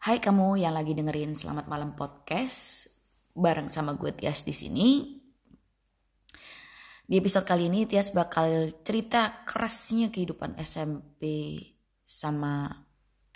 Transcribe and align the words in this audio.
Hai 0.00 0.16
kamu 0.16 0.56
yang 0.56 0.72
lagi 0.72 0.96
dengerin 0.96 1.36
Selamat 1.36 1.68
Malam 1.68 1.92
Podcast 1.92 2.88
bareng 3.36 3.68
sama 3.68 4.00
gue 4.00 4.08
Tias 4.16 4.48
di 4.48 4.56
sini. 4.56 4.88
Di 7.04 7.20
episode 7.20 7.44
kali 7.44 7.68
ini 7.68 7.84
Tias 7.84 8.08
bakal 8.16 8.72
cerita 8.80 9.44
kerasnya 9.44 10.08
kehidupan 10.08 10.56
SMP 10.56 11.52
sama 12.00 12.72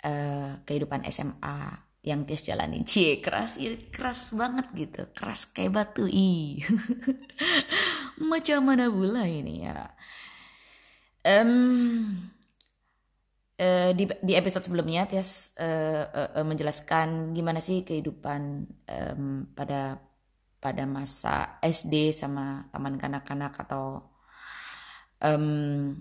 uh, 0.09 0.65
kehidupan 0.65 1.05
SMA 1.13 1.85
yang 2.01 2.25
Tias 2.25 2.41
jalani. 2.41 2.81
Cie, 2.81 3.21
keras 3.21 3.61
ya, 3.61 3.77
keras 3.93 4.33
banget 4.33 4.65
gitu. 4.73 5.05
Keras 5.13 5.45
kayak 5.45 5.69
batu. 5.69 6.09
Ih. 6.09 6.65
Macam 8.33 8.65
mana 8.65 8.89
pula 8.89 9.29
ini 9.29 9.69
ya? 9.69 9.93
Um, 11.21 12.33
uh, 13.59 13.91
di, 13.95 14.03
di 14.21 14.33
episode 14.35 14.65
sebelumnya 14.67 15.07
Tias 15.07 15.55
uh, 15.59 16.05
uh, 16.07 16.29
uh, 16.41 16.45
menjelaskan 16.45 17.31
gimana 17.31 17.63
sih 17.63 17.87
kehidupan 17.87 18.41
um, 18.87 19.47
pada 19.55 19.99
pada 20.59 20.83
masa 20.89 21.61
SD 21.61 22.09
sama 22.09 22.65
taman 22.73 22.97
kanak-kanak 22.97 23.53
atau 23.53 24.01
um, 25.21 25.93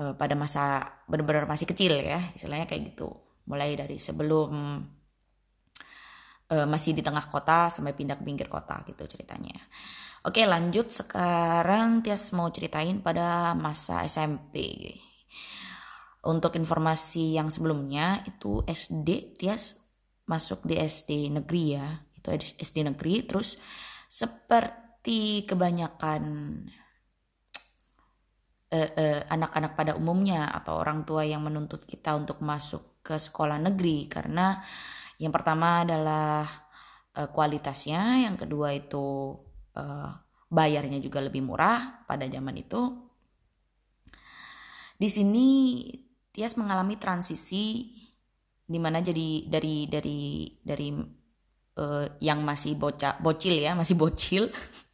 uh, 0.00 0.14
pada 0.16 0.34
masa 0.34 0.88
benar-benar 1.04 1.44
masih 1.44 1.68
kecil 1.68 2.00
ya 2.00 2.18
istilahnya 2.32 2.64
kayak 2.64 2.94
gitu 2.94 3.12
mulai 3.44 3.76
dari 3.76 4.00
sebelum 4.00 4.80
uh, 6.48 6.66
masih 6.66 6.96
di 6.96 7.04
tengah 7.04 7.28
kota 7.28 7.68
sampai 7.68 7.92
pindah 7.92 8.16
ke 8.16 8.24
pinggir 8.24 8.48
kota 8.48 8.80
gitu 8.88 9.04
ceritanya. 9.04 9.52
Oke 10.24 10.40
lanjut 10.48 10.88
sekarang 10.88 12.00
Tias 12.00 12.32
mau 12.32 12.48
ceritain 12.48 12.96
pada 13.04 13.52
masa 13.52 14.00
SMP 14.08 14.96
untuk 16.24 16.56
informasi 16.56 17.36
yang 17.36 17.52
sebelumnya 17.52 18.24
itu 18.24 18.64
SD 18.64 19.38
Tias 19.38 19.76
masuk 20.24 20.64
di 20.64 20.80
SD 20.80 21.32
negeri 21.32 21.64
ya. 21.76 22.00
Itu 22.16 22.32
SD 22.36 22.88
negeri 22.88 23.24
terus 23.28 23.60
seperti 24.08 25.44
kebanyakan 25.44 26.22
anak 28.74 28.90
eh, 28.90 28.90
eh, 28.98 29.20
anak-anak 29.30 29.72
pada 29.78 29.92
umumnya 29.94 30.50
atau 30.50 30.82
orang 30.82 31.06
tua 31.06 31.22
yang 31.22 31.46
menuntut 31.46 31.86
kita 31.86 32.16
untuk 32.18 32.42
masuk 32.42 33.04
ke 33.04 33.14
sekolah 33.20 33.60
negeri 33.60 34.10
karena 34.10 34.58
yang 35.18 35.30
pertama 35.30 35.86
adalah 35.86 36.42
uh, 37.14 37.28
kualitasnya, 37.30 38.26
yang 38.26 38.34
kedua 38.34 38.74
itu 38.74 39.34
uh, 39.78 40.10
bayarnya 40.50 40.98
juga 40.98 41.22
lebih 41.22 41.42
murah 41.46 42.02
pada 42.06 42.26
zaman 42.26 42.56
itu. 42.58 42.82
Di 44.94 45.08
sini 45.10 45.48
Tias 46.34 46.58
mengalami 46.58 46.98
transisi 46.98 47.94
di 48.66 48.78
mana 48.82 48.98
jadi 48.98 49.46
dari 49.46 49.86
dari 49.86 50.50
dari 50.58 50.90
uh, 51.78 52.06
yang 52.18 52.42
masih 52.42 52.74
bocah 52.74 53.22
bocil 53.22 53.54
ya 53.54 53.78
masih 53.78 53.94
bocil 53.94 54.50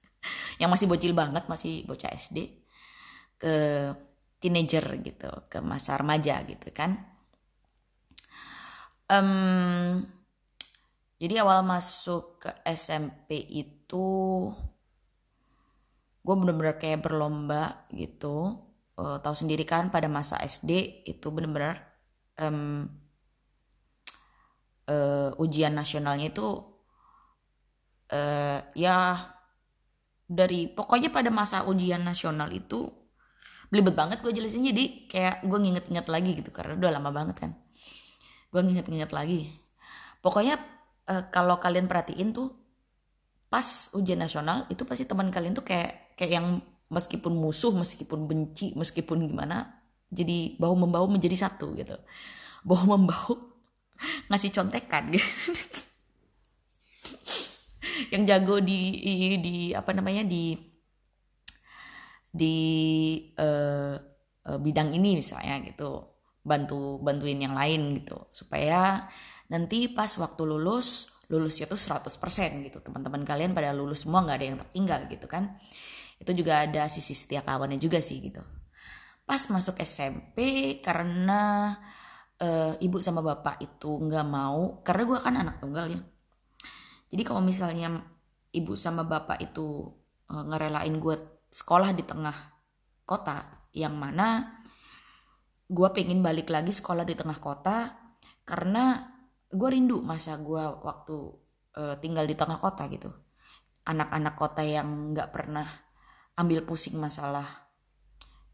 yang 0.60 0.68
masih 0.68 0.84
bocil 0.84 1.16
banget 1.16 1.48
masih 1.48 1.88
bocah 1.88 2.12
SD 2.12 2.60
ke 3.40 3.54
teenager 4.36 4.84
gitu 5.00 5.30
ke 5.48 5.64
masa 5.64 5.96
remaja 5.96 6.44
gitu 6.44 6.68
kan. 6.76 7.08
Um, 9.10 10.04
jadi 11.20 11.42
awal 11.42 11.64
masuk 11.64 12.40
ke 12.40 12.50
SMP 12.68 13.42
itu 13.48 14.06
gue 16.20 16.34
bener-bener 16.36 16.76
kayak 16.76 17.04
berlomba 17.04 17.88
gitu 17.90 18.69
uh, 19.00 19.18
tahu 19.24 19.32
sendiri 19.32 19.64
kan 19.64 19.88
pada 19.88 20.06
masa 20.12 20.36
SD 20.36 21.02
itu 21.08 21.32
benar-benar 21.32 21.80
um, 22.36 22.84
uh, 24.84 25.32
ujian 25.40 25.72
nasionalnya 25.72 26.28
itu 26.28 26.46
uh, 28.12 28.60
ya 28.76 28.96
dari 30.30 30.70
pokoknya 30.70 31.08
pada 31.10 31.32
masa 31.32 31.66
ujian 31.66 32.04
nasional 32.04 32.52
itu 32.52 32.86
belibet 33.72 33.94
banget 33.96 34.20
gue 34.20 34.30
jelasin. 34.34 34.66
Jadi 34.66 35.08
kayak 35.08 35.46
gue 35.46 35.58
nginget-nginget 35.58 36.06
lagi 36.10 36.30
gitu 36.38 36.50
karena 36.52 36.76
udah 36.76 36.90
lama 37.00 37.10
banget 37.10 37.36
kan. 37.40 37.50
Gue 38.52 38.62
nginget-nginget 38.66 39.10
lagi. 39.14 39.50
Pokoknya 40.20 40.60
uh, 41.08 41.24
kalau 41.32 41.56
kalian 41.58 41.88
perhatiin 41.88 42.34
tuh 42.34 42.52
pas 43.50 43.90
ujian 43.98 44.18
nasional 44.18 44.66
itu 44.70 44.86
pasti 44.86 45.06
teman 45.10 45.34
kalian 45.34 45.58
tuh 45.58 45.66
kayak 45.66 46.14
kayak 46.14 46.32
yang 46.38 46.46
meskipun 46.90 47.38
musuh 47.38 47.70
meskipun 47.70 48.26
benci 48.26 48.74
meskipun 48.74 49.30
gimana 49.30 49.78
jadi 50.10 50.58
bau 50.58 50.74
membau 50.74 51.06
menjadi 51.06 51.46
satu 51.46 51.70
gitu. 51.78 51.94
Bau 52.66 52.82
membau 52.82 53.54
ngasih 54.28 54.50
contekan 54.50 55.14
gitu. 55.14 55.22
Yang 58.12 58.22
jago 58.26 58.56
di 58.58 58.98
di 59.38 59.70
apa 59.70 59.94
namanya 59.94 60.26
di 60.26 60.58
di 62.30 62.54
uh, 63.38 63.94
bidang 64.58 64.90
ini 64.98 65.22
misalnya 65.22 65.62
gitu. 65.62 66.02
Bantu 66.42 66.98
bantuin 66.98 67.38
yang 67.38 67.54
lain 67.54 68.02
gitu. 68.02 68.18
Supaya 68.34 69.06
nanti 69.46 69.86
pas 69.94 70.10
waktu 70.18 70.42
lulus 70.42 71.06
lulusnya 71.30 71.70
tuh 71.70 71.78
100% 71.78 72.66
gitu. 72.66 72.82
Teman-teman 72.82 73.22
kalian 73.22 73.54
pada 73.54 73.70
lulus 73.70 74.02
semua 74.02 74.26
nggak 74.26 74.38
ada 74.42 74.46
yang 74.50 74.58
tertinggal 74.58 75.06
gitu 75.06 75.30
kan 75.30 75.54
itu 76.20 76.44
juga 76.44 76.68
ada 76.68 76.84
sisi 76.92 77.16
setia 77.16 77.40
kawannya 77.40 77.80
juga 77.80 77.98
sih 78.04 78.20
gitu. 78.20 78.44
Pas 79.24 79.40
masuk 79.48 79.80
SMP 79.80 80.38
karena 80.84 81.72
uh, 82.44 82.76
ibu 82.76 83.00
sama 83.00 83.24
bapak 83.24 83.64
itu 83.64 83.88
nggak 83.88 84.26
mau 84.28 84.84
karena 84.84 85.02
gue 85.08 85.18
kan 85.18 85.34
anak 85.40 85.56
tunggal 85.64 85.88
ya. 85.88 86.00
Jadi 87.10 87.22
kalau 87.24 87.40
misalnya 87.40 88.04
ibu 88.52 88.76
sama 88.76 89.02
bapak 89.02 89.40
itu 89.40 89.88
uh, 90.28 90.44
ngerelain 90.44 90.92
gue 91.00 91.16
sekolah 91.50 91.96
di 91.96 92.04
tengah 92.04 92.36
kota 93.08 93.66
yang 93.72 93.96
mana 93.96 94.60
gue 95.70 95.88
pengen 95.94 96.20
balik 96.20 96.50
lagi 96.50 96.74
sekolah 96.74 97.06
di 97.06 97.14
tengah 97.14 97.38
kota 97.38 97.94
karena 98.42 99.06
gue 99.50 99.68
rindu 99.70 100.02
masa 100.02 100.38
gue 100.38 100.62
waktu 100.62 101.16
uh, 101.78 101.94
tinggal 102.02 102.26
di 102.26 102.34
tengah 102.34 102.58
kota 102.58 102.86
gitu. 102.90 103.10
Anak-anak 103.86 104.34
kota 104.36 104.62
yang 104.62 105.14
nggak 105.14 105.30
pernah 105.30 105.89
ambil 106.40 106.64
pusing 106.64 106.96
masalah 106.96 107.44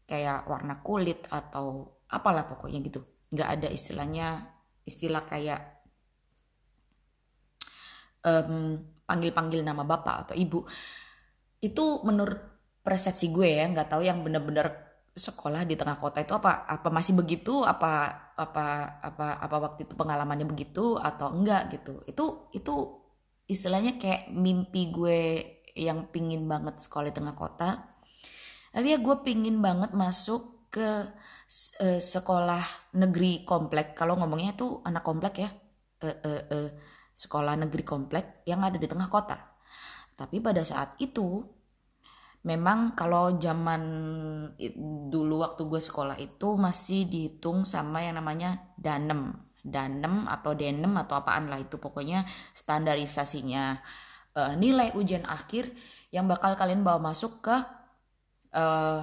kayak 0.03 0.43
warna 0.51 0.83
kulit 0.83 1.23
atau 1.31 1.95
apalah 2.11 2.43
pokoknya 2.43 2.83
gitu. 2.83 2.99
Nggak 3.31 3.49
ada 3.59 3.67
istilahnya 3.71 4.27
istilah 4.83 5.23
kayak 5.27 5.61
um, 8.23 8.79
panggil-panggil 9.07 9.63
nama 9.63 9.83
bapak 9.87 10.15
atau 10.27 10.35
ibu. 10.35 10.67
Itu 11.63 12.03
menurut 12.03 12.39
persepsi 12.83 13.31
gue 13.31 13.59
ya 13.59 13.67
nggak 13.67 13.91
tahu 13.91 14.03
yang 14.03 14.23
bener-bener 14.23 14.87
sekolah 15.17 15.65
di 15.65 15.73
tengah 15.73 15.97
kota 15.97 16.21
itu 16.21 16.37
apa 16.37 16.69
apa 16.69 16.93
masih 16.93 17.17
begitu 17.17 17.65
apa 17.65 18.13
apa 18.37 19.01
apa 19.01 19.41
apa 19.41 19.55
waktu 19.57 19.89
itu 19.89 19.97
pengalamannya 19.97 20.45
begitu 20.45 20.95
atau 20.95 21.33
enggak 21.35 21.73
gitu. 21.73 22.05
Itu 22.07 22.47
itu 22.55 22.73
istilahnya 23.49 23.97
kayak 23.99 24.31
mimpi 24.31 24.93
gue 24.93 25.23
yang 25.77 26.09
pingin 26.09 26.49
banget 26.49 26.81
sekolah 26.81 27.13
di 27.13 27.15
tengah 27.15 27.37
kota. 27.37 27.85
Akhirnya 28.73 28.97
gue 28.97 29.15
pingin 29.21 29.61
banget 29.61 29.93
masuk 29.93 30.69
ke 30.73 31.05
uh, 31.81 31.99
sekolah 32.01 32.93
negeri 32.97 33.45
komplek. 33.45 33.93
Kalau 33.93 34.17
ngomongnya 34.17 34.57
tuh 34.57 34.81
anak 34.83 35.05
komplek 35.05 35.45
ya. 35.45 35.49
Uh, 35.97 36.13
uh, 36.13 36.43
uh, 36.53 36.69
sekolah 37.17 37.57
negeri 37.57 37.81
komplek 37.81 38.45
yang 38.45 38.61
ada 38.61 38.77
di 38.77 38.85
tengah 38.85 39.09
kota. 39.09 39.37
Tapi 40.13 40.37
pada 40.37 40.61
saat 40.61 40.93
itu 41.01 41.41
memang 42.45 42.93
kalau 42.93 43.41
zaman 43.41 43.81
dulu 45.09 45.41
waktu 45.41 45.65
gue 45.65 45.81
sekolah 45.81 46.17
itu 46.21 46.53
masih 46.53 47.09
dihitung 47.09 47.65
sama 47.65 48.05
yang 48.05 48.21
namanya 48.21 48.73
danem. 48.77 49.33
Danem 49.67 50.29
atau 50.29 50.53
denem 50.53 50.93
atau 50.95 51.17
apaan 51.17 51.49
lah 51.49 51.59
itu 51.59 51.81
pokoknya 51.81 52.23
standarisasinya 52.53 53.81
uh, 54.37 54.53
nilai 54.53 54.93
ujian 54.93 55.25
akhir 55.25 55.73
yang 56.13 56.29
bakal 56.29 56.53
kalian 56.53 56.85
bawa 56.85 57.01
masuk 57.01 57.41
ke 57.41 57.57
uh, 58.53 59.01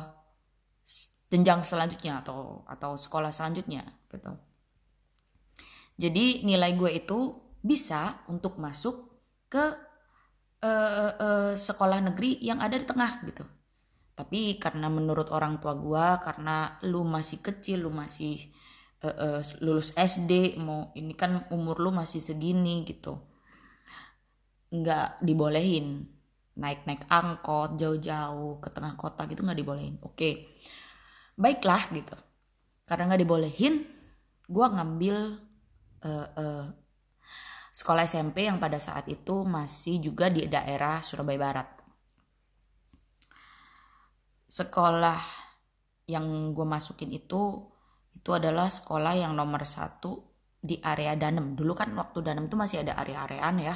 jenjang 1.28 1.66
selanjutnya 1.66 2.22
atau 2.22 2.62
atau 2.70 2.94
sekolah 2.94 3.34
selanjutnya 3.34 3.82
gitu. 4.14 4.30
Jadi 5.98 6.46
nilai 6.46 6.74
gue 6.78 6.90
itu 6.94 7.34
bisa 7.58 8.22
untuk 8.30 8.58
masuk 8.62 9.10
ke 9.50 9.64
uh, 10.62 11.12
uh, 11.18 11.52
sekolah 11.58 12.02
negeri 12.02 12.38
yang 12.38 12.62
ada 12.62 12.78
di 12.78 12.86
tengah 12.86 13.22
gitu. 13.26 13.44
Tapi 14.14 14.62
karena 14.62 14.86
menurut 14.86 15.34
orang 15.34 15.58
tua 15.58 15.74
gue 15.74 16.06
karena 16.22 16.78
lu 16.86 17.02
masih 17.02 17.42
kecil, 17.42 17.86
lu 17.86 17.90
masih 17.90 18.38
uh, 19.02 19.38
uh, 19.38 19.40
lulus 19.58 19.90
SD, 19.94 20.54
mau 20.62 20.94
ini 20.94 21.14
kan 21.18 21.50
umur 21.50 21.82
lu 21.82 21.90
masih 21.90 22.22
segini 22.22 22.86
gitu 22.86 23.33
nggak 24.74 25.22
dibolehin 25.22 26.02
naik-naik 26.58 27.06
angkot 27.06 27.78
jauh-jauh 27.78 28.58
ke 28.58 28.68
tengah 28.74 28.98
kota 28.98 29.26
gitu 29.30 29.46
nggak 29.46 29.58
dibolehin 29.58 29.94
oke 30.02 30.30
baiklah 31.38 31.82
gitu 31.94 32.14
karena 32.86 33.14
nggak 33.14 33.22
dibolehin 33.22 33.86
gue 34.44 34.66
ngambil 34.66 35.16
uh, 36.04 36.28
uh, 36.36 36.64
sekolah 37.74 38.06
SMP 38.06 38.46
yang 38.46 38.62
pada 38.62 38.78
saat 38.78 39.10
itu 39.10 39.42
masih 39.42 39.98
juga 39.98 40.30
di 40.30 40.46
daerah 40.46 41.02
Surabaya 41.02 41.40
Barat. 41.42 41.68
Sekolah 44.46 45.18
yang 46.06 46.54
gue 46.54 46.62
masukin 46.62 47.10
itu 47.10 47.66
itu 48.14 48.30
adalah 48.30 48.70
sekolah 48.70 49.18
yang 49.18 49.34
nomor 49.34 49.66
satu 49.66 50.22
di 50.54 50.78
area 50.78 51.18
Danem. 51.18 51.58
Dulu 51.58 51.74
kan 51.74 51.90
waktu 51.98 52.22
Danem 52.22 52.46
itu 52.46 52.54
masih 52.54 52.86
ada 52.86 52.94
area-areaan 53.02 53.56
ya. 53.58 53.74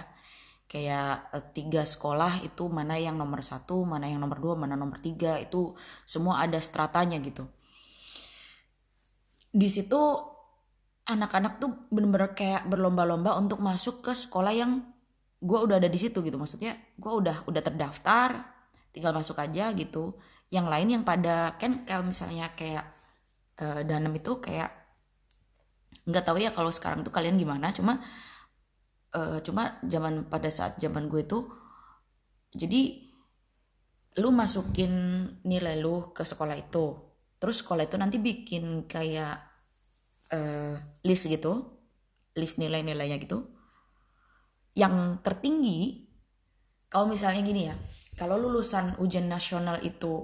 Kayak 0.69 1.32
eh, 1.32 1.44
tiga 1.56 1.82
sekolah 1.82 2.44
itu 2.44 2.69
mana 2.69 3.00
yang 3.00 3.17
nomor 3.17 3.41
satu, 3.41 3.82
mana 3.88 4.06
yang 4.06 4.20
nomor 4.20 4.38
dua, 4.38 4.55
mana 4.55 4.76
nomor 4.76 5.00
tiga 5.00 5.41
itu 5.41 5.73
semua 6.05 6.44
ada 6.44 6.61
stratanya 6.61 7.17
gitu. 7.25 7.49
Di 9.49 9.69
situ 9.73 10.00
anak-anak 11.09 11.56
tuh 11.56 11.88
bener-bener 11.88 12.37
kayak 12.37 12.69
berlomba-lomba 12.69 13.41
untuk 13.41 13.65
masuk 13.65 14.05
ke 14.05 14.12
sekolah 14.12 14.53
yang 14.53 14.85
gue 15.41 15.59
udah 15.59 15.81
ada 15.81 15.88
di 15.88 15.97
situ 15.97 16.20
gitu 16.20 16.37
maksudnya 16.37 16.76
gue 16.99 17.09
udah 17.09 17.49
udah 17.49 17.62
terdaftar 17.64 18.31
tinggal 18.93 19.14
masuk 19.14 19.38
aja 19.38 19.71
gitu 19.73 20.19
yang 20.53 20.69
lain 20.69 21.00
yang 21.00 21.05
pada 21.06 21.56
kan 21.56 21.87
kalau 21.88 22.05
misalnya 22.05 22.53
kayak 22.53 22.85
uh, 23.62 23.81
danem 23.87 24.12
itu 24.19 24.37
kayak 24.43 24.69
nggak 26.09 26.25
tahu 26.25 26.41
ya 26.41 26.50
kalau 26.53 26.73
sekarang 26.73 27.05
tuh 27.05 27.12
kalian 27.12 27.37
gimana 27.37 27.73
cuma 27.73 28.00
uh, 29.19 29.41
cuma 29.43 29.82
zaman 29.82 30.31
pada 30.31 30.47
saat 30.47 30.79
zaman 30.79 31.11
gue 31.11 31.26
tuh 31.26 31.50
jadi 32.55 33.03
lu 34.23 34.31
masukin 34.31 34.91
nilai 35.47 35.79
lu 35.79 36.11
ke 36.15 36.23
sekolah 36.23 36.55
itu. 36.59 36.87
Terus 37.38 37.62
sekolah 37.62 37.87
itu 37.87 37.94
nanti 37.99 38.19
bikin 38.19 38.87
kayak 38.91 39.38
uh, 40.35 40.75
list 41.06 41.26
gitu 41.31 41.79
list 42.38 42.59
nilai-nilainya 42.62 43.19
gitu 43.19 43.50
yang 44.79 45.19
tertinggi 45.26 46.06
kalau 46.87 47.11
misalnya 47.11 47.43
gini 47.43 47.62
ya 47.67 47.75
kalau 48.14 48.38
lulusan 48.38 48.99
ujian 49.03 49.26
nasional 49.26 49.82
itu 49.82 50.23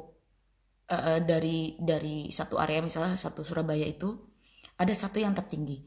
uh, 0.90 1.18
dari 1.22 1.78
dari 1.78 2.30
satu 2.30 2.58
area 2.58 2.82
misalnya 2.82 3.18
satu 3.18 3.42
Surabaya 3.46 3.86
itu 3.86 4.14
ada 4.74 4.90
satu 4.90 5.22
yang 5.22 5.34
tertinggi. 5.34 5.86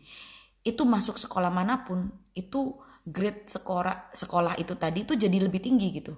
Itu 0.63 0.88
masuk 0.88 1.19
sekolah 1.19 1.51
mana 1.51 1.83
pun 1.83 2.07
itu 2.36 2.75
grade 3.07 3.48
sekolah 3.48 4.12
sekolah 4.12 4.59
itu 4.59 4.75
tadi 4.75 5.07
itu 5.07 5.15
jadi 5.15 5.39
lebih 5.39 5.63
tinggi 5.63 5.95
gitu. 5.95 6.12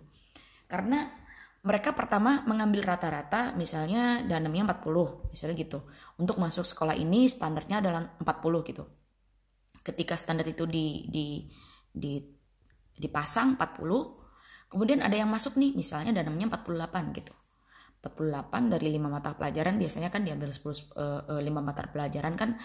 Karena 0.66 1.06
mereka 1.62 1.94
pertama 1.94 2.42
mengambil 2.50 2.82
rata-rata 2.82 3.54
misalnya 3.54 4.26
danemnya 4.26 4.74
40 4.74 5.30
misalnya 5.30 5.56
gitu. 5.60 5.80
Untuk 6.18 6.42
masuk 6.42 6.66
sekolah 6.66 6.98
ini 6.98 7.30
standarnya 7.30 7.86
adalah 7.86 8.02
40 8.18 8.70
gitu. 8.74 8.84
Ketika 9.86 10.18
standar 10.18 10.50
itu 10.50 10.66
di 10.66 11.06
di 11.14 11.46
di 11.94 12.18
dipasang 13.00 13.56
40 13.56 14.70
kemudian 14.70 15.00
ada 15.02 15.16
yang 15.18 15.30
masuk 15.30 15.58
nih 15.62 15.78
misalnya 15.78 16.10
danemnya 16.10 16.50
48 16.58 17.18
gitu. 17.22 17.34
48 18.00 18.72
dari 18.72 18.88
5 18.96 19.12
mata 19.12 19.36
pelajaran 19.36 19.76
biasanya 19.76 20.08
kan 20.08 20.24
diambil 20.24 20.50
10 20.50 20.64
uh, 20.96 21.38
5 21.38 21.44
mata 21.60 21.84
pelajaran 21.92 22.34
kan 22.40 22.56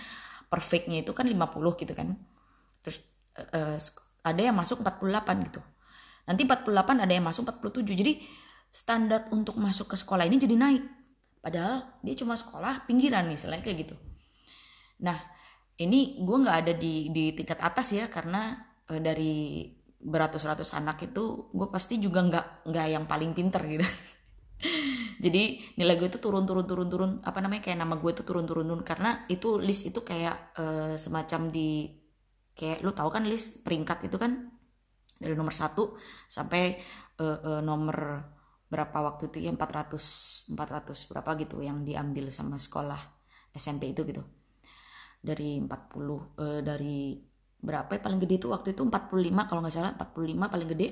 perfectnya 0.47 1.03
itu 1.03 1.11
kan 1.11 1.27
50 1.27 1.82
gitu 1.82 1.93
kan. 1.93 2.15
Terus 2.79 3.03
uh, 3.53 3.77
ada 4.25 4.41
yang 4.41 4.56
masuk 4.56 4.81
48 4.81 5.47
gitu 5.47 5.61
nanti 6.25 6.43
48 6.49 7.05
ada 7.05 7.12
yang 7.12 7.25
masuk 7.29 7.44
47 7.53 7.85
jadi 7.93 8.12
standar 8.75 9.31
untuk 9.31 9.55
masuk 9.55 9.94
ke 9.94 9.97
sekolah 9.97 10.26
ini 10.26 10.35
jadi 10.35 10.59
naik. 10.59 10.82
Padahal 11.38 12.03
dia 12.03 12.19
cuma 12.19 12.35
sekolah 12.35 12.91
pinggiran 12.91 13.31
nih, 13.31 13.38
selain 13.38 13.62
kayak 13.62 13.87
gitu. 13.87 13.94
Nah, 15.06 15.15
ini 15.79 16.19
gue 16.19 16.37
nggak 16.43 16.59
ada 16.67 16.75
di 16.75 17.15
di 17.15 17.31
tingkat 17.38 17.62
atas 17.62 17.94
ya 17.94 18.11
karena 18.11 18.59
e, 18.91 18.99
dari 18.99 19.71
beratus-ratus 20.03 20.75
anak 20.75 21.06
itu 21.06 21.55
gue 21.55 21.69
pasti 21.70 22.03
juga 22.03 22.27
nggak 22.27 22.67
nggak 22.67 22.87
yang 22.91 23.05
paling 23.06 23.31
pinter 23.31 23.62
gitu. 23.62 23.87
jadi 25.25 25.43
nilai 25.79 25.94
gue 26.00 26.09
itu 26.11 26.19
turun 26.19 26.43
turun 26.43 26.67
turun 26.67 26.88
turun 26.91 27.11
apa 27.23 27.38
namanya 27.38 27.62
kayak 27.70 27.79
nama 27.79 27.94
gue 27.94 28.11
itu 28.11 28.27
turun 28.27 28.49
turun 28.49 28.67
turun 28.67 28.82
karena 28.82 29.23
itu 29.31 29.61
list 29.62 29.87
itu 29.87 30.03
kayak 30.03 30.56
e, 30.59 30.65
semacam 30.99 31.53
di 31.55 31.94
kayak 32.55 32.83
lu 32.87 32.95
tahu 32.95 33.11
kan 33.11 33.27
list 33.27 33.67
peringkat 33.67 34.06
itu 34.06 34.17
kan 34.17 34.51
dari 35.19 35.35
nomor 35.35 35.55
satu 35.55 35.95
sampai 36.27 36.79
e, 37.19 37.27
e, 37.27 37.51
nomor 37.62 38.23
berapa 38.75 38.99
waktu 39.06 39.31
itu 39.31 39.39
ya 39.47 39.55
400 39.55 40.51
400 40.51 41.11
berapa 41.11 41.31
gitu 41.39 41.62
yang 41.62 41.87
diambil 41.87 42.27
sama 42.35 42.59
sekolah 42.59 42.99
SMP 43.55 43.95
itu 43.95 44.03
gitu. 44.03 44.23
Dari 45.23 45.62
40 45.62 45.71
eh, 46.43 46.61
dari 46.67 47.15
berapa 47.65 47.91
ya 47.97 48.01
paling 48.03 48.21
gede 48.21 48.35
itu 48.45 48.49
waktu 48.51 48.75
itu 48.77 48.83
45 48.83 49.49
kalau 49.49 49.61
nggak 49.62 49.75
salah 49.75 49.93
45 49.95 50.53
paling 50.53 50.69
gede. 50.75 50.89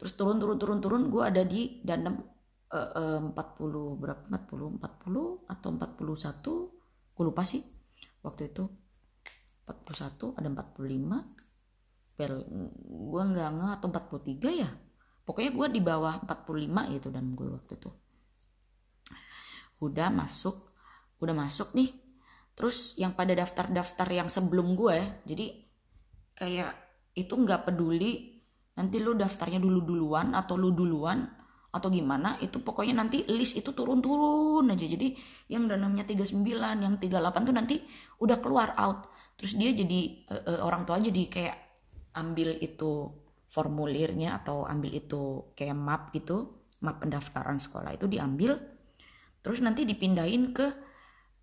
Terus 0.00 0.12
turun 0.16 0.40
turun 0.40 0.56
turun 0.56 0.78
turun 0.80 1.02
gue 1.12 1.22
ada 1.22 1.42
di 1.44 1.84
danem 1.84 2.24
eh, 2.72 2.90
eh, 2.96 3.20
40 3.20 4.00
berapa 4.00 4.22
40 4.32 4.80
40 4.80 5.52
atau 5.52 5.68
41 5.76 7.14
gue 7.14 7.24
lupa 7.30 7.42
sih 7.46 7.62
waktu 8.26 8.50
itu 8.50 8.64
41 9.64 10.36
ada 10.36 10.48
45 10.48 11.44
bel 12.14 12.34
gue 12.86 13.22
nggak 13.26 13.48
nggak 13.58 13.72
atau 13.80 13.88
43 13.90 14.62
ya. 14.62 14.70
Pokoknya 15.24 15.50
gue 15.56 15.66
di 15.72 15.80
bawah 15.80 16.20
45 16.22 16.94
gitu 16.94 17.08
dan 17.10 17.32
gue 17.32 17.48
waktu 17.48 17.72
itu. 17.74 17.90
Udah 19.82 20.08
masuk 20.12 20.70
udah 21.18 21.34
masuk 21.34 21.72
nih. 21.74 21.90
Terus 22.54 22.94
yang 23.00 23.18
pada 23.18 23.34
daftar-daftar 23.34 24.06
yang 24.14 24.28
sebelum 24.30 24.78
gue 24.78 25.24
jadi 25.26 25.46
kayak 26.38 26.72
itu 27.14 27.34
nggak 27.34 27.66
peduli 27.70 28.42
nanti 28.74 28.98
lu 28.98 29.14
daftarnya 29.14 29.62
dulu 29.62 29.86
duluan 29.86 30.34
atau 30.34 30.58
lu 30.58 30.74
duluan 30.74 31.22
atau 31.74 31.90
gimana 31.90 32.38
itu 32.38 32.62
pokoknya 32.62 33.02
nanti 33.02 33.26
list 33.26 33.58
itu 33.58 33.74
turun-turun 33.74 34.70
aja. 34.70 34.86
Jadi 34.86 35.18
yang 35.50 35.66
danamnya 35.66 36.06
39 36.06 36.38
yang 36.54 36.94
38 37.02 37.10
tuh 37.50 37.54
nanti 37.54 37.76
udah 38.22 38.38
keluar 38.38 38.78
out 38.78 39.10
terus 39.34 39.58
dia 39.58 39.70
jadi 39.74 40.24
uh, 40.30 40.42
uh, 40.56 40.60
orang 40.62 40.86
tua 40.86 41.02
jadi 41.02 41.22
kayak 41.26 41.56
ambil 42.14 42.54
itu 42.62 43.10
formulirnya 43.50 44.38
atau 44.42 44.66
ambil 44.66 44.94
itu 44.94 45.54
kayak 45.54 45.78
map 45.78 46.10
gitu 46.10 46.66
map 46.82 47.00
pendaftaran 47.00 47.56
sekolah 47.58 47.94
itu 47.94 48.06
diambil. 48.10 48.60
Terus 49.40 49.60
nanti 49.64 49.88
dipindahin 49.88 50.52
ke 50.52 50.66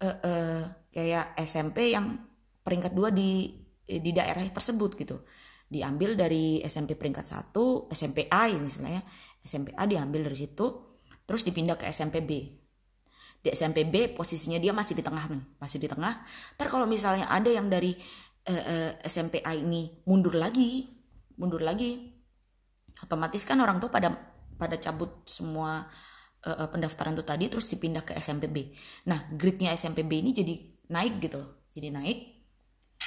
uh, 0.02 0.18
uh, 0.22 0.64
kayak 0.92 1.38
SMP 1.44 1.96
yang 1.96 2.20
peringkat 2.62 2.94
dua 2.94 3.10
di 3.10 3.58
di 3.88 4.12
daerah 4.14 4.44
tersebut 4.44 4.96
gitu. 4.96 5.24
Diambil 5.72 6.20
dari 6.20 6.60
SMP 6.62 7.00
peringkat 7.00 7.26
satu 7.26 7.88
SMP 7.90 8.28
A 8.28 8.52
ini 8.52 8.68
istilahnya. 8.68 9.02
SMP 9.42 9.74
A 9.74 9.88
diambil 9.90 10.28
dari 10.28 10.38
situ 10.38 10.92
terus 11.26 11.48
dipindah 11.48 11.80
ke 11.80 11.88
SMP 11.88 12.20
B 12.22 12.61
di 13.42 13.50
SMP 13.50 13.84
B 13.90 14.14
posisinya 14.14 14.62
dia 14.62 14.70
masih 14.70 14.94
di 14.94 15.04
tengah 15.04 15.26
nih 15.28 15.44
masih 15.58 15.78
di 15.82 15.90
tengah. 15.90 16.22
Ntar 16.58 16.68
kalau 16.70 16.86
misalnya 16.86 17.26
ada 17.28 17.50
yang 17.50 17.68
dari 17.68 17.98
uh, 18.48 18.54
uh, 18.54 18.92
SMP 19.06 19.42
A 19.42 19.58
ini 19.58 20.02
mundur 20.06 20.38
lagi 20.38 20.86
mundur 21.42 21.66
lagi 21.66 22.14
otomatis 23.02 23.42
kan 23.50 23.58
orang 23.58 23.82
tuh 23.82 23.90
pada 23.90 24.14
pada 24.62 24.78
cabut 24.78 25.26
semua 25.26 25.90
uh, 26.46 26.70
pendaftaran 26.70 27.18
tuh 27.18 27.26
tadi 27.26 27.50
terus 27.50 27.66
dipindah 27.74 28.06
ke 28.06 28.14
SMPB 28.14 28.78
nah 29.10 29.26
gridnya 29.34 29.74
SMPB 29.74 30.12
ini 30.22 30.32
jadi 30.38 30.54
naik 30.94 31.18
gitu 31.18 31.42
loh 31.42 31.62
jadi 31.72 31.90
naik. 31.92 32.20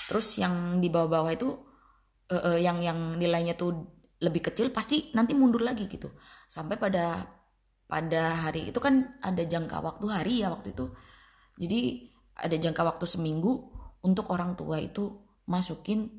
Terus 0.08 0.40
yang 0.40 0.80
di 0.80 0.88
bawah-bawah 0.88 1.32
itu 1.32 1.48
uh, 2.32 2.34
uh, 2.52 2.58
yang 2.58 2.80
yang 2.80 3.16
nilainya 3.16 3.56
tuh 3.56 3.92
lebih 4.20 4.50
kecil 4.50 4.72
pasti 4.72 5.12
nanti 5.12 5.36
mundur 5.36 5.60
lagi 5.60 5.88
gitu. 5.88 6.12
Sampai 6.48 6.80
pada 6.80 7.24
pada 7.94 8.50
hari 8.50 8.74
itu 8.74 8.82
kan 8.82 9.14
ada 9.22 9.46
jangka 9.46 9.78
waktu 9.78 10.06
hari 10.10 10.42
ya 10.42 10.50
waktu 10.50 10.74
itu 10.74 10.90
jadi 11.54 12.10
ada 12.34 12.56
jangka 12.58 12.82
waktu 12.82 13.06
seminggu 13.06 13.70
untuk 14.02 14.34
orang 14.34 14.58
tua 14.58 14.82
itu 14.82 15.22
masukin 15.46 16.10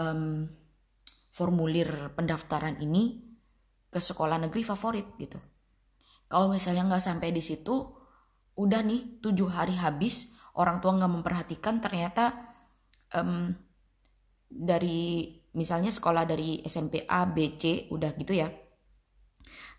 um, 0.00 0.48
formulir 1.32 2.12
pendaftaran 2.16 2.80
ini 2.80 3.20
ke 3.92 4.00
sekolah 4.00 4.40
negeri 4.40 4.64
favorit 4.64 5.04
gitu. 5.20 5.36
Kalau 6.28 6.48
misalnya 6.48 6.88
nggak 6.88 7.04
sampai 7.04 7.28
di 7.28 7.44
situ, 7.44 7.92
udah 8.56 8.80
nih 8.80 9.20
tujuh 9.20 9.52
hari 9.52 9.76
habis, 9.76 10.32
orang 10.56 10.80
tua 10.80 10.96
nggak 10.96 11.12
memperhatikan 11.12 11.76
ternyata 11.84 12.32
um, 13.12 13.52
dari 14.48 15.28
misalnya 15.52 15.92
sekolah 15.92 16.24
dari 16.24 16.64
SMP 16.64 17.04
A, 17.04 17.28
B, 17.28 17.60
C 17.60 17.88
udah 17.92 18.16
gitu 18.16 18.32
ya. 18.32 18.48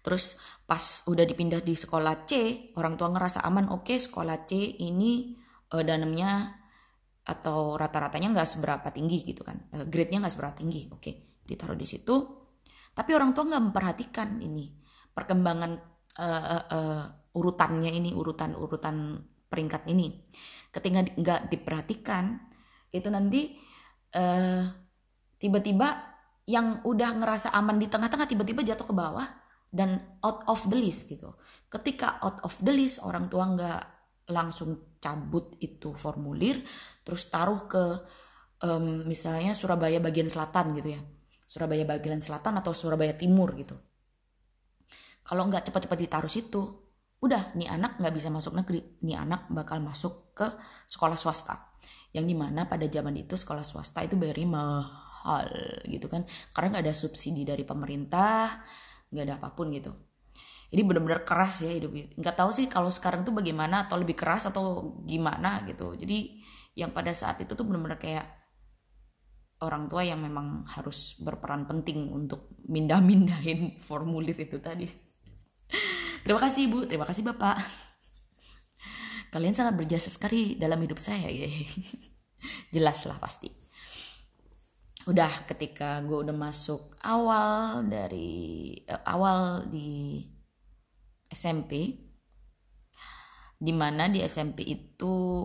Terus 0.04 0.36
pas 0.68 0.84
udah 1.08 1.24
dipindah 1.24 1.64
di 1.64 1.74
sekolah 1.74 2.28
C, 2.28 2.32
orang 2.76 3.00
tua 3.00 3.10
ngerasa 3.10 3.42
aman, 3.48 3.72
oke 3.72 3.88
okay, 3.88 3.98
sekolah 4.04 4.44
C 4.44 4.78
ini 4.84 5.40
uh, 5.72 5.80
danemnya 5.80 6.60
atau 7.24 7.80
rata-ratanya 7.80 8.36
nggak 8.36 8.50
seberapa 8.52 8.88
tinggi 8.92 9.24
gitu 9.24 9.48
kan, 9.48 9.56
uh, 9.72 9.88
grade-nya 9.88 10.28
nggak 10.28 10.34
seberapa 10.36 10.56
tinggi, 10.60 10.92
oke. 10.92 11.00
Okay 11.00 11.16
ditaruh 11.48 11.78
di 11.78 11.88
situ. 11.88 12.16
Tapi 12.94 13.12
orang 13.14 13.34
tua 13.34 13.50
nggak 13.50 13.64
memperhatikan 13.72 14.30
ini 14.40 14.70
perkembangan 15.14 15.72
uh, 16.18 16.44
uh, 16.46 16.66
uh, 16.70 17.04
urutannya 17.38 17.92
ini 17.94 18.14
urutan 18.14 18.54
urutan 18.54 19.22
peringkat 19.50 19.90
ini. 19.90 20.30
Ketika 20.74 21.06
nggak 21.14 21.42
diperhatikan 21.54 22.42
itu 22.94 23.10
nanti 23.10 23.58
tiba 24.14 24.70
tiba-tiba 25.42 25.90
yang 26.46 26.86
udah 26.86 27.18
ngerasa 27.18 27.50
aman 27.58 27.82
di 27.82 27.90
tengah-tengah 27.90 28.30
tiba-tiba 28.30 28.62
jatuh 28.62 28.86
ke 28.86 28.94
bawah 28.94 29.26
dan 29.74 30.22
out 30.22 30.46
of 30.46 30.70
the 30.70 30.78
list 30.78 31.10
gitu. 31.10 31.34
Ketika 31.66 32.22
out 32.22 32.38
of 32.46 32.54
the 32.62 32.70
list 32.70 33.02
orang 33.02 33.26
tua 33.26 33.50
nggak 33.50 33.82
langsung 34.30 34.96
cabut 35.02 35.58
itu 35.60 35.92
formulir 35.98 36.62
terus 37.02 37.28
taruh 37.28 37.66
ke 37.66 37.84
um, 38.64 39.04
misalnya 39.10 39.58
Surabaya 39.58 39.98
bagian 39.98 40.30
selatan 40.30 40.78
gitu 40.78 40.94
ya. 40.94 41.02
Surabaya 41.50 41.84
bagian 41.84 42.22
selatan 42.22 42.62
atau 42.62 42.72
Surabaya 42.72 43.18
timur 43.18 43.58
gitu. 43.58 43.74
Kalau 45.26 45.50
nggak 45.50 45.70
cepat-cepat 45.72 45.98
ditaruh 45.98 46.32
situ, 46.32 46.62
udah 47.24 47.56
nih 47.56 47.72
anak 47.72 47.96
nggak 47.98 48.14
bisa 48.14 48.28
masuk 48.28 48.54
negeri, 48.54 48.84
nih 49.02 49.16
anak 49.16 49.48
bakal 49.50 49.80
masuk 49.80 50.36
ke 50.36 50.48
sekolah 50.86 51.16
swasta. 51.16 51.74
Yang 52.12 52.26
di 52.30 52.36
mana 52.36 52.68
pada 52.68 52.84
zaman 52.86 53.16
itu 53.16 53.40
sekolah 53.40 53.64
swasta 53.64 54.04
itu 54.04 54.20
bayarnya 54.20 54.50
mahal 54.50 55.48
gitu 55.88 56.12
kan, 56.12 56.28
karena 56.52 56.68
nggak 56.76 56.84
ada 56.92 56.96
subsidi 56.96 57.48
dari 57.48 57.64
pemerintah, 57.64 58.62
nggak 59.14 59.26
ada 59.30 59.36
apa 59.38 59.54
pun 59.54 59.70
gitu. 59.70 59.94
Jadi 60.74 60.82
benar-benar 60.82 61.22
keras 61.22 61.62
ya 61.62 61.70
hidup. 61.70 61.94
Nggak 62.18 62.34
tahu 62.34 62.50
sih 62.50 62.66
kalau 62.66 62.90
sekarang 62.90 63.22
tuh 63.22 63.30
bagaimana 63.30 63.86
atau 63.86 64.02
lebih 64.02 64.18
keras 64.18 64.50
atau 64.50 64.98
gimana 65.06 65.62
gitu. 65.70 65.94
Jadi 65.94 66.42
yang 66.74 66.90
pada 66.90 67.14
saat 67.14 67.38
itu 67.46 67.54
tuh 67.54 67.62
benar-benar 67.62 68.02
kayak 68.02 68.26
orang 69.62 69.88
tua 69.88 70.02
yang 70.04 70.20
memang 70.20 70.66
harus 70.74 71.16
berperan 71.22 71.70
penting 71.70 72.10
untuk 72.10 72.52
mindah-mindahin 72.66 73.78
formulir 73.88 74.36
itu 74.36 74.58
tadi. 74.58 74.90
Terima 76.26 76.40
kasih 76.42 76.68
Ibu, 76.72 76.80
terima 76.90 77.06
kasih 77.06 77.24
Bapak. 77.24 77.58
Kalian 79.30 79.54
sangat 79.54 79.74
berjasa 79.78 80.10
sekali 80.14 80.58
dalam 80.58 80.78
hidup 80.82 80.98
saya 81.02 81.30
ya. 81.30 81.50
Jelas 82.76 83.06
lah 83.10 83.18
pasti. 83.18 83.63
Udah 85.04 85.44
ketika 85.44 86.00
gue 86.00 86.16
udah 86.24 86.32
masuk 86.32 86.96
awal 87.04 87.84
dari 87.84 88.72
uh, 88.88 89.04
awal 89.04 89.68
di 89.68 90.24
SMP 91.28 92.00
di 93.60 93.74
mana 93.76 94.08
di 94.08 94.24
SMP 94.24 94.64
itu 94.64 95.44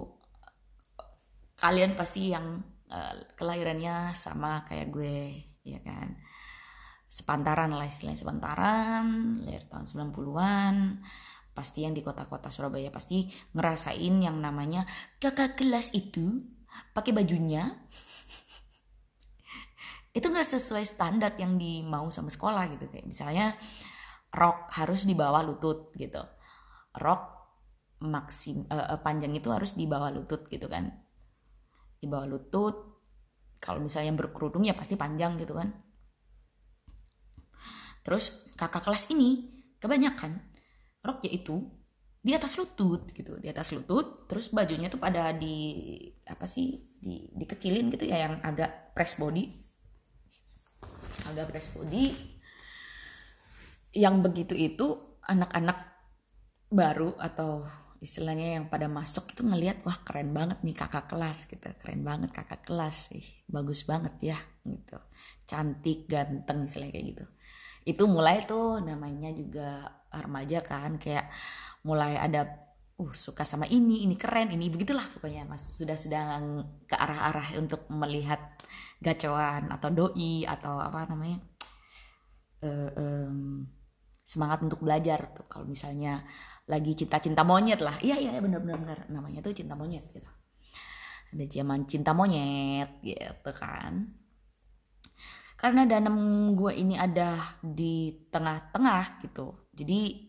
kalian 1.58 1.98
pasti 1.98 2.30
yang 2.30 2.62
uh, 2.90 3.14
kelahirannya 3.34 4.14
sama 4.14 4.62
kayak 4.62 4.94
gue 4.94 5.18
ya 5.66 5.82
kan? 5.82 6.14
Sepantaran 7.10 7.74
lah 7.74 7.88
istilahnya 7.88 8.20
sepantaran 8.20 9.06
lahir 9.42 9.66
tahun 9.66 10.12
90-an 10.14 10.74
pasti 11.50 11.82
yang 11.82 11.98
di 11.98 12.06
kota-kota 12.06 12.54
Surabaya 12.54 12.94
pasti 12.94 13.26
ngerasain 13.58 14.22
yang 14.22 14.38
namanya 14.38 14.86
kakak 15.18 15.58
kelas 15.58 15.90
itu 15.98 16.46
pakai 16.94 17.10
bajunya 17.10 17.74
itu 20.12 20.26
nggak 20.26 20.48
sesuai 20.48 20.84
standar 20.88 21.36
yang 21.36 21.60
dimau 21.60 22.08
sama 22.08 22.32
sekolah 22.32 22.64
gitu 22.72 22.88
kayak 22.88 23.06
misalnya 23.06 23.54
rok 24.32 24.72
harus 24.76 25.04
di 25.08 25.14
bawah 25.16 25.44
lutut 25.44 25.92
gitu. 25.96 26.20
Rok 26.96 27.22
maksim 28.04 28.66
uh, 28.70 28.98
panjang 29.02 29.34
itu 29.34 29.50
harus 29.50 29.74
di 29.74 29.84
bawah 29.84 30.12
lutut 30.12 30.46
gitu 30.48 30.68
kan. 30.68 30.88
Di 31.98 32.06
bawah 32.06 32.28
lutut 32.28 32.76
kalau 33.58 33.82
misalnya 33.82 34.14
berkerudung 34.14 34.62
ya 34.64 34.74
pasti 34.76 34.94
panjang 34.94 35.36
gitu 35.40 35.56
kan. 35.56 35.68
Terus 38.06 38.54
kakak 38.56 38.86
kelas 38.88 39.10
ini 39.12 39.60
kebanyakan 39.76 40.40
roknya 41.04 41.30
itu 41.30 41.56
di 42.18 42.34
atas 42.34 42.58
lutut 42.58 43.08
gitu, 43.14 43.38
di 43.38 43.48
atas 43.48 43.72
lutut. 43.74 44.28
Terus 44.30 44.50
bajunya 44.52 44.88
tuh 44.90 45.00
pada 45.00 45.32
di 45.34 45.84
apa 46.26 46.44
sih 46.44 46.96
di 46.98 47.30
dikecilin 47.34 47.92
gitu 47.94 48.04
ya 48.08 48.28
yang 48.28 48.34
agak 48.42 48.94
press 48.94 49.16
body, 49.18 49.67
agak 51.26 51.50
press 51.50 51.74
body. 51.74 52.14
Yang 53.96 54.14
begitu 54.22 54.54
itu 54.54 54.86
anak-anak 55.24 55.78
baru 56.68 57.16
atau 57.16 57.64
istilahnya 57.98 58.60
yang 58.60 58.64
pada 58.70 58.86
masuk 58.86 59.34
itu 59.34 59.42
ngelihat 59.42 59.82
wah 59.82 59.98
keren 60.06 60.30
banget 60.30 60.62
nih 60.62 60.76
kakak 60.76 61.10
kelas 61.10 61.50
gitu. 61.50 61.66
Keren 61.82 62.06
banget 62.06 62.30
kakak 62.30 62.62
kelas 62.62 63.10
sih 63.10 63.24
bagus 63.50 63.82
banget 63.82 64.14
ya 64.22 64.38
gitu. 64.62 64.98
Cantik 65.48 66.06
ganteng 66.06 66.68
istilahnya 66.68 66.94
kayak 66.94 67.06
gitu. 67.16 67.24
Itu 67.88 68.04
mulai 68.06 68.46
tuh 68.46 68.78
namanya 68.84 69.34
juga 69.34 69.88
remaja 70.12 70.62
kan 70.62 71.00
kayak 71.00 71.26
mulai 71.82 72.20
ada 72.20 72.46
uh 72.98 73.14
suka 73.14 73.46
sama 73.46 73.70
ini 73.70 74.02
ini 74.02 74.18
keren 74.18 74.50
ini 74.50 74.70
begitulah 74.70 75.06
pokoknya 75.18 75.46
mas. 75.46 75.62
Sudah 75.74 75.98
sedang 75.98 76.62
ke 76.86 76.94
arah-arah 76.94 77.58
untuk 77.58 77.86
melihat 77.90 78.57
gacoan 78.98 79.70
atau 79.70 79.88
doi 79.94 80.42
atau 80.42 80.82
apa 80.82 81.06
namanya 81.06 81.38
uh, 82.66 82.90
um, 82.98 83.62
semangat 84.28 84.60
untuk 84.60 84.84
belajar 84.84 85.32
tuh. 85.32 85.48
Kalau 85.48 85.64
misalnya 85.64 86.20
lagi 86.68 86.92
cinta-cinta 86.92 87.46
monyet 87.46 87.80
lah. 87.80 87.96
Iya 88.04 88.20
iya 88.20 88.30
benar-benar 88.44 89.08
namanya 89.08 89.40
tuh 89.40 89.56
cinta 89.56 89.72
monyet 89.72 90.04
gitu. 90.12 90.28
Ada 91.32 91.44
zaman 91.48 91.88
cinta 91.88 92.12
monyet 92.12 93.00
gitu 93.00 93.50
kan. 93.56 94.12
Karena 95.58 95.88
danem 95.88 96.52
gue 96.54 96.70
ini 96.76 96.94
ada 96.94 97.58
di 97.64 98.14
tengah-tengah 98.30 99.24
gitu. 99.26 99.66
Jadi 99.74 100.28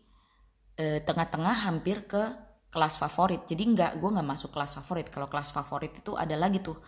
eh, 0.79 0.99
tengah-tengah 1.03 1.69
hampir 1.69 2.07
ke 2.07 2.23
kelas 2.71 2.97
favorit. 2.97 3.45
Jadi 3.45 3.63
nggak 3.75 3.91
gue 3.99 4.09
nggak 4.09 4.25
masuk 4.25 4.55
kelas 4.55 4.79
favorit. 4.81 5.11
Kalau 5.11 5.27
kelas 5.27 5.51
favorit 5.51 5.91
itu 5.93 6.15
ada 6.15 6.33
lagi 6.39 6.63
tuh. 6.63 6.79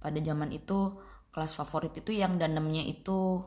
Pada 0.00 0.16
zaman 0.16 0.48
itu 0.54 0.96
kelas 1.30 1.54
favorit 1.54 1.94
itu 1.94 2.10
yang 2.10 2.36
danemnya 2.36 2.82
itu 2.82 3.42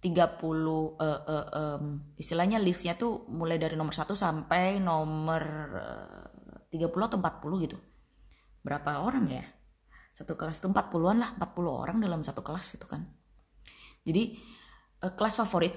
30 0.00 0.40
uh, 0.40 0.96
uh, 0.96 1.46
um, 1.52 1.84
istilahnya 2.16 2.56
listnya 2.56 2.96
tuh 2.96 3.28
mulai 3.28 3.60
dari 3.60 3.76
nomor 3.76 3.92
1 3.92 4.08
sampai 4.16 4.80
nomor 4.80 5.42
uh, 5.76 6.68
30 6.72 6.88
atau 6.88 7.18
40 7.20 7.64
gitu. 7.68 7.76
Berapa 8.64 9.04
orang 9.04 9.28
ya? 9.28 9.44
Satu 10.16 10.40
kelas 10.40 10.60
itu 10.60 10.72
40-an 10.72 11.16
lah 11.20 11.30
40 11.36 11.68
orang 11.68 11.96
dalam 12.00 12.24
satu 12.24 12.40
kelas 12.40 12.80
itu 12.80 12.86
kan. 12.88 13.04
Jadi 14.00 14.40
uh, 15.04 15.12
kelas 15.12 15.36
favorit 15.36 15.76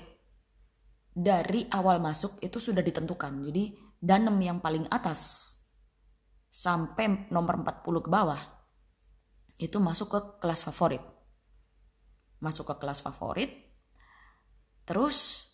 dari 1.11 1.67
awal 1.67 1.99
masuk 1.99 2.39
itu 2.39 2.63
sudah 2.63 2.79
ditentukan. 2.79 3.43
Jadi 3.51 3.75
danem 3.99 4.39
yang 4.39 4.63
paling 4.63 4.87
atas 4.87 5.51
sampai 6.47 7.27
nomor 7.27 7.59
40 7.59 8.05
ke 8.05 8.09
bawah 8.11 8.52
itu 9.57 9.77
masuk 9.77 10.07
ke 10.09 10.19
kelas 10.41 10.65
favorit. 10.65 11.03
Masuk 12.41 12.73
ke 12.73 12.75
kelas 12.81 12.99
favorit. 13.01 13.51
Terus 14.83 15.47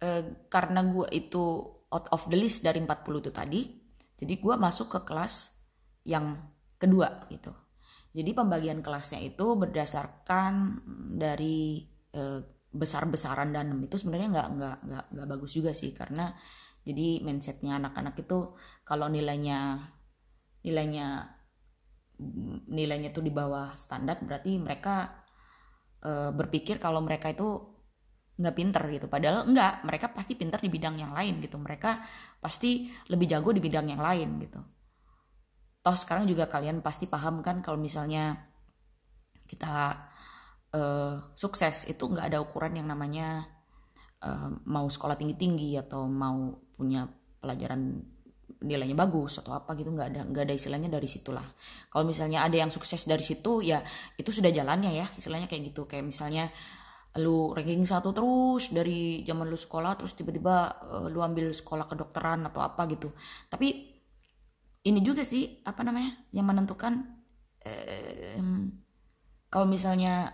eh, 0.00 0.46
karena 0.48 0.80
gue 0.86 1.06
itu 1.12 1.44
out 1.90 2.06
of 2.14 2.30
the 2.30 2.38
list 2.38 2.62
dari 2.62 2.78
40 2.78 3.22
itu 3.22 3.30
tadi, 3.34 3.60
jadi 4.14 4.34
gue 4.38 4.54
masuk 4.54 4.88
ke 4.88 5.00
kelas 5.02 5.52
yang 6.06 6.38
kedua 6.78 7.26
gitu. 7.28 7.52
Jadi 8.10 8.30
pembagian 8.34 8.82
kelasnya 8.82 9.22
itu 9.22 9.54
berdasarkan 9.54 10.82
dari 11.14 11.86
e, 12.10 12.22
besar-besaran 12.70 13.54
dan 13.54 13.86
itu 13.86 13.98
sebenarnya 13.98 14.28
nggak 14.34 14.48
nggak 14.58 14.76
nggak 14.86 15.04
nggak 15.14 15.28
bagus 15.30 15.52
juga 15.54 15.70
sih 15.74 15.90
karena 15.94 16.34
jadi 16.86 17.22
mindsetnya 17.22 17.78
anak-anak 17.82 18.14
itu 18.18 18.54
kalau 18.86 19.06
nilainya 19.10 19.90
nilainya 20.62 21.38
nilainya 22.70 23.10
tuh 23.10 23.24
di 23.24 23.32
bawah 23.32 23.72
standar 23.74 24.20
berarti 24.20 24.60
mereka 24.60 25.24
e, 26.04 26.32
berpikir 26.36 26.76
kalau 26.76 27.00
mereka 27.00 27.32
itu 27.32 27.48
nggak 28.40 28.56
pinter 28.56 28.82
gitu. 28.88 29.06
Padahal 29.08 29.44
enggak 29.44 29.84
mereka 29.84 30.06
pasti 30.12 30.32
pinter 30.36 30.60
di 30.60 30.72
bidang 30.72 30.96
yang 30.96 31.12
lain 31.12 31.44
gitu. 31.44 31.60
Mereka 31.60 31.90
pasti 32.40 32.88
lebih 33.12 33.28
jago 33.28 33.52
di 33.52 33.60
bidang 33.60 33.92
yang 33.92 34.00
lain 34.00 34.40
gitu. 34.40 34.60
Toh 35.80 35.96
sekarang 35.96 36.28
juga 36.28 36.48
kalian 36.48 36.80
pasti 36.84 37.08
paham 37.08 37.40
kan 37.44 37.60
kalau 37.64 37.80
misalnya 37.80 38.36
kita 39.48 39.96
uh, 40.76 41.14
sukses 41.36 41.88
itu 41.88 42.04
nggak 42.04 42.32
ada 42.32 42.38
ukuran 42.40 42.76
yang 42.80 42.88
namanya 42.88 43.48
uh, 44.24 44.48
mau 44.68 44.86
sekolah 44.88 45.16
tinggi 45.16 45.36
tinggi 45.36 45.70
atau 45.76 46.06
mau 46.08 46.52
punya 46.76 47.08
pelajaran 47.40 48.04
nilainya 48.60 48.96
bagus 48.96 49.40
atau 49.40 49.56
apa 49.56 49.72
gitu 49.76 49.88
nggak 49.92 50.08
ada 50.12 50.20
nggak 50.28 50.44
ada 50.48 50.54
istilahnya 50.54 50.88
dari 50.92 51.08
situlah. 51.08 51.44
Kalau 51.88 52.04
misalnya 52.04 52.44
ada 52.44 52.56
yang 52.56 52.68
sukses 52.68 53.08
dari 53.08 53.24
situ 53.24 53.64
ya 53.64 53.80
itu 54.16 54.30
sudah 54.30 54.52
jalannya 54.52 54.92
ya 54.94 55.06
istilahnya 55.16 55.48
kayak 55.48 55.72
gitu. 55.72 55.88
Kayak 55.88 56.12
misalnya 56.12 56.52
lu 57.18 57.50
ranking 57.56 57.82
satu 57.82 58.14
terus 58.14 58.70
dari 58.70 59.26
zaman 59.26 59.50
lu 59.50 59.58
sekolah 59.58 59.98
terus 59.98 60.14
tiba-tiba 60.14 60.86
uh, 60.86 61.06
lu 61.10 61.18
ambil 61.24 61.50
sekolah 61.50 61.90
kedokteran 61.90 62.46
atau 62.46 62.62
apa 62.62 62.86
gitu. 62.86 63.10
Tapi 63.50 63.68
ini 64.80 65.00
juga 65.04 65.26
sih 65.26 65.60
apa 65.66 65.84
namanya 65.84 66.24
yang 66.32 66.48
menentukan 66.48 67.04
eh, 67.60 68.40
kalau 69.52 69.66
misalnya 69.68 70.32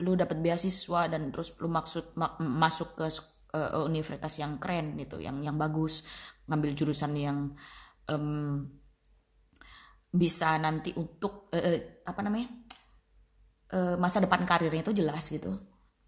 lu 0.00 0.16
dapat 0.16 0.40
beasiswa 0.40 1.08
dan 1.08 1.32
terus 1.32 1.56
lu 1.60 1.68
maksud 1.68 2.16
ma 2.16 2.36
masuk 2.40 2.96
ke 2.96 3.06
uh, 3.54 3.82
universitas 3.86 4.38
yang 4.38 4.56
keren 4.62 4.94
gitu 4.98 5.18
yang 5.18 5.42
yang 5.42 5.56
bagus 5.58 6.02
ngambil 6.46 6.70
jurusan 6.74 7.12
yang 7.14 7.38
um, 8.10 8.66
bisa 10.10 10.58
nanti 10.58 10.90
untuk 10.98 11.50
uh, 11.54 12.02
apa 12.02 12.20
namanya 12.26 12.50
uh, 13.74 13.94
masa 13.96 14.18
depan 14.18 14.42
karirnya 14.42 14.82
itu 14.82 14.94
jelas 14.94 15.30
gitu. 15.30 15.54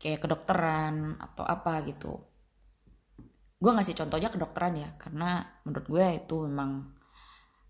Kayak 0.03 0.27
kedokteran 0.27 1.15
atau 1.15 1.47
apa 1.47 1.79
gitu. 1.87 2.19
Gue 3.63 3.71
ngasih 3.71 3.95
contohnya 3.95 4.35
kedokteran 4.35 4.75
ya 4.75 4.91
karena 4.99 5.63
menurut 5.63 5.87
gue 5.87 6.07
itu 6.27 6.37
memang 6.51 6.91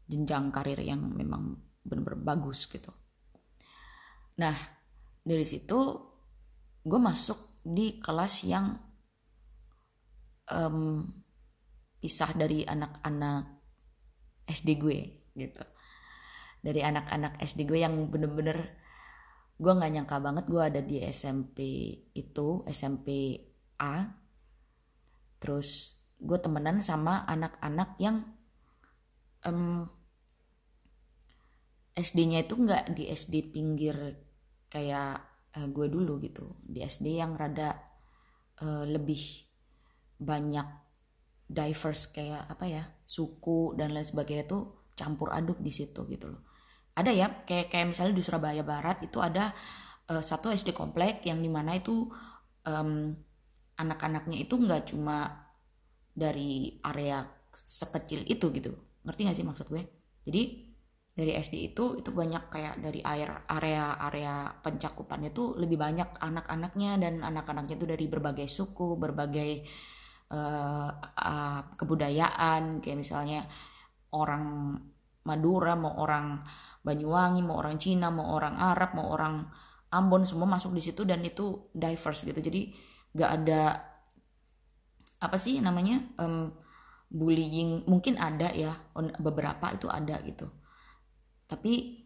jenjang 0.08 0.48
karir 0.48 0.80
yang 0.80 1.12
memang 1.12 1.52
benar-benar 1.84 2.24
bagus 2.24 2.64
gitu. 2.72 2.88
Nah 4.40 4.56
dari 5.20 5.44
situ 5.44 5.78
gue 6.82 7.00
masuk 7.00 7.60
di 7.60 8.00
kelas 8.00 8.48
yang 8.48 8.91
um, 10.52 11.08
pisah 12.02 12.34
dari 12.36 12.66
anak-anak 12.66 13.62
SD 14.46 14.68
gue 14.78 14.98
gitu. 15.38 15.64
Dari 16.62 16.80
anak-anak 16.82 17.42
SD 17.42 17.66
gue 17.66 17.78
yang 17.82 18.10
bener-bener 18.12 18.78
gue 19.58 19.72
nggak 19.72 19.92
nyangka 19.94 20.16
banget 20.18 20.44
gue 20.50 20.62
ada 20.62 20.80
di 20.82 20.98
SMP 21.06 21.58
itu 22.14 22.66
SMP 22.66 23.38
A. 23.78 24.10
Terus 25.38 25.98
gue 26.22 26.38
temenan 26.38 26.82
sama 26.82 27.26
anak-anak 27.26 27.98
yang 27.98 28.22
um, 29.46 29.86
SD-nya 31.92 32.48
itu 32.48 32.56
nggak 32.56 32.96
di 32.96 33.10
SD 33.12 33.52
pinggir 33.52 33.94
kayak 34.72 35.22
uh, 35.54 35.68
gue 35.68 35.86
dulu 35.86 36.18
gitu. 36.22 36.56
Di 36.64 36.82
SD 36.82 37.20
yang 37.20 37.36
rada 37.36 37.76
uh, 38.64 38.86
lebih 38.88 39.51
banyak 40.22 40.64
diverse 41.52 42.14
kayak 42.14 42.48
apa 42.48 42.64
ya 42.64 42.84
suku 43.04 43.76
dan 43.76 43.92
lain 43.92 44.06
sebagainya 44.06 44.48
tuh 44.48 44.88
campur 44.96 45.34
aduk 45.34 45.60
di 45.60 45.74
situ 45.74 46.06
gitu 46.08 46.32
loh. 46.32 46.42
Ada 46.96 47.10
ya 47.12 47.26
kayak 47.44 47.72
kayak 47.72 47.86
misalnya 47.92 48.14
di 48.16 48.24
Surabaya 48.24 48.62
Barat 48.64 49.04
itu 49.04 49.18
ada 49.20 49.52
uh, 50.08 50.22
satu 50.22 50.52
SD 50.52 50.72
komplek 50.72 51.24
yang 51.28 51.40
di 51.40 51.48
mana 51.48 51.76
itu 51.76 52.08
um, 52.64 53.12
anak-anaknya 53.76 54.44
itu 54.44 54.54
nggak 54.56 54.92
cuma 54.92 55.48
dari 56.12 56.76
area 56.84 57.24
sekecil 57.52 58.24
itu 58.28 58.52
gitu. 58.52 58.72
Ngerti 59.04 59.20
gak 59.28 59.36
sih 59.36 59.46
maksud 59.48 59.66
gue? 59.72 59.82
Jadi 60.28 60.72
dari 61.12 61.36
SD 61.36 61.76
itu 61.76 62.00
itu 62.00 62.08
banyak 62.08 62.48
kayak 62.48 62.80
dari 62.80 63.04
air 63.04 63.44
area 63.52 64.00
area 64.00 64.48
pencakupannya 64.64 65.28
tuh 65.36 65.60
lebih 65.60 65.76
banyak 65.76 66.08
anak-anaknya 66.16 66.96
dan 66.96 67.20
anak-anaknya 67.20 67.76
itu 67.76 67.84
dari 67.84 68.08
berbagai 68.08 68.48
suku 68.48 68.96
berbagai 68.96 69.60
uh, 70.32 70.90
uh, 71.14 71.60
kebudayaan 71.76 72.80
kayak 72.80 72.98
misalnya 72.98 73.44
orang 74.16 74.76
Madura 75.22 75.78
mau 75.78 76.00
orang 76.02 76.42
Banyuwangi 76.82 77.46
mau 77.46 77.62
orang 77.62 77.78
Cina 77.78 78.10
mau 78.10 78.34
orang 78.34 78.58
Arab 78.58 78.98
mau 78.98 79.14
orang 79.14 79.46
Ambon 79.92 80.24
semua 80.24 80.48
masuk 80.48 80.72
di 80.72 80.82
situ 80.82 81.04
dan 81.04 81.20
itu 81.20 81.68
diverse 81.70 82.24
gitu. 82.24 82.40
Jadi 82.40 82.72
gak 83.12 83.30
ada 83.44 83.76
apa 85.20 85.36
sih 85.36 85.60
namanya 85.60 86.00
um, 86.18 86.48
bullying. 87.12 87.84
Mungkin 87.84 88.16
ada 88.16 88.50
ya 88.50 88.72
beberapa 89.20 89.68
itu 89.70 89.86
ada 89.92 90.18
gitu. 90.24 90.48
Tapi 91.46 92.01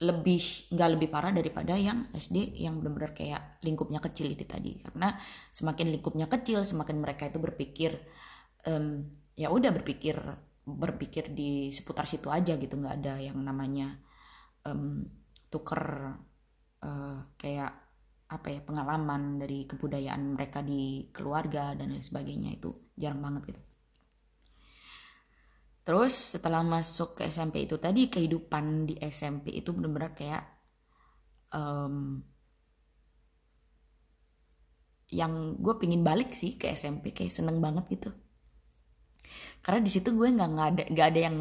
lebih 0.00 0.72
nggak 0.72 0.90
lebih 0.96 1.08
parah 1.12 1.28
daripada 1.28 1.76
yang 1.76 2.08
SD 2.16 2.56
yang 2.56 2.80
benar-benar 2.80 3.12
kayak 3.12 3.60
lingkupnya 3.60 4.00
kecil 4.00 4.32
itu 4.32 4.48
tadi. 4.48 4.80
Karena 4.80 5.12
semakin 5.52 5.92
lingkupnya 5.92 6.24
kecil 6.24 6.64
semakin 6.64 7.04
mereka 7.04 7.28
itu 7.28 7.36
berpikir 7.36 8.00
um, 8.64 9.04
ya 9.36 9.52
udah 9.52 9.70
berpikir 9.76 10.16
berpikir 10.64 11.32
di 11.36 11.68
seputar 11.68 12.08
situ 12.08 12.32
aja 12.32 12.56
gitu. 12.56 12.80
Nggak 12.80 12.96
ada 13.04 13.14
yang 13.20 13.36
namanya 13.44 14.00
um, 14.64 15.04
tuker 15.52 16.16
uh, 16.80 17.18
kayak 17.36 17.72
apa 18.30 18.46
ya 18.46 18.60
pengalaman 18.64 19.36
dari 19.36 19.68
kebudayaan 19.68 20.32
mereka 20.32 20.64
di 20.64 21.12
keluarga 21.12 21.76
dan 21.76 21.92
lain 21.92 22.00
sebagainya. 22.00 22.56
Itu 22.56 22.72
jarang 22.96 23.20
banget 23.20 23.52
gitu. 23.52 23.69
Terus 25.80 26.36
setelah 26.36 26.60
masuk 26.60 27.18
ke 27.18 27.26
SMP 27.26 27.64
itu 27.64 27.80
tadi 27.80 28.12
kehidupan 28.12 28.86
di 28.86 28.94
SMP 29.00 29.56
itu 29.56 29.72
benar-benar 29.72 30.12
kayak 30.12 30.44
um, 31.56 32.20
yang 35.10 35.58
gue 35.58 35.74
pingin 35.80 36.06
balik 36.06 36.30
sih 36.36 36.54
ke 36.54 36.70
SMP 36.70 37.10
kayak 37.10 37.34
seneng 37.34 37.58
banget 37.58 37.90
gitu. 37.90 38.10
Karena 39.60 39.80
di 39.82 39.90
situ 39.90 40.14
gue 40.14 40.28
nggak 40.30 40.68
ada 40.76 40.82
nggak 40.86 41.08
ada 41.10 41.20
yang 41.20 41.36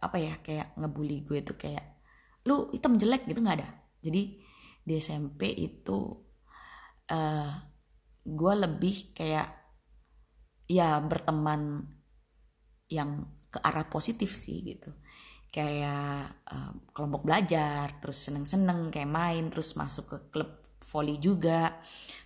apa 0.00 0.16
ya 0.16 0.34
kayak 0.40 0.78
ngebully 0.78 1.26
gue 1.26 1.42
tuh 1.42 1.58
kayak 1.58 1.84
lu 2.46 2.70
hitam 2.70 2.94
jelek 2.94 3.26
gitu 3.26 3.42
nggak 3.42 3.58
ada. 3.60 3.68
Jadi 4.04 4.22
di 4.84 4.92
SMP 5.00 5.50
itu 5.56 5.98
uh, 7.10 7.50
gue 8.24 8.54
lebih 8.54 9.16
kayak 9.16 9.48
ya 10.70 10.96
berteman 11.02 11.84
yang 12.88 13.33
ke 13.54 13.58
arah 13.62 13.86
positif 13.86 14.34
sih 14.34 14.60
gitu. 14.66 14.90
Kayak 15.54 16.34
uh, 16.50 16.74
kelompok 16.90 17.22
belajar 17.22 18.02
terus 18.02 18.26
seneng-seneng 18.26 18.90
kayak 18.90 19.06
main 19.06 19.46
terus 19.54 19.78
masuk 19.78 20.10
ke 20.10 20.18
klub 20.34 20.50
volley 20.90 21.22
juga. 21.22 21.78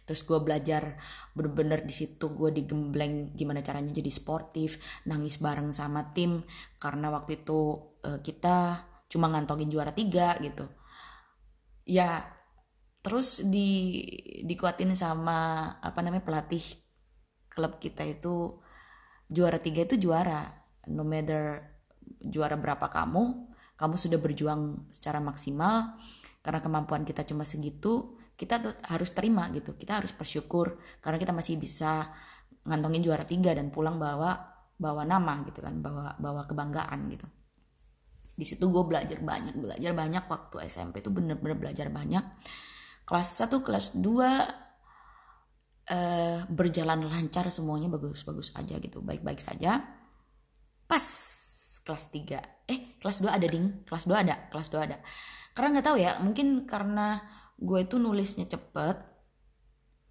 Terus 0.08 0.24
gue 0.24 0.40
belajar 0.40 0.96
bener-bener 1.36 1.84
di 1.84 1.92
situ 1.92 2.32
gue 2.32 2.48
digembleng 2.48 3.36
gimana 3.36 3.60
caranya 3.60 3.92
jadi 3.92 4.08
sportif 4.08 4.80
nangis 5.04 5.36
bareng 5.36 5.68
sama 5.76 6.16
tim. 6.16 6.40
Karena 6.80 7.12
waktu 7.12 7.44
itu 7.44 7.60
uh, 8.08 8.20
kita 8.24 8.88
cuma 9.12 9.28
ngantongin 9.28 9.68
juara 9.68 9.92
tiga 9.92 10.40
gitu. 10.40 10.64
Ya 11.84 12.24
terus 13.04 13.40
di 13.44 14.04
dikuatin 14.44 14.92
sama 14.96 15.70
apa 15.80 16.00
namanya 16.00 16.24
pelatih 16.24 16.64
klub 17.48 17.80
kita 17.80 18.04
itu 18.04 18.58
juara 19.28 19.60
tiga 19.60 19.84
itu 19.84 19.96
juara 20.00 20.57
no 20.88 21.04
matter 21.04 21.62
juara 22.24 22.56
berapa 22.56 22.88
kamu 22.88 23.48
kamu 23.78 23.94
sudah 23.94 24.18
berjuang 24.18 24.90
secara 24.90 25.22
maksimal. 25.22 25.94
Karena 26.42 26.58
kemampuan 26.58 27.06
kita 27.06 27.22
cuma 27.22 27.46
segitu 27.46 28.18
kita 28.34 28.58
harus 28.90 29.14
terima 29.14 29.46
gitu. 29.54 29.78
Kita 29.78 30.02
harus 30.02 30.10
bersyukur 30.10 30.82
karena 30.98 31.16
kita 31.22 31.30
masih 31.30 31.56
bisa 31.62 32.10
ngantongin 32.66 33.06
juara 33.06 33.22
tiga 33.22 33.54
dan 33.54 33.70
pulang 33.70 33.96
bawa 33.96 34.34
bawa 34.78 35.02
nama 35.06 35.42
gitu 35.46 35.62
kan 35.62 35.78
bawa 35.78 36.18
bawa 36.18 36.42
kebanggaan 36.50 37.06
gitu. 37.14 37.26
Di 38.38 38.46
situ 38.46 38.70
gue 38.70 38.84
belajar 38.86 39.18
banyak 39.22 39.54
belajar 39.58 39.92
banyak 39.94 40.24
waktu 40.26 40.56
SMP 40.66 41.02
itu 41.02 41.10
bener-bener 41.10 41.58
belajar 41.58 41.90
banyak. 41.90 42.22
Kelas 43.06 43.28
1 43.40 43.50
kelas 43.62 43.86
2 43.98 44.02
uh, 45.90 46.38
berjalan 46.50 47.00
lancar 47.08 47.48
semuanya 47.50 47.88
bagus-bagus 47.88 48.52
aja 48.54 48.76
gitu 48.78 49.00
baik-baik 49.00 49.40
saja 49.40 49.80
pas 50.88 51.04
kelas 51.84 52.04
3 52.10 52.68
eh 52.68 52.98
kelas 52.98 53.20
2 53.22 53.28
ada 53.28 53.46
ding. 53.46 53.84
Kelas 53.84 54.08
2 54.08 54.24
ada 54.24 54.34
kelas 54.48 54.68
2 54.72 54.86
ada. 54.88 54.96
Karena 55.52 55.78
nggak 55.78 55.86
tahu 55.86 55.96
ya 56.00 56.12
mungkin 56.24 56.64
karena 56.64 57.20
gue 57.60 57.78
itu 57.84 58.00
nulisnya 58.00 58.48
cepet 58.48 58.96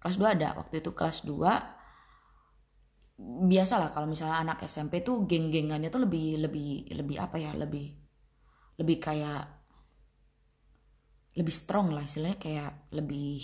kelas 0.00 0.16
2 0.16 0.34
ada. 0.38 0.54
Waktu 0.56 0.80
itu 0.80 0.94
kelas 0.94 1.26
2 1.26 1.78
biasa 3.18 3.82
lah 3.82 3.90
kalau 3.90 4.06
misalnya 4.06 4.46
anak 4.46 4.62
SMP 4.70 5.02
tuh 5.02 5.26
geng-gengannya 5.26 5.90
tuh 5.90 6.06
lebih 6.06 6.38
lebih 6.38 6.86
lebih 6.94 7.16
apa 7.18 7.34
ya 7.42 7.50
lebih 7.50 7.90
lebih 8.78 8.96
kayak 9.02 9.42
lebih 11.34 11.54
strong 11.54 11.90
lah 11.90 12.06
istilahnya 12.06 12.38
kayak 12.38 12.72
lebih 12.94 13.42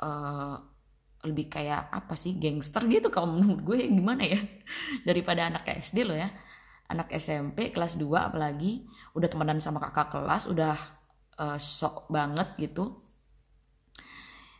uh, 0.00 0.56
lebih 1.24 1.48
kayak 1.48 1.88
apa 1.88 2.14
sih 2.14 2.36
gangster 2.36 2.84
gitu 2.86 3.08
kalau 3.08 3.32
menurut 3.32 3.64
gue 3.64 3.88
gimana 3.88 4.22
ya? 4.24 4.40
Daripada 5.08 5.48
anak 5.48 5.64
SD 5.66 6.04
loh 6.04 6.16
ya. 6.16 6.28
Anak 6.92 7.10
SMP 7.16 7.72
kelas 7.72 7.96
2 7.96 8.04
apalagi 8.12 8.84
udah 9.16 9.28
temenan 9.32 9.58
sama 9.58 9.80
kakak 9.80 10.12
kelas 10.12 10.44
udah 10.52 10.76
uh, 11.40 11.58
sok 11.58 12.12
banget 12.12 12.52
gitu. 12.60 13.00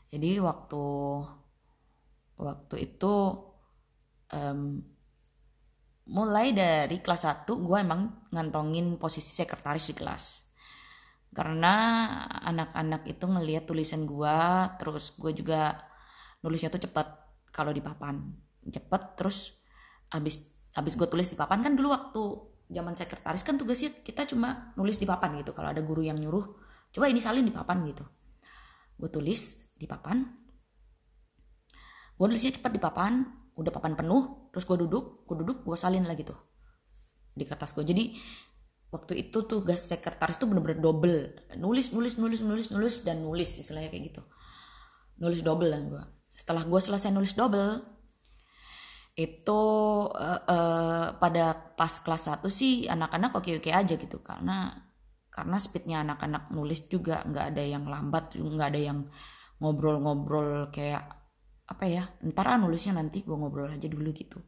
Jadi 0.09 0.41
waktu 0.41 0.85
waktu 2.39 2.75
itu 2.81 3.15
um, 4.31 4.83
mulai 6.05 6.53
dari 6.53 7.01
kelas 7.01 7.25
1 7.25 7.49
gue 7.49 7.79
emang 7.81 8.29
ngantongin 8.33 8.97
posisi 8.97 9.33
sekretaris 9.37 9.93
di 9.93 9.95
kelas. 9.97 10.25
Karena 11.35 11.75
anak-anak 12.47 13.11
itu 13.11 13.27
ngelihat 13.27 13.67
tulisan 13.67 14.07
gue 14.07 14.39
terus 14.79 15.13
gue 15.19 15.35
juga 15.35 15.75
nulisnya 16.45 16.69
tuh 16.69 16.85
cepet 16.85 17.09
kalau 17.49 17.73
di 17.73 17.81
papan. 17.81 18.21
Cepet 18.69 19.03
terus 19.17 19.57
abis 20.13 20.53
abis 20.77 20.95
gue 21.01 21.09
tulis 21.09 21.33
di 21.33 21.37
papan 21.41 21.65
kan 21.65 21.73
dulu 21.73 21.89
waktu 21.97 22.23
zaman 22.69 22.93
sekretaris 22.93 23.41
kan 23.41 23.57
tugasnya 23.57 24.05
kita 24.05 24.29
cuma 24.29 24.77
nulis 24.77 25.01
di 25.01 25.09
papan 25.09 25.41
gitu. 25.41 25.57
Kalau 25.57 25.73
ada 25.73 25.81
guru 25.81 26.05
yang 26.05 26.21
nyuruh 26.21 26.45
coba 26.93 27.09
ini 27.09 27.25
salin 27.25 27.49
di 27.49 27.55
papan 27.55 27.81
gitu. 27.89 28.05
Gue 29.01 29.09
tulis 29.09 29.73
di 29.73 29.89
papan. 29.89 30.21
Gue 32.15 32.27
nulisnya 32.29 32.53
cepet 32.53 32.77
di 32.77 32.81
papan 32.83 33.25
udah 33.55 33.73
papan 33.73 33.97
penuh 33.97 34.53
terus 34.53 34.69
gue 34.69 34.77
duduk 34.77 35.25
gue 35.25 35.37
duduk 35.41 35.63
gue 35.63 35.79
salin 35.79 36.03
lagi 36.03 36.27
tuh 36.27 36.35
di 37.39 37.47
kertas 37.47 37.71
gue 37.71 37.87
jadi 37.87 38.11
waktu 38.91 39.15
itu 39.15 39.47
tugas 39.47 39.87
sekretaris 39.91 40.39
tuh 40.39 40.47
bener-bener 40.47 40.79
double. 40.79 41.35
Nulis 41.59 41.91
nulis 41.91 42.15
nulis 42.21 42.45
nulis 42.45 42.71
nulis 42.71 43.03
dan 43.03 43.23
nulis 43.27 43.59
istilahnya 43.59 43.91
kayak 43.91 44.05
gitu. 44.15 44.23
Nulis 45.19 45.43
double 45.43 45.71
lah 45.71 45.83
gue 45.83 46.05
setelah 46.35 46.67
gue 46.67 46.81
selesai 46.83 47.15
nulis 47.15 47.39
double 47.39 47.95
itu 49.15 49.63
uh, 50.11 50.43
uh, 50.43 51.07
pada 51.23 51.55
pas 51.79 51.91
kelas 52.03 52.35
1 52.35 52.43
sih 52.51 52.91
anak-anak 52.91 53.31
oke-oke 53.39 53.71
aja 53.71 53.95
gitu. 53.95 54.19
Karena 54.21 54.75
karena 55.31 55.57
speednya 55.59 56.03
anak-anak 56.03 56.51
nulis 56.51 56.87
juga 56.91 57.23
nggak 57.27 57.47
ada 57.55 57.63
yang 57.63 57.87
lambat 57.87 58.35
nggak 58.39 58.69
ada 58.75 58.81
yang 58.83 58.99
ngobrol-ngobrol 59.63 60.71
kayak 60.75 61.03
apa 61.65 61.85
ya 61.89 62.05
ntar 62.23 62.47
ah 62.51 62.59
nulisnya 62.61 62.99
nanti 62.99 63.23
gue 63.23 63.35
ngobrol 63.35 63.71
aja 63.71 63.87
dulu 63.87 64.11
gitu. 64.11 64.43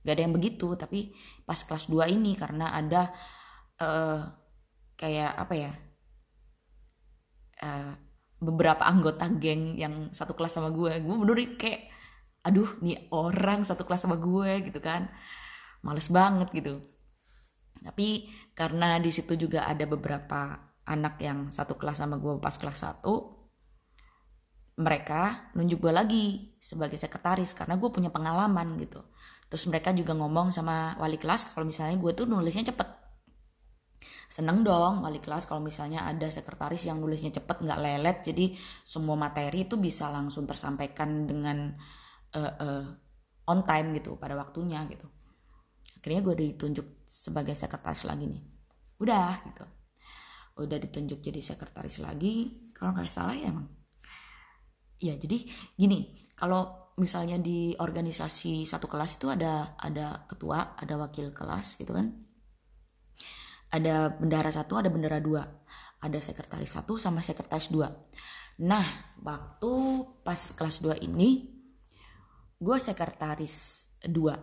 Nggak 0.00 0.14
ada 0.16 0.22
yang 0.24 0.34
begitu 0.34 0.66
tapi 0.80 1.12
pas 1.44 1.60
kelas 1.60 1.92
2 1.92 2.16
ini 2.16 2.32
karena 2.40 2.72
ada 2.72 3.12
uh, 3.84 4.20
kayak 4.96 5.32
apa 5.36 5.54
ya 5.54 5.72
uh, 7.60 8.05
beberapa 8.36 8.84
anggota 8.84 9.26
geng 9.40 9.80
yang 9.80 10.12
satu 10.12 10.36
kelas 10.36 10.60
sama 10.60 10.68
gue. 10.72 11.00
Gue 11.00 11.16
bener 11.16 11.56
kayak 11.56 11.88
aduh 12.46 12.78
nih 12.78 13.10
orang 13.10 13.66
satu 13.66 13.82
kelas 13.82 14.06
sama 14.06 14.16
gue 14.20 14.68
gitu 14.68 14.80
kan. 14.80 15.08
Males 15.82 16.08
banget 16.12 16.48
gitu. 16.52 16.82
Tapi 17.80 18.28
karena 18.56 18.98
di 18.98 19.10
situ 19.12 19.36
juga 19.38 19.68
ada 19.68 19.84
beberapa 19.86 20.72
anak 20.86 21.18
yang 21.22 21.50
satu 21.50 21.74
kelas 21.74 22.02
sama 22.02 22.16
gue 22.18 22.38
pas 22.38 22.54
kelas 22.54 22.78
satu 22.86 23.36
mereka 24.76 25.50
nunjuk 25.56 25.88
gue 25.88 25.92
lagi 25.92 26.26
sebagai 26.60 27.00
sekretaris 27.00 27.56
karena 27.56 27.80
gue 27.80 27.88
punya 27.88 28.12
pengalaman 28.12 28.76
gitu. 28.76 29.00
Terus 29.48 29.64
mereka 29.72 29.94
juga 29.96 30.12
ngomong 30.12 30.52
sama 30.52 30.98
wali 31.00 31.16
kelas 31.16 31.48
kalau 31.54 31.64
misalnya 31.64 31.96
gue 31.96 32.12
tuh 32.12 32.28
nulisnya 32.28 32.68
cepet 32.68 33.05
seneng 34.26 34.66
dong 34.66 35.06
wali 35.06 35.22
kelas 35.22 35.46
kalau 35.46 35.62
misalnya 35.62 36.04
ada 36.04 36.26
sekretaris 36.26 36.84
yang 36.84 36.98
nulisnya 36.98 37.30
cepet 37.30 37.62
nggak 37.62 37.80
lelet. 37.80 38.18
Jadi 38.26 38.44
semua 38.82 39.14
materi 39.14 39.64
itu 39.64 39.78
bisa 39.78 40.10
langsung 40.10 40.44
tersampaikan 40.44 41.24
dengan 41.24 41.72
uh, 42.34 42.54
uh, 42.58 42.84
on 43.46 43.62
time 43.62 43.94
gitu 43.96 44.18
pada 44.18 44.34
waktunya 44.34 44.82
gitu. 44.90 45.06
Akhirnya 45.98 46.20
gue 46.22 46.34
ditunjuk 46.34 47.06
sebagai 47.06 47.54
sekretaris 47.54 48.06
lagi 48.06 48.26
nih. 48.26 48.42
Udah 49.02 49.42
gitu. 49.46 49.64
Udah 50.56 50.78
ditunjuk 50.80 51.22
jadi 51.22 51.40
sekretaris 51.42 52.02
lagi. 52.02 52.70
Kalau 52.74 52.92
nggak 52.92 53.10
salah 53.10 53.34
ya 53.34 53.50
emang. 53.50 53.68
Ya 54.98 55.14
jadi 55.14 55.44
gini 55.76 56.32
kalau 56.36 56.92
misalnya 56.96 57.36
di 57.36 57.76
organisasi 57.76 58.64
satu 58.64 58.88
kelas 58.88 59.20
itu 59.20 59.28
ada 59.28 59.76
ada 59.76 60.24
ketua 60.24 60.76
ada 60.80 60.96
wakil 60.96 61.36
kelas 61.36 61.76
gitu 61.76 61.92
kan 61.92 62.25
ada 63.72 64.14
bendara 64.14 64.50
satu 64.52 64.78
ada 64.78 64.90
bendara 64.92 65.18
dua. 65.18 65.42
Ada 65.96 66.20
sekretaris 66.20 66.76
satu 66.76 67.00
sama 67.00 67.24
sekretaris 67.24 67.72
dua. 67.72 67.88
Nah 68.62 68.84
waktu 69.24 69.72
pas 70.22 70.38
kelas 70.54 70.80
dua 70.84 70.94
ini 71.00 71.56
gue 72.56 72.76
sekretaris 72.80 73.88
dua 74.06 74.36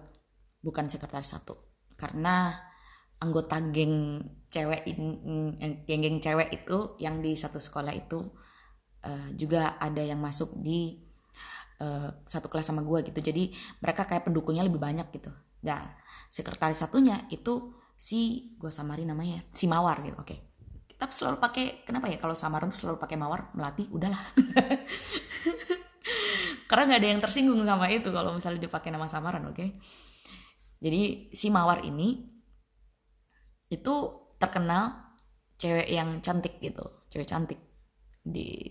bukan 0.60 0.90
sekretaris 0.90 1.34
satu. 1.34 1.56
Karena 1.96 2.52
anggota 3.24 3.64
geng 3.72 4.20
cewek 4.52 4.84
geng-geng 5.88 6.20
cewek 6.20 6.50
itu 6.52 7.00
yang 7.00 7.24
di 7.24 7.34
satu 7.40 7.58
sekolah 7.58 7.96
itu 7.96 8.20
uh, 9.08 9.30
juga 9.34 9.80
ada 9.80 10.04
yang 10.04 10.20
masuk 10.20 10.60
di 10.60 11.00
uh, 11.80 12.12
satu 12.28 12.52
kelas 12.52 12.68
sama 12.68 12.84
gue 12.84 13.08
gitu. 13.08 13.20
Jadi 13.24 13.56
mereka 13.80 14.04
kayak 14.04 14.28
pendukungnya 14.28 14.68
lebih 14.68 14.82
banyak 14.82 15.08
gitu. 15.16 15.32
Nah 15.64 15.96
sekretaris 16.28 16.82
satunya 16.84 17.24
itu 17.32 17.83
si 17.98 18.54
gue 18.60 18.72
samarin 18.72 19.12
namanya 19.12 19.44
si 19.56 19.66
mawar 19.66 20.04
gitu 20.04 20.20
oke. 20.20 20.36
Kita 20.88 21.10
selalu 21.10 21.38
pakai 21.40 21.66
kenapa 21.88 22.08
ya? 22.08 22.22
Kalau 22.22 22.38
samaran 22.38 22.70
tuh 22.70 22.80
selalu 22.80 22.98
pakai 23.00 23.18
mawar 23.18 23.50
melati 23.56 23.88
udahlah. 23.90 24.20
Karena 26.70 26.84
nggak 26.90 27.00
ada 27.00 27.10
yang 27.10 27.22
tersinggung 27.22 27.62
sama 27.64 27.86
itu 27.92 28.10
kalau 28.10 28.34
misalnya 28.34 28.66
dipakai 28.66 28.90
nama 28.90 29.06
samaran 29.06 29.46
oke. 29.50 29.56
Okay? 29.56 29.70
jadi 30.84 31.32
si 31.32 31.48
mawar 31.48 31.88
ini 31.88 32.28
itu 33.72 33.94
terkenal 34.36 35.16
cewek 35.56 35.88
yang 35.88 36.20
cantik 36.20 36.60
gitu 36.60 37.08
cewek 37.08 37.24
cantik 37.24 37.60
di 38.20 38.68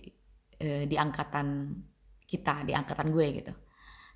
eh, 0.61 0.85
di 0.85 0.93
angkatan 0.93 1.73
kita 2.21 2.61
di 2.61 2.77
angkatan 2.77 3.09
gue 3.09 3.27
gitu 3.41 3.53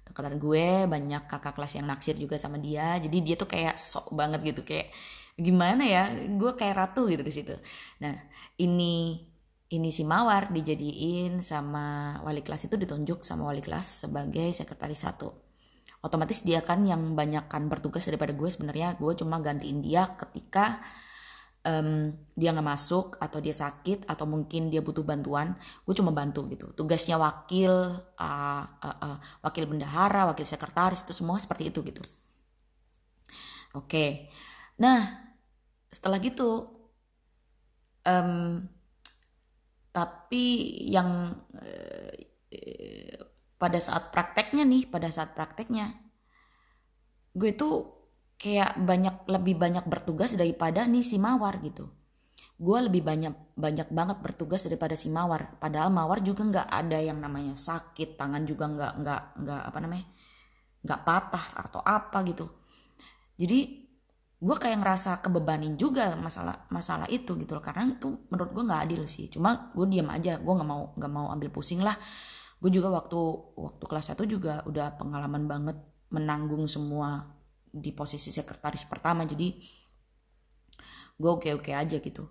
angkatan 0.09 0.35
gue 0.39 0.87
banyak 0.87 1.23
kakak 1.27 1.53
kelas 1.55 1.73
yang 1.77 1.85
naksir 1.87 2.15
juga 2.17 2.35
sama 2.39 2.57
dia. 2.57 2.97
Jadi 2.97 3.17
dia 3.25 3.35
tuh 3.35 3.49
kayak 3.49 3.75
sok 3.79 4.15
banget 4.15 4.39
gitu 4.53 4.61
kayak 4.63 4.91
gimana 5.37 5.83
ya? 5.85 6.03
Gue 6.33 6.55
kayak 6.57 6.75
ratu 6.75 7.05
gitu 7.11 7.23
di 7.23 7.33
situ. 7.33 7.55
Nah 8.03 8.15
ini 8.59 9.19
ini 9.67 9.89
si 9.91 10.07
Mawar 10.07 10.49
dijadiin 10.55 11.43
sama 11.43 12.17
wali 12.23 12.39
kelas 12.39 12.71
itu 12.71 12.75
ditunjuk 12.79 13.19
sama 13.27 13.51
wali 13.51 13.59
kelas 13.59 14.07
sebagai 14.07 14.55
sekretaris 14.55 15.03
satu. 15.03 15.29
Otomatis 15.99 16.45
dia 16.45 16.63
kan 16.63 16.85
yang 16.87 17.17
banyak 17.19 17.51
kan 17.51 17.67
bertugas 17.67 18.07
daripada 18.07 18.31
gue 18.31 18.47
sebenarnya. 18.47 18.95
Gue 18.95 19.11
cuma 19.19 19.43
gantiin 19.43 19.83
dia 19.83 20.15
ketika 20.15 20.79
um, 21.67 22.15
dia 22.33 22.55
nggak 22.55 22.63
masuk 22.63 23.19
atau 23.19 23.43
dia 23.43 23.51
sakit 23.51 24.07
atau 24.07 24.23
mungkin 24.23 24.71
dia 24.71 24.79
butuh 24.79 25.03
bantuan 25.03 25.59
gue 25.83 25.93
cuma 25.93 26.15
bantu 26.15 26.47
gitu 26.47 26.71
tugasnya 26.71 27.19
wakil 27.19 27.99
uh, 27.99 28.63
uh, 28.63 28.97
uh, 29.03 29.17
wakil 29.43 29.67
bendahara 29.67 30.31
wakil 30.31 30.47
sekretaris 30.47 31.03
itu 31.03 31.11
semua 31.11 31.35
seperti 31.37 31.67
itu 31.67 31.83
gitu 31.83 31.99
oke 33.75 33.91
okay. 33.91 34.31
nah 34.79 35.27
setelah 35.91 36.23
gitu 36.23 36.71
um, 38.07 38.63
tapi 39.91 40.45
yang 40.87 41.35
uh, 41.35 42.13
pada 43.57 43.81
saat 43.81 44.13
prakteknya 44.13 44.63
nih 44.63 44.85
pada 44.85 45.09
saat 45.09 45.33
prakteknya 45.33 45.97
gue 47.33 47.57
tuh 47.57 47.96
kayak 48.37 48.77
banyak 48.77 49.25
lebih 49.25 49.57
banyak 49.57 49.85
bertugas 49.89 50.37
daripada 50.37 50.85
nih 50.85 51.01
si 51.01 51.17
Mawar 51.17 51.57
gitu. 51.65 51.89
Gue 52.57 52.81
lebih 52.81 53.05
banyak 53.05 53.53
banyak 53.53 53.89
banget 53.93 54.17
bertugas 54.21 54.65
daripada 54.65 54.97
si 54.97 55.13
Mawar. 55.13 55.57
Padahal 55.61 55.93
Mawar 55.93 56.25
juga 56.25 56.41
nggak 56.45 56.69
ada 56.69 56.97
yang 56.97 57.21
namanya 57.21 57.53
sakit 57.53 58.17
tangan 58.17 58.45
juga 58.45 58.65
nggak 58.65 58.93
nggak 58.97 59.21
nggak 59.45 59.61
apa 59.61 59.77
namanya 59.81 60.05
nggak 60.81 61.01
patah 61.05 61.45
atau 61.65 61.81
apa 61.85 62.17
gitu. 62.25 62.45
Jadi 63.37 63.85
gue 64.37 64.57
kayak 64.57 64.85
ngerasa 64.85 65.17
kebebanin 65.21 65.73
juga 65.77 66.13
masalah 66.17 66.69
masalah 66.73 67.05
itu 67.09 67.37
gitu 67.37 67.57
loh. 67.57 67.61
Karena 67.65 67.89
itu 67.93 68.25
menurut 68.29 68.53
gue 68.53 68.63
nggak 68.65 68.81
adil 68.89 69.01
sih. 69.05 69.29
Cuma 69.29 69.73
gue 69.73 69.85
diam 69.89 70.09
aja 70.09 70.41
gue 70.41 70.53
nggak 70.57 70.69
mau 70.69 70.93
nggak 70.97 71.11
mau 71.13 71.29
ambil 71.33 71.49
pusing 71.53 71.81
lah. 71.81 71.93
Gue 72.57 72.73
juga 72.73 72.89
waktu 72.89 73.17
waktu 73.53 73.83
kelas 73.85 74.17
1 74.17 74.25
juga 74.25 74.65
udah 74.65 74.97
pengalaman 74.97 75.45
banget 75.45 75.77
menanggung 76.09 76.65
semua 76.65 77.36
di 77.71 77.91
posisi 77.91 78.31
sekretaris 78.31 78.87
pertama 78.87 79.27
jadi 79.27 79.53
gue 81.17 81.31
oke 81.31 81.49
oke 81.57 81.71
aja 81.73 81.97
gitu. 81.97 82.23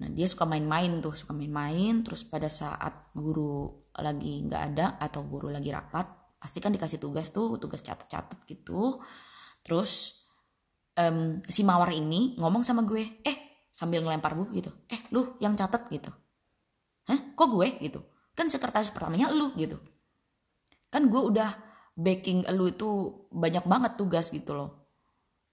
Nah 0.00 0.08
dia 0.08 0.24
suka 0.30 0.46
main-main 0.46 1.02
tuh 1.02 1.12
suka 1.12 1.34
main-main 1.34 2.00
terus 2.06 2.24
pada 2.24 2.46
saat 2.46 3.12
guru 3.12 3.84
lagi 3.98 4.46
nggak 4.46 4.62
ada 4.72 4.86
atau 5.02 5.26
guru 5.26 5.50
lagi 5.50 5.68
rapat 5.74 6.06
pasti 6.40 6.56
kan 6.62 6.72
dikasih 6.72 6.96
tugas 6.96 7.28
tuh 7.34 7.58
tugas 7.60 7.84
catat-catat 7.84 8.46
gitu. 8.48 9.02
Terus 9.60 10.24
um, 10.96 11.44
si 11.50 11.66
mawar 11.66 11.92
ini 11.92 12.38
ngomong 12.40 12.64
sama 12.64 12.86
gue 12.86 13.20
eh 13.26 13.68
sambil 13.70 14.00
ngelempar 14.00 14.32
buku 14.38 14.62
gitu 14.62 14.70
eh 14.88 15.00
lu 15.12 15.36
yang 15.42 15.52
catat 15.58 15.90
gitu. 15.92 16.08
Hah? 17.10 17.34
Kok 17.34 17.48
gue? 17.50 17.68
gitu. 17.82 18.00
Kan 18.38 18.46
sekretaris 18.46 18.94
pertamanya 18.94 19.28
lu 19.34 19.52
gitu. 19.58 19.76
Kan 20.88 21.10
gue 21.10 21.18
udah 21.18 21.69
backing 21.96 22.46
lu 22.54 22.70
itu 22.70 22.88
banyak 23.30 23.64
banget 23.66 23.92
tugas 23.98 24.30
gitu 24.30 24.54
loh. 24.56 24.70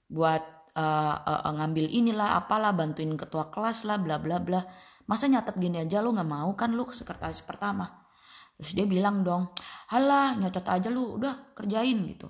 Buat 0.08 0.44
uh, 0.78 1.16
uh, 1.22 1.54
ngambil 1.58 1.90
inilah 1.90 2.40
apalah 2.40 2.72
bantuin 2.72 3.14
ketua 3.18 3.50
kelas 3.50 3.84
lah 3.84 3.98
bla 3.98 4.22
bla 4.22 4.38
bla. 4.42 4.62
Masa 5.08 5.32
nyatet 5.32 5.56
gini 5.56 5.80
aja 5.82 6.04
lu 6.04 6.12
nggak 6.12 6.30
mau 6.30 6.52
kan 6.54 6.76
lu 6.76 6.84
sekretaris 6.88 7.42
pertama? 7.44 8.06
Terus 8.58 8.74
dia 8.74 8.86
bilang 8.90 9.22
dong 9.22 9.54
halah 9.94 10.34
nyatet 10.36 10.66
aja 10.66 10.90
lu 10.90 11.20
udah 11.22 11.54
kerjain 11.54 11.98
gitu. 12.10 12.28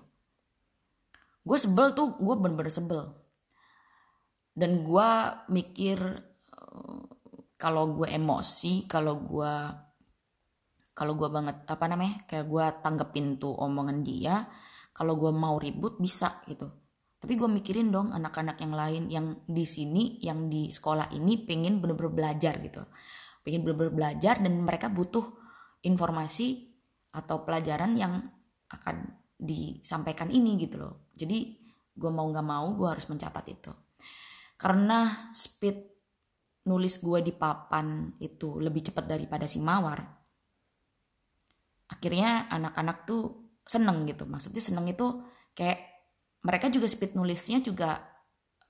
Gue 1.48 1.58
sebel 1.58 1.96
tuh 1.96 2.20
gue 2.20 2.36
bener-bener 2.36 2.74
sebel. 2.74 3.08
Dan 4.52 4.84
gue 4.84 5.10
mikir 5.54 6.00
kalau 7.58 7.98
gue 7.98 8.08
emosi 8.10 8.86
kalau 8.86 9.18
gue 9.22 9.54
kalau 10.98 11.14
gue 11.14 11.30
banget 11.30 11.62
apa 11.70 11.86
namanya 11.86 12.26
kayak 12.26 12.50
gue 12.50 12.66
tanggepin 12.82 13.38
tuh 13.38 13.54
omongan 13.54 14.02
dia 14.02 14.50
kalau 14.98 15.14
gue 15.14 15.30
mau 15.30 15.62
ribut 15.62 16.02
bisa 16.02 16.42
gitu. 16.50 16.66
Tapi 17.22 17.38
gue 17.38 17.46
mikirin 17.46 17.94
dong 17.94 18.10
anak-anak 18.10 18.58
yang 18.58 18.74
lain 18.74 19.04
yang 19.14 19.26
di 19.46 19.62
sini 19.62 20.18
yang 20.26 20.50
di 20.50 20.74
sekolah 20.74 21.14
ini 21.14 21.46
pengen 21.46 21.78
bener-bener 21.78 22.10
belajar 22.10 22.58
gitu. 22.66 22.82
Pengen 23.46 23.62
bener-bener 23.62 23.94
belajar 23.94 24.42
dan 24.42 24.58
mereka 24.58 24.90
butuh 24.90 25.38
informasi 25.86 26.74
atau 27.14 27.46
pelajaran 27.46 27.94
yang 27.94 28.18
akan 28.74 29.22
disampaikan 29.38 30.34
ini 30.34 30.58
gitu 30.58 30.82
loh. 30.82 31.14
Jadi 31.14 31.62
gue 31.94 32.10
mau 32.10 32.26
nggak 32.26 32.46
mau 32.46 32.74
gue 32.74 32.90
harus 32.90 33.06
mencatat 33.06 33.46
itu. 33.54 33.70
Karena 34.58 35.30
speed 35.30 35.78
nulis 36.66 36.98
gue 36.98 37.22
di 37.22 37.38
papan 37.38 38.18
itu 38.18 38.58
lebih 38.58 38.90
cepat 38.90 39.06
daripada 39.06 39.46
si 39.46 39.62
mawar 39.62 40.17
akhirnya 41.88 42.52
anak-anak 42.52 43.08
tuh 43.08 43.52
seneng 43.64 44.08
gitu. 44.08 44.24
Maksudnya 44.28 44.64
seneng 44.64 44.88
itu 44.88 45.24
kayak 45.56 45.80
mereka 46.44 46.72
juga 46.72 46.88
speed 46.88 47.16
nulisnya 47.16 47.60
juga 47.60 48.00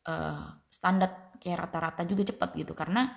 uh, 0.09 0.45
standar 0.69 1.33
kayak 1.37 1.69
rata-rata 1.69 2.01
juga 2.05 2.25
cepat 2.25 2.49
gitu. 2.57 2.73
Karena 2.73 3.09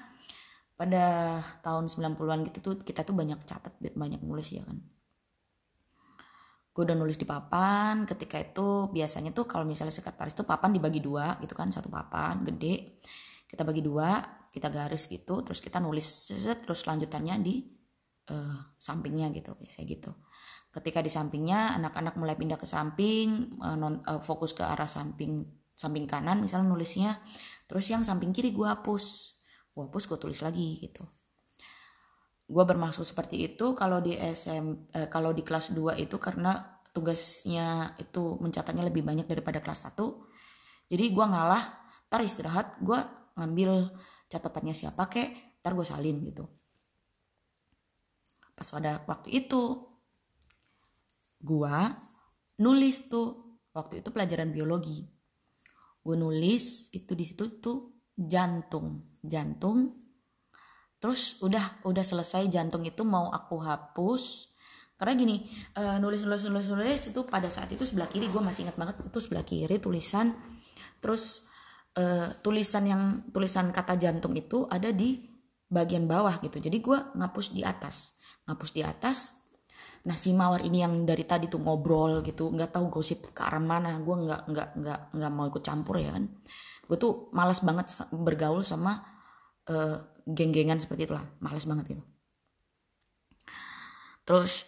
pada 0.76 1.36
tahun 1.60 1.92
90-an 1.92 2.40
gitu 2.48 2.58
tuh 2.64 2.74
kita 2.80 3.04
tuh 3.04 3.12
banyak 3.12 3.44
catat 3.44 3.76
banyak 3.80 4.20
nulis 4.24 4.48
ya 4.52 4.64
kan. 4.64 4.80
Gue 6.70 6.86
udah 6.86 6.96
nulis 6.96 7.20
di 7.20 7.26
papan 7.28 8.08
ketika 8.08 8.40
itu 8.40 8.88
biasanya 8.88 9.36
tuh 9.36 9.44
kalau 9.44 9.68
misalnya 9.68 9.92
sekretaris 9.92 10.32
tuh 10.32 10.48
papan 10.48 10.72
dibagi 10.72 11.02
dua 11.02 11.36
gitu 11.42 11.52
kan 11.52 11.68
satu 11.68 11.90
papan 11.92 12.40
gede 12.46 13.02
kita 13.44 13.66
bagi 13.66 13.82
dua 13.82 14.22
kita 14.54 14.70
garis 14.70 15.10
gitu 15.10 15.42
terus 15.42 15.58
kita 15.58 15.82
nulis 15.82 16.30
terus 16.62 16.80
lanjutannya 16.86 17.34
di 17.42 17.79
uh, 18.30 18.56
sampingnya 18.78 19.34
gitu 19.34 19.58
biasanya 19.58 19.86
gitu. 19.90 20.10
Ketika 20.70 21.02
di 21.02 21.10
sampingnya 21.10 21.74
anak-anak 21.76 22.14
mulai 22.14 22.38
pindah 22.38 22.56
ke 22.56 22.64
samping 22.64 23.58
uh, 23.58 23.74
non, 23.74 24.06
uh, 24.06 24.22
fokus 24.22 24.54
ke 24.54 24.62
arah 24.62 24.86
samping 24.86 25.42
samping 25.74 26.06
kanan 26.06 26.44
misalnya 26.44 26.70
nulisnya 26.70 27.18
terus 27.66 27.90
yang 27.90 28.06
samping 28.06 28.30
kiri 28.30 28.54
gue 28.54 28.66
hapus. 28.66 29.34
Gue 29.74 29.90
hapus 29.90 30.06
gue 30.06 30.18
tulis 30.18 30.40
lagi 30.40 30.78
gitu. 30.78 31.02
Gue 32.50 32.64
bermaksud 32.66 33.06
seperti 33.06 33.46
itu 33.50 33.74
kalau 33.78 34.02
di 34.02 34.18
SM 34.18 34.90
eh, 34.90 35.06
kalau 35.06 35.30
di 35.30 35.46
kelas 35.46 35.70
2 35.70 36.02
itu 36.02 36.18
karena 36.18 36.80
tugasnya 36.90 37.94
itu 37.98 38.38
mencatatnya 38.42 38.90
lebih 38.90 39.06
banyak 39.06 39.26
daripada 39.30 39.62
kelas 39.62 39.86
1 39.94 40.90
jadi 40.90 41.04
gue 41.06 41.26
ngalah 41.26 41.62
tar 42.10 42.22
istirahat 42.26 42.82
gue 42.82 42.98
ngambil 43.38 43.94
catatannya 44.26 44.74
siapa 44.74 45.06
kek 45.06 45.62
tar 45.62 45.78
gue 45.78 45.86
salin 45.86 46.18
gitu 46.26 46.50
pas 48.60 48.68
pada 48.68 49.00
waktu 49.08 49.40
itu. 49.40 49.88
Gue 51.40 51.80
nulis 52.60 53.08
tuh 53.08 53.56
waktu 53.72 54.04
itu 54.04 54.12
pelajaran 54.12 54.52
biologi. 54.52 55.08
Gue 56.04 56.16
nulis 56.20 56.92
itu 56.92 57.16
di 57.16 57.24
situ 57.24 57.56
tuh 57.56 58.04
jantung 58.12 59.16
jantung. 59.24 59.96
Terus 61.00 61.40
udah 61.40 61.88
udah 61.88 62.04
selesai 62.04 62.52
jantung 62.52 62.84
itu 62.84 63.00
mau 63.08 63.32
aku 63.32 63.56
hapus. 63.64 64.52
Karena 65.00 65.16
gini 65.16 65.48
uh, 65.80 65.96
nulis 65.96 66.20
nulis 66.28 66.44
nulis 66.44 66.68
nulis 66.68 67.00
itu 67.08 67.24
pada 67.24 67.48
saat 67.48 67.72
itu 67.72 67.88
sebelah 67.88 68.04
kiri 68.12 68.28
gue 68.28 68.42
masih 68.44 68.68
ingat 68.68 68.76
banget 68.76 69.00
itu 69.00 69.16
sebelah 69.16 69.44
kiri 69.48 69.80
tulisan. 69.80 70.36
Terus 71.00 71.48
uh, 71.96 72.36
tulisan 72.44 72.84
yang 72.84 73.02
tulisan 73.32 73.72
kata 73.72 73.96
jantung 73.96 74.36
itu 74.36 74.68
ada 74.68 74.92
di 74.92 75.29
bagian 75.70 76.10
bawah 76.10 76.42
gitu. 76.42 76.58
Jadi 76.58 76.82
gue 76.82 76.98
ngapus 77.14 77.54
di 77.54 77.62
atas. 77.62 78.18
Ngapus 78.44 78.70
di 78.74 78.82
atas. 78.82 79.38
Nah 80.04 80.18
si 80.18 80.34
mawar 80.34 80.66
ini 80.66 80.82
yang 80.82 81.06
dari 81.06 81.22
tadi 81.22 81.46
tuh 81.46 81.62
ngobrol 81.62 82.20
gitu 82.26 82.50
nggak 82.50 82.74
tahu 82.74 82.90
gosip 82.90 83.30
ke 83.30 83.40
arah 83.40 83.62
mana. 83.62 83.96
Gue 84.02 84.18
nggak 84.26 84.50
nggak 84.50 84.68
nggak 84.76 85.00
nggak 85.14 85.30
mau 85.32 85.46
ikut 85.46 85.62
campur 85.62 86.02
ya 86.02 86.10
kan. 86.12 86.26
Gue 86.84 86.96
tuh 86.98 87.30
malas 87.30 87.62
banget 87.62 87.86
bergaul 88.10 88.66
sama 88.66 88.98
uh, 89.70 89.96
geng-gengan 90.26 90.82
seperti 90.82 91.06
itulah. 91.06 91.24
Males 91.38 91.64
banget 91.64 91.96
gitu. 91.96 92.04
Terus 94.26 94.66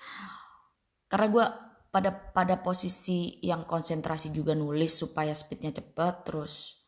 karena 1.10 1.26
gue 1.28 1.44
pada 1.92 2.08
pada 2.08 2.56
posisi 2.64 3.36
yang 3.44 3.68
konsentrasi 3.68 4.32
juga 4.32 4.56
nulis 4.56 4.96
supaya 4.96 5.36
speednya 5.36 5.76
cepet 5.76 6.24
terus 6.24 6.81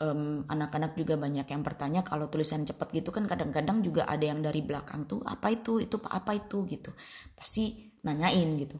um, 0.00 0.42
anak-anak 0.48 0.98
juga 0.98 1.14
banyak 1.14 1.46
yang 1.46 1.62
bertanya 1.62 2.00
kalau 2.02 2.26
tulisan 2.26 2.66
cepet 2.66 3.02
gitu 3.02 3.14
kan 3.14 3.28
kadang-kadang 3.30 3.84
juga 3.84 4.08
ada 4.08 4.24
yang 4.26 4.42
dari 4.42 4.64
belakang 4.64 5.06
tuh 5.06 5.22
apa 5.22 5.52
itu? 5.52 5.82
Itu 5.82 6.02
apa 6.08 6.34
itu? 6.34 6.66
gitu. 6.66 6.90
Pasti 7.36 7.94
nanyain 8.02 8.48
gitu. 8.58 8.78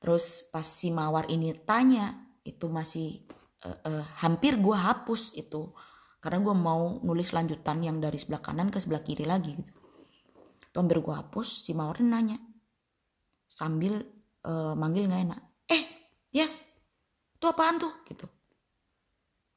Terus 0.00 0.46
pas 0.52 0.64
si 0.64 0.92
mawar 0.92 1.28
ini 1.32 1.52
tanya 1.64 2.12
itu 2.46 2.68
masih 2.68 3.26
uh, 3.64 3.78
uh, 3.88 4.04
hampir 4.22 4.56
gue 4.60 4.76
hapus 4.76 5.36
itu. 5.36 5.72
Karena 6.20 6.42
gue 6.42 6.56
mau 6.56 6.98
nulis 7.06 7.30
lanjutan 7.30 7.78
yang 7.84 8.02
dari 8.02 8.18
sebelah 8.18 8.42
kanan 8.42 8.72
ke 8.72 8.82
sebelah 8.82 9.04
kiri 9.04 9.24
lagi 9.28 9.54
gitu. 9.54 9.72
Itu 10.72 10.76
hampir 10.82 10.98
gue 11.00 11.14
hapus 11.14 11.64
si 11.64 11.72
Maurin 11.72 12.10
nanya 12.10 12.38
sambil 13.46 14.02
uh, 14.44 14.74
manggil 14.74 15.06
nggak 15.06 15.22
enak. 15.30 15.40
Eh 15.70 15.82
yes 16.34 16.66
itu 17.36 17.44
apaan 17.44 17.76
tuh? 17.76 17.92
gitu 18.08 18.26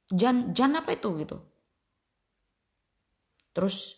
jan 0.10 0.52
jan 0.52 0.74
apa 0.74 0.98
itu 0.98 1.10
gitu. 1.22 1.38
Terus 3.54 3.94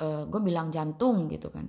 uh, 0.00 0.24
gue 0.28 0.40
bilang 0.40 0.72
jantung 0.72 1.28
gitu 1.28 1.52
kan. 1.52 1.68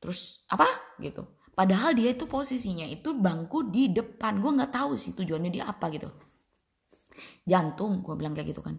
Terus 0.00 0.44
apa? 0.52 0.96
Gitu. 1.00 1.24
Padahal 1.54 1.94
dia 1.94 2.12
itu 2.12 2.26
posisinya 2.26 2.84
itu 2.84 3.14
bangku 3.16 3.70
di 3.70 3.88
depan. 3.88 4.42
Gue 4.42 4.52
nggak 4.52 4.72
tahu 4.74 4.98
sih 4.98 5.16
tujuannya 5.16 5.50
dia 5.52 5.64
apa 5.70 5.88
gitu. 5.92 6.10
Jantung 7.46 8.02
gue 8.02 8.14
bilang 8.18 8.34
kayak 8.36 8.52
gitu 8.52 8.60
kan. 8.60 8.76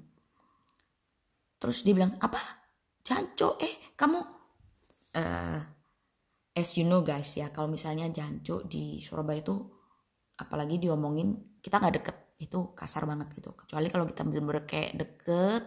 Terus 1.57 1.81
dia 1.81 1.95
bilang 1.95 2.13
apa? 2.19 2.41
Janco 3.05 3.55
eh 3.61 3.93
kamu 3.95 4.19
uh, 5.15 5.59
as 6.55 6.69
you 6.75 6.83
know 6.83 7.05
guys 7.05 7.37
ya 7.37 7.53
kalau 7.53 7.69
misalnya 7.69 8.09
janco 8.09 8.65
di 8.65 8.97
Surabaya 8.97 9.45
itu 9.45 9.55
apalagi 10.41 10.81
diomongin 10.81 11.59
kita 11.61 11.79
nggak 11.79 11.95
deket 12.01 12.17
itu 12.39 12.75
kasar 12.75 13.07
banget 13.07 13.31
gitu. 13.35 13.55
Kecuali 13.55 13.87
kalau 13.87 14.05
kita 14.07 14.21
bener-bener 14.27 14.67
kayak 14.67 14.91
deket 14.99 15.63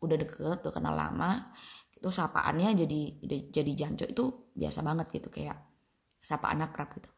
udah 0.00 0.16
deket 0.16 0.56
udah 0.60 0.74
kenal 0.74 0.92
lama 0.92 1.52
itu 1.96 2.12
sapaannya 2.12 2.76
jadi 2.76 3.00
jadi 3.48 3.72
janco 3.72 4.04
itu 4.04 4.24
biasa 4.52 4.84
banget 4.84 5.06
gitu 5.16 5.28
kayak 5.32 5.56
sapaan 6.20 6.64
akrab 6.64 6.92
gitu. 6.96 7.08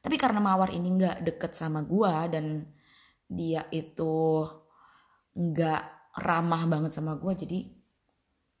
Tapi 0.00 0.16
karena 0.16 0.40
mawar 0.40 0.72
ini 0.72 0.88
nggak 0.96 1.26
deket 1.26 1.52
sama 1.52 1.82
gua 1.84 2.30
dan 2.30 2.64
dia 3.30 3.66
itu 3.70 4.42
nggak 5.38 5.82
ramah 6.18 6.66
banget 6.66 6.90
sama 6.90 7.14
gue 7.14 7.32
jadi 7.38 7.58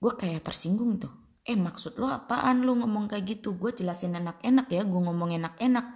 gue 0.00 0.12
kayak 0.14 0.46
tersinggung 0.46 0.96
gitu. 0.96 1.10
Eh 1.42 1.58
maksud 1.58 1.98
lo 1.98 2.06
apaan 2.06 2.62
lo 2.62 2.78
ngomong 2.78 3.10
kayak 3.10 3.26
gitu? 3.26 3.58
Gue 3.58 3.74
jelasin 3.74 4.14
enak-enak 4.14 4.70
ya 4.70 4.86
gue 4.86 5.00
ngomong 5.02 5.34
enak-enak. 5.34 5.86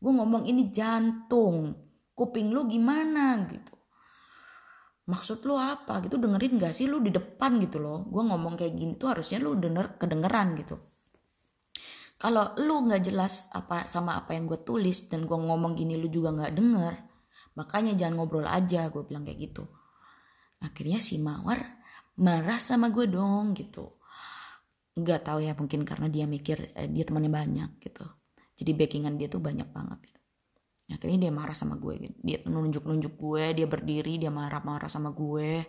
Gue 0.00 0.12
ngomong 0.16 0.48
ini 0.48 0.72
jantung 0.72 1.83
kuping 2.14 2.54
lo 2.54 2.66
gimana 2.70 3.42
gitu. 3.50 3.74
Maksud 5.04 5.44
lo 5.44 5.60
apa 5.60 6.00
gitu? 6.00 6.16
Dengerin 6.16 6.56
gak 6.56 6.72
sih 6.72 6.88
lo 6.88 6.96
di 7.02 7.12
depan 7.12 7.60
gitu 7.60 7.76
loh? 7.76 8.08
Gue 8.08 8.24
ngomong 8.24 8.56
kayak 8.56 8.72
gini 8.72 8.92
tuh 8.96 9.12
harusnya 9.12 9.42
lo 9.42 9.52
denger 9.52 10.00
kedengeran 10.00 10.56
gitu. 10.56 10.80
Kalau 12.24 12.56
lu 12.56 12.88
nggak 12.88 13.02
jelas 13.04 13.52
apa 13.52 13.84
sama 13.84 14.16
apa 14.16 14.32
yang 14.32 14.48
gue 14.48 14.64
tulis 14.64 15.12
dan 15.12 15.28
gue 15.28 15.36
ngomong 15.36 15.76
gini 15.76 16.00
lu 16.00 16.08
juga 16.08 16.32
nggak 16.32 16.54
denger 16.56 16.94
makanya 17.54 17.92
jangan 17.94 18.14
ngobrol 18.18 18.48
aja 18.48 18.88
gue 18.88 19.02
bilang 19.04 19.28
kayak 19.28 19.50
gitu. 19.50 19.68
Akhirnya 20.64 21.04
si 21.04 21.20
mawar 21.20 21.84
marah 22.16 22.56
sama 22.56 22.88
gue 22.88 23.12
dong 23.12 23.52
gitu. 23.52 24.00
Nggak 24.96 25.20
tahu 25.26 25.38
ya 25.44 25.52
mungkin 25.52 25.84
karena 25.84 26.08
dia 26.08 26.24
mikir 26.24 26.72
eh, 26.72 26.88
dia 26.88 27.04
temannya 27.04 27.28
banyak 27.28 27.70
gitu. 27.82 28.08
Jadi 28.56 28.70
backingan 28.72 29.14
dia 29.20 29.28
tuh 29.28 29.42
banyak 29.42 29.68
banget 29.68 29.98
gitu. 30.08 30.23
Akhirnya 30.84 31.28
dia 31.28 31.32
marah 31.32 31.56
sama 31.56 31.80
gue 31.80 31.96
gitu. 31.96 32.16
dia 32.20 32.38
nunjuk 32.44 32.84
nunjuk 32.84 33.16
gue 33.16 33.44
dia 33.56 33.64
berdiri 33.64 34.20
dia 34.20 34.28
marah 34.28 34.60
marah 34.60 34.90
sama 34.92 35.16
gue. 35.16 35.64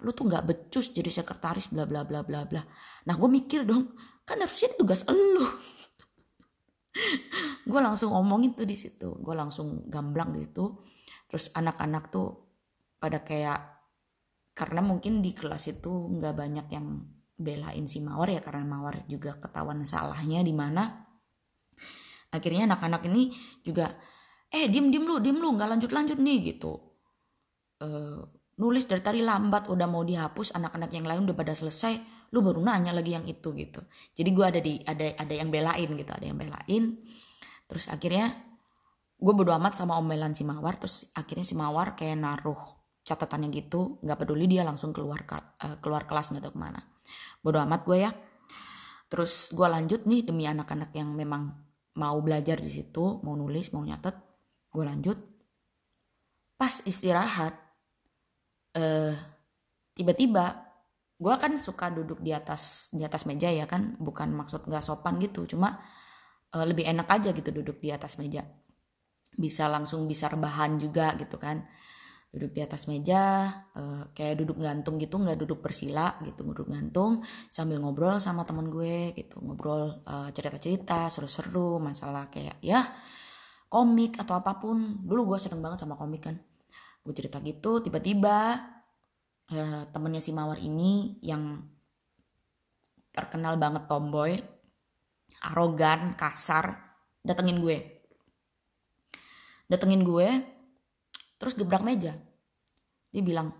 Lu 0.00 0.12
tuh 0.12 0.28
nggak 0.28 0.44
becus 0.44 0.92
jadi 0.92 1.08
sekretaris 1.12 1.68
bla 1.72 1.84
bla 1.84 2.08
bla 2.08 2.24
bla 2.24 2.48
bla. 2.48 2.62
Nah 3.04 3.14
gue 3.16 3.28
mikir 3.28 3.68
dong 3.68 3.92
kan 4.26 4.40
harusnya 4.40 4.74
tugas 4.74 5.06
lu 5.06 5.44
gue 7.70 7.80
langsung 7.80 8.16
ngomongin 8.16 8.56
tuh 8.56 8.64
di 8.64 8.76
situ. 8.76 9.20
Gue 9.20 9.36
langsung 9.36 9.84
gamblang 9.92 10.32
di 10.32 10.48
situ. 10.48 10.80
Terus 11.28 11.52
anak-anak 11.52 12.08
tuh 12.08 12.28
pada 12.96 13.20
kayak 13.20 13.60
karena 14.56 14.80
mungkin 14.80 15.20
di 15.20 15.36
kelas 15.36 15.68
itu 15.68 15.92
nggak 16.16 16.32
banyak 16.32 16.66
yang 16.72 17.04
belain 17.36 17.84
si 17.84 18.00
Mawar 18.00 18.32
ya 18.32 18.40
karena 18.40 18.64
Mawar 18.64 19.04
juga 19.04 19.36
ketahuan 19.36 19.84
salahnya 19.84 20.40
di 20.40 20.56
mana. 20.56 21.04
Akhirnya 22.32 22.64
anak-anak 22.72 23.04
ini 23.12 23.36
juga 23.60 23.92
eh 24.56 24.66
diem 24.72 24.88
diem 24.88 25.04
lu 25.04 25.20
diem 25.20 25.36
lu 25.36 25.52
nggak 25.52 25.68
lanjut 25.76 25.90
lanjut 25.92 26.16
nih 26.16 26.56
gitu. 26.56 26.80
Uh, 27.76 28.24
nulis 28.56 28.88
dari 28.88 29.04
tadi 29.04 29.20
lambat 29.20 29.68
udah 29.68 29.84
mau 29.84 30.00
dihapus 30.00 30.56
anak-anak 30.56 30.90
yang 30.96 31.04
lain 31.04 31.28
udah 31.28 31.36
pada 31.36 31.52
selesai 31.52 32.00
lu 32.32 32.40
baru 32.40 32.64
nanya 32.64 32.96
lagi 32.96 33.12
yang 33.12 33.28
itu 33.28 33.52
gitu. 33.52 33.84
Jadi 34.16 34.30
gue 34.32 34.44
ada 34.48 34.60
di 34.64 34.80
ada 34.80 35.12
ada 35.20 35.34
yang 35.36 35.52
belain 35.52 35.88
gitu 35.92 36.10
ada 36.10 36.24
yang 36.24 36.40
belain. 36.40 37.04
Terus 37.68 37.92
akhirnya 37.92 38.32
gue 39.16 39.32
bodo 39.36 39.52
amat 39.52 39.76
sama 39.76 40.00
omelan 40.00 40.32
si 40.32 40.42
Mawar 40.44 40.80
terus 40.80 41.08
akhirnya 41.12 41.44
si 41.44 41.54
Mawar 41.56 41.96
kayak 41.96 42.16
naruh 42.16 42.60
catatannya 43.06 43.48
gitu 43.54 44.00
nggak 44.02 44.18
peduli 44.24 44.50
dia 44.50 44.66
langsung 44.66 44.90
keluar 44.90 45.22
uh, 45.28 45.76
keluar 45.78 46.08
kelas 46.08 46.32
nggak 46.32 46.48
tahu 46.48 46.54
ke 46.56 46.60
mana. 46.60 46.80
Bodoh 47.44 47.60
amat 47.60 47.84
gue 47.84 47.98
ya. 48.08 48.10
Terus 49.06 49.54
gue 49.54 49.68
lanjut 49.68 50.02
nih 50.08 50.26
demi 50.26 50.48
anak-anak 50.48 50.90
yang 50.96 51.14
memang 51.14 51.54
mau 51.96 52.18
belajar 52.24 52.58
di 52.58 52.72
situ 52.72 53.20
mau 53.22 53.38
nulis 53.38 53.70
mau 53.70 53.86
nyatet 53.86 54.25
gue 54.76 54.84
lanjut. 54.84 55.18
Pas 56.60 56.72
istirahat 56.84 57.56
uh, 58.76 59.16
tiba-tiba 59.96 60.68
gue 61.16 61.32
kan 61.40 61.56
suka 61.56 61.88
duduk 61.88 62.20
di 62.20 62.36
atas 62.36 62.92
di 62.92 63.00
atas 63.00 63.24
meja 63.24 63.48
ya 63.48 63.64
kan? 63.64 63.96
Bukan 63.96 64.36
maksud 64.36 64.68
nggak 64.68 64.84
sopan 64.84 65.16
gitu 65.16 65.48
cuma 65.48 65.80
uh, 66.52 66.64
lebih 66.68 66.84
enak 66.84 67.08
aja 67.08 67.32
gitu 67.32 67.48
duduk 67.48 67.80
di 67.80 67.88
atas 67.88 68.20
meja. 68.20 68.44
Bisa 69.36 69.68
langsung 69.72 70.04
bisa 70.04 70.28
rebahan 70.28 70.76
juga 70.76 71.16
gitu 71.16 71.40
kan. 71.40 71.64
Duduk 72.28 72.52
di 72.52 72.60
atas 72.60 72.84
meja 72.84 73.48
uh, 73.72 74.12
kayak 74.12 74.44
duduk 74.44 74.60
gantung 74.60 75.00
gitu 75.00 75.16
nggak 75.16 75.40
duduk 75.40 75.64
bersila 75.64 76.20
gitu 76.20 76.44
duduk 76.44 76.68
gantung 76.68 77.24
sambil 77.48 77.80
ngobrol 77.80 78.20
sama 78.20 78.44
teman 78.44 78.68
gue 78.68 79.16
gitu. 79.16 79.40
Ngobrol 79.40 80.04
uh, 80.04 80.28
cerita-cerita 80.36 81.08
seru-seru 81.08 81.80
masalah 81.80 82.28
kayak 82.28 82.60
ya 82.60 82.84
komik 83.76 84.16
atau 84.16 84.40
apa 84.40 84.56
pun. 84.56 85.04
Dulu 85.04 85.36
gue 85.36 85.38
seneng 85.38 85.60
banget 85.60 85.84
sama 85.84 86.00
komik 86.00 86.24
kan. 86.24 86.36
Gue 87.04 87.12
cerita 87.12 87.44
gitu 87.44 87.84
tiba-tiba 87.84 88.56
uh, 89.52 89.82
temennya 89.92 90.24
si 90.24 90.32
mawar 90.32 90.56
ini 90.56 91.20
yang 91.20 91.60
terkenal 93.12 93.60
banget 93.60 93.84
tomboy 93.84 94.32
arogan 95.44 96.16
kasar 96.16 96.96
datengin 97.20 97.60
gue. 97.60 97.76
Datengin 99.68 100.00
gue 100.00 100.28
terus 101.36 101.52
gebrak 101.52 101.84
meja. 101.84 102.16
Dia 103.12 103.20
bilang 103.20 103.52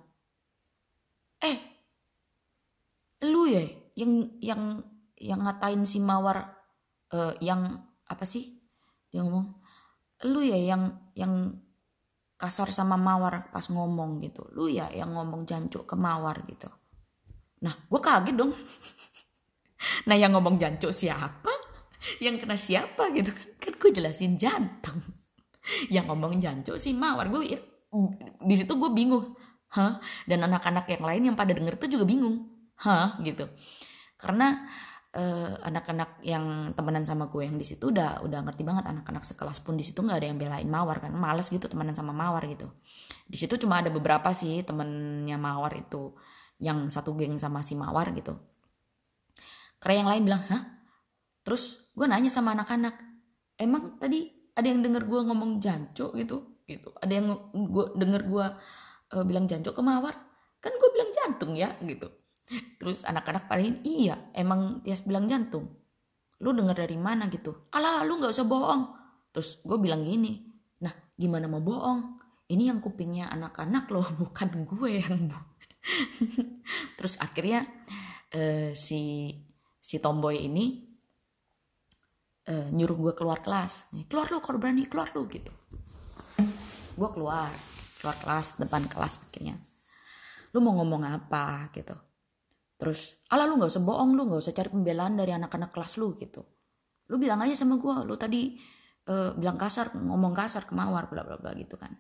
eh 1.45 1.61
lu 3.21 3.45
ya 3.53 3.69
yang 4.01 4.33
yang 4.41 4.63
yang 5.21 5.45
ngatain 5.45 5.85
si 5.85 6.01
mawar 6.01 6.57
uh, 7.13 7.37
yang 7.45 7.85
apa 8.09 8.25
sih? 8.25 8.57
Dia 9.13 9.21
ngomong 9.21 9.66
lu 10.25 10.41
ya 10.41 10.57
yang 10.57 10.97
yang 11.13 11.61
kasar 12.37 12.73
sama 12.73 12.97
mawar 12.97 13.53
pas 13.53 13.69
ngomong 13.69 14.21
gitu. 14.25 14.49
Lu 14.57 14.69
ya 14.69 14.89
yang 14.93 15.13
ngomong 15.13 15.45
jancuk 15.45 15.85
ke 15.85 15.97
mawar 15.97 16.41
gitu. 16.49 16.69
Nah 17.65 17.75
gue 17.89 18.01
kaget 18.01 18.37
dong. 18.37 18.53
Nah 20.09 20.17
yang 20.19 20.35
ngomong 20.35 20.59
jancuk 20.59 20.91
siapa? 20.91 21.53
Yang 22.19 22.43
kena 22.43 22.57
siapa 22.59 23.13
gitu 23.13 23.31
kan? 23.31 23.49
Kan 23.61 23.73
gue 23.77 23.91
jelasin 23.93 24.35
jantung. 24.35 24.99
Yang 25.95 26.11
ngomong 26.11 26.43
jancuk 26.43 26.81
si 26.81 26.91
mawar 26.97 27.31
gue 27.31 27.61
di 28.43 28.55
situ 28.57 28.73
gue 28.75 28.91
bingung. 28.91 29.37
Hah? 29.77 30.01
Dan 30.25 30.43
anak-anak 30.49 30.89
yang 30.91 31.05
lain 31.05 31.23
yang 31.33 31.37
pada 31.37 31.53
denger 31.53 31.77
tuh 31.77 31.91
juga 31.93 32.05
bingung. 32.09 32.51
Hah? 32.83 33.21
Gitu. 33.21 33.47
Karena 34.17 34.65
uh, 35.17 35.57
anak-anak 35.65 36.21
yang 36.21 36.77
temenan 36.77 37.09
sama 37.09 37.33
gue 37.33 37.49
yang 37.49 37.57
di 37.57 37.65
situ 37.65 37.89
udah 37.89 38.21
udah 38.21 38.45
ngerti 38.45 38.63
banget 38.63 38.85
anak-anak 38.85 39.25
sekelas 39.25 39.65
pun 39.65 39.81
di 39.81 39.83
situ 39.83 40.05
nggak 40.05 40.21
ada 40.21 40.27
yang 40.29 40.39
belain 40.39 40.69
mawar 40.69 41.01
kan. 41.01 41.11
Males 41.17 41.49
gitu 41.49 41.67
temenan 41.67 41.97
sama 41.97 42.13
mawar 42.13 42.45
gitu. 42.45 42.69
Di 43.25 43.37
situ 43.41 43.57
cuma 43.57 43.81
ada 43.81 43.89
beberapa 43.89 44.29
sih 44.37 44.61
temennya 44.63 45.41
mawar 45.41 45.73
itu 45.75 46.13
yang 46.61 46.93
satu 46.93 47.17
geng 47.17 47.41
sama 47.41 47.65
si 47.65 47.73
mawar 47.75 48.13
gitu. 48.13 48.37
Karena 49.81 50.05
yang 50.05 50.09
lain 50.13 50.23
bilang 50.29 50.43
hah? 50.53 50.63
Terus 51.43 51.93
gue 51.97 52.05
nanya 52.05 52.29
sama 52.29 52.53
anak-anak 52.53 52.95
emang 53.57 53.97
tadi 53.97 54.29
ada 54.53 54.69
yang 54.69 54.85
denger 54.85 55.09
gue 55.09 55.21
ngomong 55.33 55.65
jancuk 55.65 56.13
gitu? 56.21 56.61
Gitu. 56.69 56.93
Ada 57.01 57.13
yang 57.17 57.27
gue 57.53 57.85
denger 57.97 58.23
gue 58.29 58.47
uh, 59.17 59.25
bilang 59.25 59.49
jancuk 59.49 59.73
ke 59.73 59.83
mawar? 59.83 60.13
Kan 60.61 60.77
gue 60.77 60.89
bilang 60.93 61.11
jantung 61.17 61.57
ya 61.57 61.73
gitu 61.81 62.26
terus 62.79 63.03
anak-anak 63.03 63.51
pada 63.51 63.63
ini 63.63 63.83
iya 63.83 64.31
emang 64.35 64.81
Tias 64.87 65.03
bilang 65.03 65.27
jantung. 65.27 65.67
Lu 66.43 66.55
denger 66.55 66.87
dari 66.87 66.99
mana 67.01 67.27
gitu? 67.27 67.71
Alah 67.75 68.07
lu 68.07 68.21
nggak 68.23 68.33
usah 68.33 68.47
bohong. 68.47 68.83
Terus 69.35 69.61
gue 69.67 69.79
bilang 69.81 70.07
gini 70.07 70.47
nah 70.79 70.95
gimana 71.19 71.51
mau 71.51 71.63
bohong? 71.63 72.23
Ini 72.47 72.71
yang 72.71 72.79
kupingnya 72.79 73.27
anak-anak 73.35 73.91
loh 73.91 74.07
bukan 74.23 74.63
gue 74.63 74.91
yang 75.03 75.27
terus 76.99 77.15
akhirnya 77.23 77.63
uh, 78.35 78.75
si 78.75 79.31
si 79.79 80.03
tomboy 80.03 80.35
ini 80.35 80.83
uh, 82.51 82.71
nyuruh 82.71 83.11
gue 83.11 83.13
keluar 83.19 83.43
kelas. 83.43 83.91
Keluar 84.07 84.31
lu 84.31 84.39
kalau 84.39 84.63
berani 84.63 84.87
keluar 84.87 85.11
lu 85.15 85.27
gitu. 85.27 85.51
Gue 86.95 87.11
keluar 87.11 87.51
keluar 87.99 88.17
kelas 88.23 88.59
depan 88.63 88.87
kelas 88.87 89.19
akhirnya. 89.27 89.59
Lu 90.55 90.63
mau 90.63 90.79
ngomong 90.79 91.03
apa? 91.07 91.71
gitu 91.75 92.07
terus 92.77 93.17
ala 93.33 93.49
lu 93.49 93.57
nggak 93.57 93.73
usah 93.73 93.85
bohong 93.85 94.13
lu 94.13 94.29
nggak 94.29 94.41
usah 94.41 94.55
cari 94.55 94.69
pembelaan 94.69 95.17
dari 95.17 95.33
anak-anak 95.33 95.73
kelas 95.73 95.97
lu 95.97 96.17
gitu. 96.21 96.45
Lu 97.09 97.17
bilang 97.17 97.41
aja 97.41 97.57
sama 97.57 97.81
gue 97.81 97.95
lu 98.05 98.15
tadi 98.21 98.57
uh, 99.09 99.33
bilang 99.37 99.57
kasar 99.57 99.97
ngomong 99.97 100.37
kasar 100.37 100.69
ke 100.69 100.73
mawar 100.77 101.09
bla 101.09 101.25
bla 101.25 101.41
bla 101.41 101.57
gitu 101.57 101.81
kan. 101.81 101.97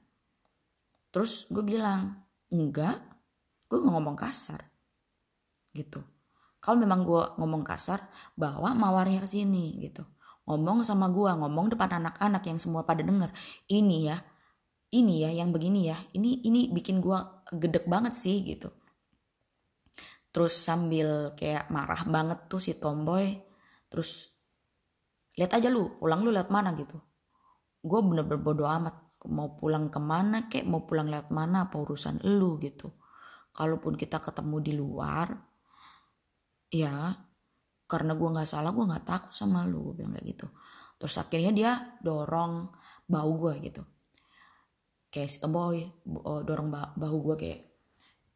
Terus 1.10 1.48
gue 1.48 1.64
bilang 1.64 2.28
enggak 2.52 3.00
gue 3.66 3.78
nggak 3.80 3.94
ngomong 3.94 4.16
kasar 4.16 4.60
gitu. 5.72 6.04
Kalau 6.60 6.76
memang 6.76 7.06
gue 7.06 7.22
ngomong 7.40 7.62
kasar 7.64 8.04
bawa 8.36 8.76
mawarnya 8.76 9.24
ke 9.24 9.28
sini 9.28 9.80
gitu. 9.80 10.04
Ngomong 10.46 10.86
sama 10.86 11.10
gue 11.10 11.30
ngomong 11.30 11.72
depan 11.74 11.98
anak-anak 12.04 12.42
yang 12.46 12.58
semua 12.60 12.86
pada 12.86 13.02
denger. 13.02 13.32
Ini 13.66 13.98
ya 14.12 14.16
ini 14.94 15.26
ya 15.26 15.30
yang 15.34 15.50
begini 15.50 15.90
ya 15.90 15.98
ini 16.14 16.46
ini 16.46 16.70
bikin 16.70 17.02
gue 17.02 17.18
gedek 17.58 17.90
banget 17.90 18.14
sih 18.14 18.46
gitu 18.46 18.70
terus 20.36 20.52
sambil 20.52 21.32
kayak 21.32 21.72
marah 21.72 22.04
banget 22.04 22.44
tuh 22.44 22.60
si 22.60 22.76
tomboy 22.76 23.40
terus 23.88 24.36
lihat 25.32 25.56
aja 25.56 25.72
lu 25.72 25.96
pulang 25.96 26.20
lu 26.20 26.28
lihat 26.28 26.52
mana 26.52 26.76
gitu. 26.76 27.00
Gue 27.80 28.04
bener-bener 28.04 28.44
bodo 28.44 28.68
amat 28.68 29.24
mau 29.32 29.56
pulang 29.56 29.88
ke 29.88 29.96
mana 29.96 30.44
kek 30.44 30.68
mau 30.68 30.84
pulang 30.84 31.08
lihat 31.08 31.32
mana 31.32 31.72
apa 31.72 31.80
urusan 31.80 32.20
lu 32.36 32.60
gitu. 32.60 32.92
Kalaupun 33.56 33.96
kita 33.96 34.20
ketemu 34.20 34.56
di 34.60 34.72
luar 34.76 35.32
ya 36.68 37.16
karena 37.88 38.12
gue 38.12 38.28
nggak 38.36 38.44
salah 38.44 38.76
gue 38.76 38.84
nggak 38.84 39.08
takut 39.08 39.32
sama 39.32 39.64
lu 39.64 39.88
gue 39.88 40.04
bilang 40.04 40.20
kayak 40.20 40.36
gitu. 40.36 40.52
Terus 41.00 41.14
akhirnya 41.16 41.52
dia 41.56 41.72
dorong 42.04 42.76
bau 43.08 43.32
gue 43.40 43.72
gitu. 43.72 43.80
Kayak 45.08 45.32
si 45.32 45.40
tomboy 45.40 45.80
uh, 46.28 46.44
dorong 46.44 46.68
bahu 46.92 47.16
gue 47.32 47.36
kayak 47.40 47.60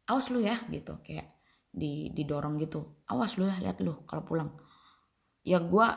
awas 0.09 0.33
lu 0.33 0.41
ya 0.41 0.57
gitu 0.73 0.97
kayak 1.05 1.40
di 1.71 2.11
didorong 2.11 2.59
gitu. 2.59 3.07
Awas 3.07 3.39
lu 3.39 3.47
ya 3.47 3.57
lihat 3.63 3.79
lu 3.79 4.03
kalau 4.03 4.27
pulang. 4.27 4.49
Ya 5.47 5.63
gue 5.63 5.87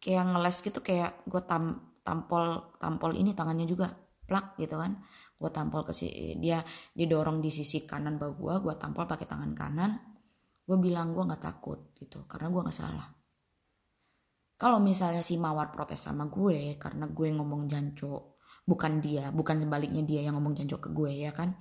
kayak 0.00 0.24
ngeles 0.32 0.56
gitu 0.64 0.80
kayak 0.80 1.28
gue 1.28 1.42
tam 1.44 1.92
tampol 2.00 2.74
tampol 2.80 3.12
ini 3.12 3.36
tangannya 3.36 3.68
juga 3.68 3.92
plak 4.24 4.56
gitu 4.56 4.80
kan. 4.80 4.96
Gue 5.36 5.50
tampol 5.52 5.84
ke 5.84 5.92
si 5.92 6.08
dia 6.40 6.64
didorong 6.96 7.44
di 7.44 7.52
sisi 7.52 7.84
kanan 7.84 8.16
bahu 8.16 8.32
gue 8.40 8.54
gue 8.64 8.74
tampol 8.80 9.04
pakai 9.04 9.28
tangan 9.28 9.52
kanan. 9.52 9.90
Gue 10.64 10.76
bilang 10.80 11.12
gue 11.12 11.22
nggak 11.22 11.44
takut 11.44 11.92
gitu 11.94 12.24
karena 12.24 12.48
gue 12.48 12.60
nggak 12.64 12.78
salah. 12.80 13.08
Kalau 14.60 14.76
misalnya 14.76 15.24
si 15.24 15.40
mawar 15.40 15.72
protes 15.72 16.04
sama 16.04 16.28
gue 16.28 16.76
karena 16.76 17.08
gue 17.08 17.28
ngomong 17.32 17.64
jancok 17.64 18.40
bukan 18.70 19.02
dia 19.02 19.34
bukan 19.34 19.56
sebaliknya 19.58 20.06
dia 20.06 20.20
yang 20.22 20.38
ngomong 20.38 20.54
jancok 20.54 20.86
ke 20.86 20.90
gue 20.94 21.10
ya 21.26 21.32
kan 21.34 21.58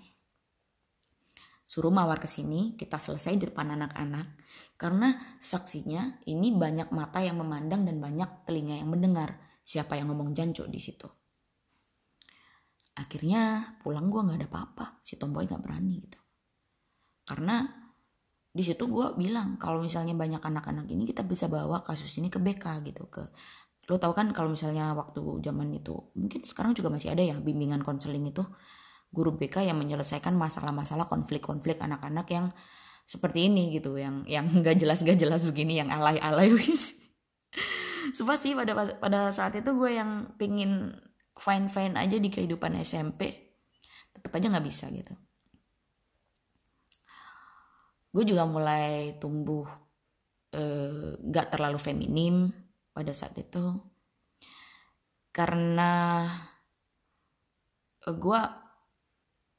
suruh 1.70 1.94
mawar 1.94 2.18
ke 2.18 2.26
sini 2.26 2.74
kita 2.74 2.98
selesai 2.98 3.38
di 3.38 3.46
depan 3.46 3.78
anak-anak. 3.78 4.42
Karena 4.74 5.14
saksinya 5.38 6.18
ini 6.26 6.50
banyak 6.50 6.90
mata 6.90 7.22
yang 7.22 7.38
memandang 7.38 7.86
dan 7.86 8.02
banyak 8.02 8.50
telinga 8.50 8.82
yang 8.82 8.90
mendengar. 8.90 9.38
Siapa 9.62 9.94
yang 9.94 10.10
ngomong 10.10 10.34
jancok 10.34 10.66
di 10.66 10.82
situ? 10.82 11.06
Akhirnya 12.98 13.78
pulang 13.86 14.10
gue 14.10 14.18
nggak 14.18 14.40
ada 14.42 14.50
apa-apa. 14.50 14.86
Si 15.06 15.14
tomboy 15.22 15.46
nggak 15.46 15.62
berani 15.62 15.96
gitu. 16.02 16.18
Karena 17.30 17.62
di 18.50 18.66
situ 18.66 18.90
gue 18.90 19.14
bilang 19.14 19.62
kalau 19.62 19.78
misalnya 19.78 20.18
banyak 20.18 20.42
anak-anak 20.42 20.90
ini 20.90 21.06
kita 21.06 21.22
bisa 21.22 21.46
bawa 21.46 21.86
kasus 21.86 22.10
ini 22.18 22.34
ke 22.34 22.42
BK 22.42 22.82
gitu 22.82 23.06
ke 23.06 23.30
lo 23.90 24.02
tau 24.02 24.10
kan 24.10 24.34
kalau 24.34 24.50
misalnya 24.50 24.90
waktu 24.98 25.22
zaman 25.46 25.70
itu 25.74 25.94
mungkin 26.18 26.42
sekarang 26.42 26.74
juga 26.74 26.90
masih 26.90 27.14
ada 27.14 27.22
ya 27.22 27.38
bimbingan 27.38 27.86
konseling 27.86 28.26
itu 28.26 28.42
guru 29.10 29.34
BK 29.36 29.66
yang 29.66 29.78
menyelesaikan 29.82 30.38
masalah-masalah 30.38 31.10
konflik-konflik 31.10 31.82
anak-anak 31.82 32.28
yang 32.30 32.46
seperti 33.10 33.50
ini 33.50 33.74
gitu 33.74 33.98
yang 33.98 34.22
yang 34.30 34.46
nggak 34.62 34.78
jelas 34.78 35.02
gak 35.02 35.18
jelas 35.18 35.42
begini 35.46 35.82
yang 35.82 35.90
alay-alay 35.90 36.54
Sumpah 38.16 38.38
sih 38.40 38.56
pada 38.56 38.74
pada 38.98 39.30
saat 39.30 39.54
itu 39.60 39.70
gue 39.76 39.92
yang 39.94 40.34
pingin 40.40 40.98
fine 41.38 41.68
fine 41.70 41.94
aja 42.00 42.18
di 42.18 42.30
kehidupan 42.32 42.80
SMP 42.82 43.50
tetap 44.16 44.36
aja 44.36 44.48
nggak 44.50 44.68
bisa 44.68 44.90
gitu. 44.90 45.14
Gue 48.10 48.24
juga 48.26 48.44
mulai 48.50 49.16
tumbuh 49.22 49.68
eh, 50.56 51.16
nggak 51.22 51.48
terlalu 51.54 51.78
feminim 51.78 52.50
pada 52.92 53.14
saat 53.14 53.38
itu. 53.38 53.78
Karena 55.30 56.26
eh, 58.08 58.16
gue 58.16 58.42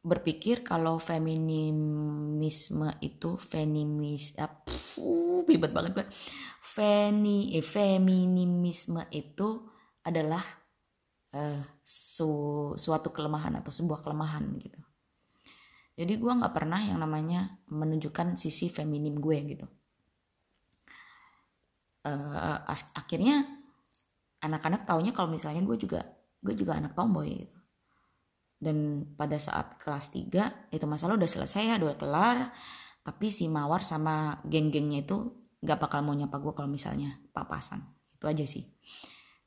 berpikir 0.00 0.64
kalau 0.64 0.96
feminisme 0.96 2.88
itu 3.04 3.36
feminis 3.36 4.32
uh, 4.40 4.48
belibet 5.44 5.72
banget 5.76 5.92
gue. 6.00 6.06
Feni, 6.64 7.52
eh, 7.52 7.64
feminisme 7.64 9.04
itu 9.12 9.68
adalah 10.00 10.40
uh, 11.36 11.60
su, 11.84 12.32
suatu 12.80 13.12
kelemahan 13.12 13.60
atau 13.60 13.68
sebuah 13.68 14.00
kelemahan 14.00 14.56
gitu. 14.56 14.80
Jadi 16.00 16.16
gue 16.16 16.32
nggak 16.32 16.54
pernah 16.56 16.80
yang 16.80 16.96
namanya 16.96 17.60
menunjukkan 17.68 18.40
sisi 18.40 18.72
feminim 18.72 19.20
gue 19.20 19.38
gitu. 19.52 19.66
Uh, 22.00 22.56
akhirnya 22.96 23.44
anak-anak 24.40 24.88
taunya 24.88 25.12
kalau 25.12 25.28
misalnya 25.28 25.60
gue 25.60 25.76
juga 25.76 26.00
gue 26.40 26.56
juga 26.56 26.80
anak 26.80 26.96
tomboy 26.96 27.44
gitu 27.44 27.59
dan 28.60 29.08
pada 29.16 29.40
saat 29.40 29.80
kelas 29.80 30.12
3 30.12 30.68
itu 30.68 30.84
masalah 30.84 31.16
udah 31.16 31.30
selesai 31.32 31.72
ya 31.72 31.80
udah 31.80 31.96
kelar. 31.96 32.38
Tapi 33.00 33.32
si 33.32 33.48
mawar 33.48 33.80
sama 33.80 34.36
geng-gengnya 34.44 35.08
itu 35.08 35.16
nggak 35.64 35.80
bakal 35.80 36.04
mau 36.04 36.12
nyapa 36.12 36.36
gue 36.36 36.52
kalau 36.52 36.68
misalnya 36.68 37.16
papasan. 37.32 37.80
Itu 38.12 38.28
aja 38.28 38.44
sih. 38.44 38.68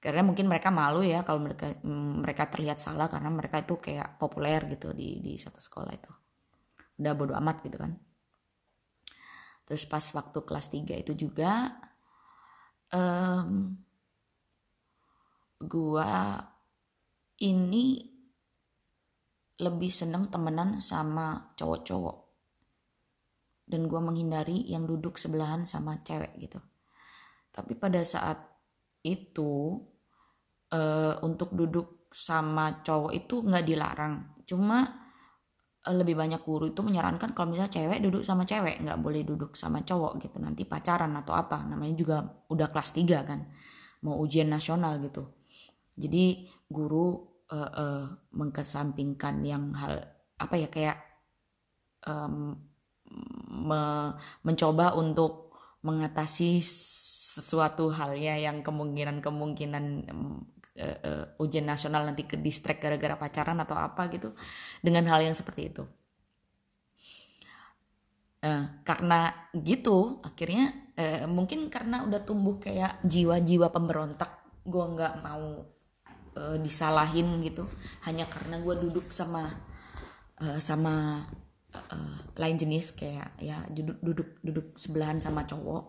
Karena 0.01 0.25
mungkin 0.25 0.49
mereka 0.49 0.73
malu 0.73 1.05
ya 1.05 1.21
kalau 1.21 1.45
mereka 1.45 1.77
mereka 1.85 2.49
terlihat 2.49 2.81
salah 2.81 3.07
karena 3.07 3.29
mereka 3.29 3.61
itu 3.61 3.77
kayak 3.77 4.17
populer 4.17 4.65
gitu 4.67 4.91
di 4.91 5.21
di 5.21 5.37
satu 5.37 5.61
sekolah 5.61 5.93
itu. 5.93 6.11
Udah 6.97 7.13
bodo 7.13 7.37
amat 7.37 7.61
gitu 7.61 7.77
kan. 7.77 7.93
Terus 9.63 9.85
pas 9.85 10.03
waktu 10.03 10.39
kelas 10.41 10.67
3 10.73 11.05
itu 11.05 11.13
juga 11.15 11.69
um, 12.91 13.77
gua 15.63 16.41
ini 17.39 18.12
lebih 19.61 19.93
seneng 19.93 20.29
temenan 20.33 20.81
sama 20.81 21.53
cowok-cowok. 21.53 22.17
Dan 23.63 23.85
gue 23.85 24.01
menghindari 24.01 24.65
yang 24.65 24.89
duduk 24.89 25.21
sebelahan 25.21 25.69
sama 25.69 26.01
cewek 26.01 26.33
gitu. 26.41 26.59
Tapi 27.53 27.77
pada 27.77 28.01
saat 28.01 28.41
itu 29.05 29.77
uh, 30.73 31.15
untuk 31.21 31.53
duduk 31.53 32.09
sama 32.09 32.81
cowok 32.81 33.13
itu 33.13 33.45
nggak 33.45 33.65
dilarang. 33.65 34.13
Cuma 34.49 34.83
uh, 35.85 35.95
lebih 35.95 36.17
banyak 36.17 36.41
guru 36.41 36.73
itu 36.73 36.81
menyarankan 36.81 37.31
kalau 37.37 37.53
misalnya 37.53 37.71
cewek 37.71 37.99
duduk 38.01 38.25
sama 38.25 38.43
cewek 38.43 38.81
nggak 38.81 38.99
boleh 38.99 39.21
duduk 39.21 39.53
sama 39.53 39.85
cowok 39.85 40.17
gitu. 40.23 40.41
Nanti 40.41 40.65
pacaran 40.65 41.13
atau 41.13 41.37
apa. 41.37 41.61
Namanya 41.63 41.95
juga 41.95 42.17
udah 42.49 42.67
kelas 42.73 42.89
3 42.97 43.29
kan. 43.29 43.39
Mau 44.03 44.17
ujian 44.19 44.49
nasional 44.49 44.99
gitu. 44.99 45.29
Jadi 45.93 46.49
guru 46.67 47.32
uh, 47.53 47.69
uh, 47.69 48.03
mengkesampingkan 48.33 49.45
yang 49.45 49.69
hal 49.77 50.01
apa 50.41 50.55
ya 50.57 50.67
kayak 50.73 50.97
um, 52.09 52.57
me, 53.53 53.81
mencoba 54.41 54.97
untuk 54.97 55.53
mengatasi 55.85 56.57
sesuatu 56.63 57.93
hal 57.93 58.17
ya 58.17 58.39
yang 58.41 58.65
kemungkinan-kemungkinan 58.65 59.85
uh, 60.09 60.97
uh, 61.05 61.25
ujian 61.43 61.69
nasional 61.69 62.07
nanti 62.09 62.25
ke 62.25 62.39
distrek 62.41 62.81
gara-gara 62.81 63.13
pacaran 63.13 63.61
atau 63.61 63.77
apa 63.77 64.09
gitu 64.09 64.33
dengan 64.81 65.05
hal 65.13 65.21
yang 65.21 65.37
seperti 65.37 65.69
itu. 65.69 65.83
Uh, 68.43 68.67
karena 68.83 69.31
gitu 69.55 70.19
akhirnya 70.19 70.91
uh, 70.99 71.31
mungkin 71.31 71.71
karena 71.71 72.03
udah 72.03 72.27
tumbuh 72.27 72.59
kayak 72.59 72.99
jiwa-jiwa 73.07 73.71
pemberontak 73.71 74.43
gue 74.67 74.83
nggak 74.83 75.23
mau 75.23 75.63
uh, 76.37 76.57
disalahin 76.59 77.41
gitu. 77.41 77.65
Hanya 78.05 78.29
karena 78.29 78.59
gue 78.59 78.75
duduk 78.89 79.09
sama 79.09 79.49
uh, 80.41 80.59
sama 80.59 81.25
uh, 81.73 82.17
lain 82.37 82.57
jenis 82.57 82.93
kayak 82.93 83.37
ya 83.41 83.61
duduk 83.69 83.97
duduk 84.01 84.29
duduk 84.41 84.67
sebelahan 84.77 85.17
sama 85.21 85.45
cowok 85.45 85.83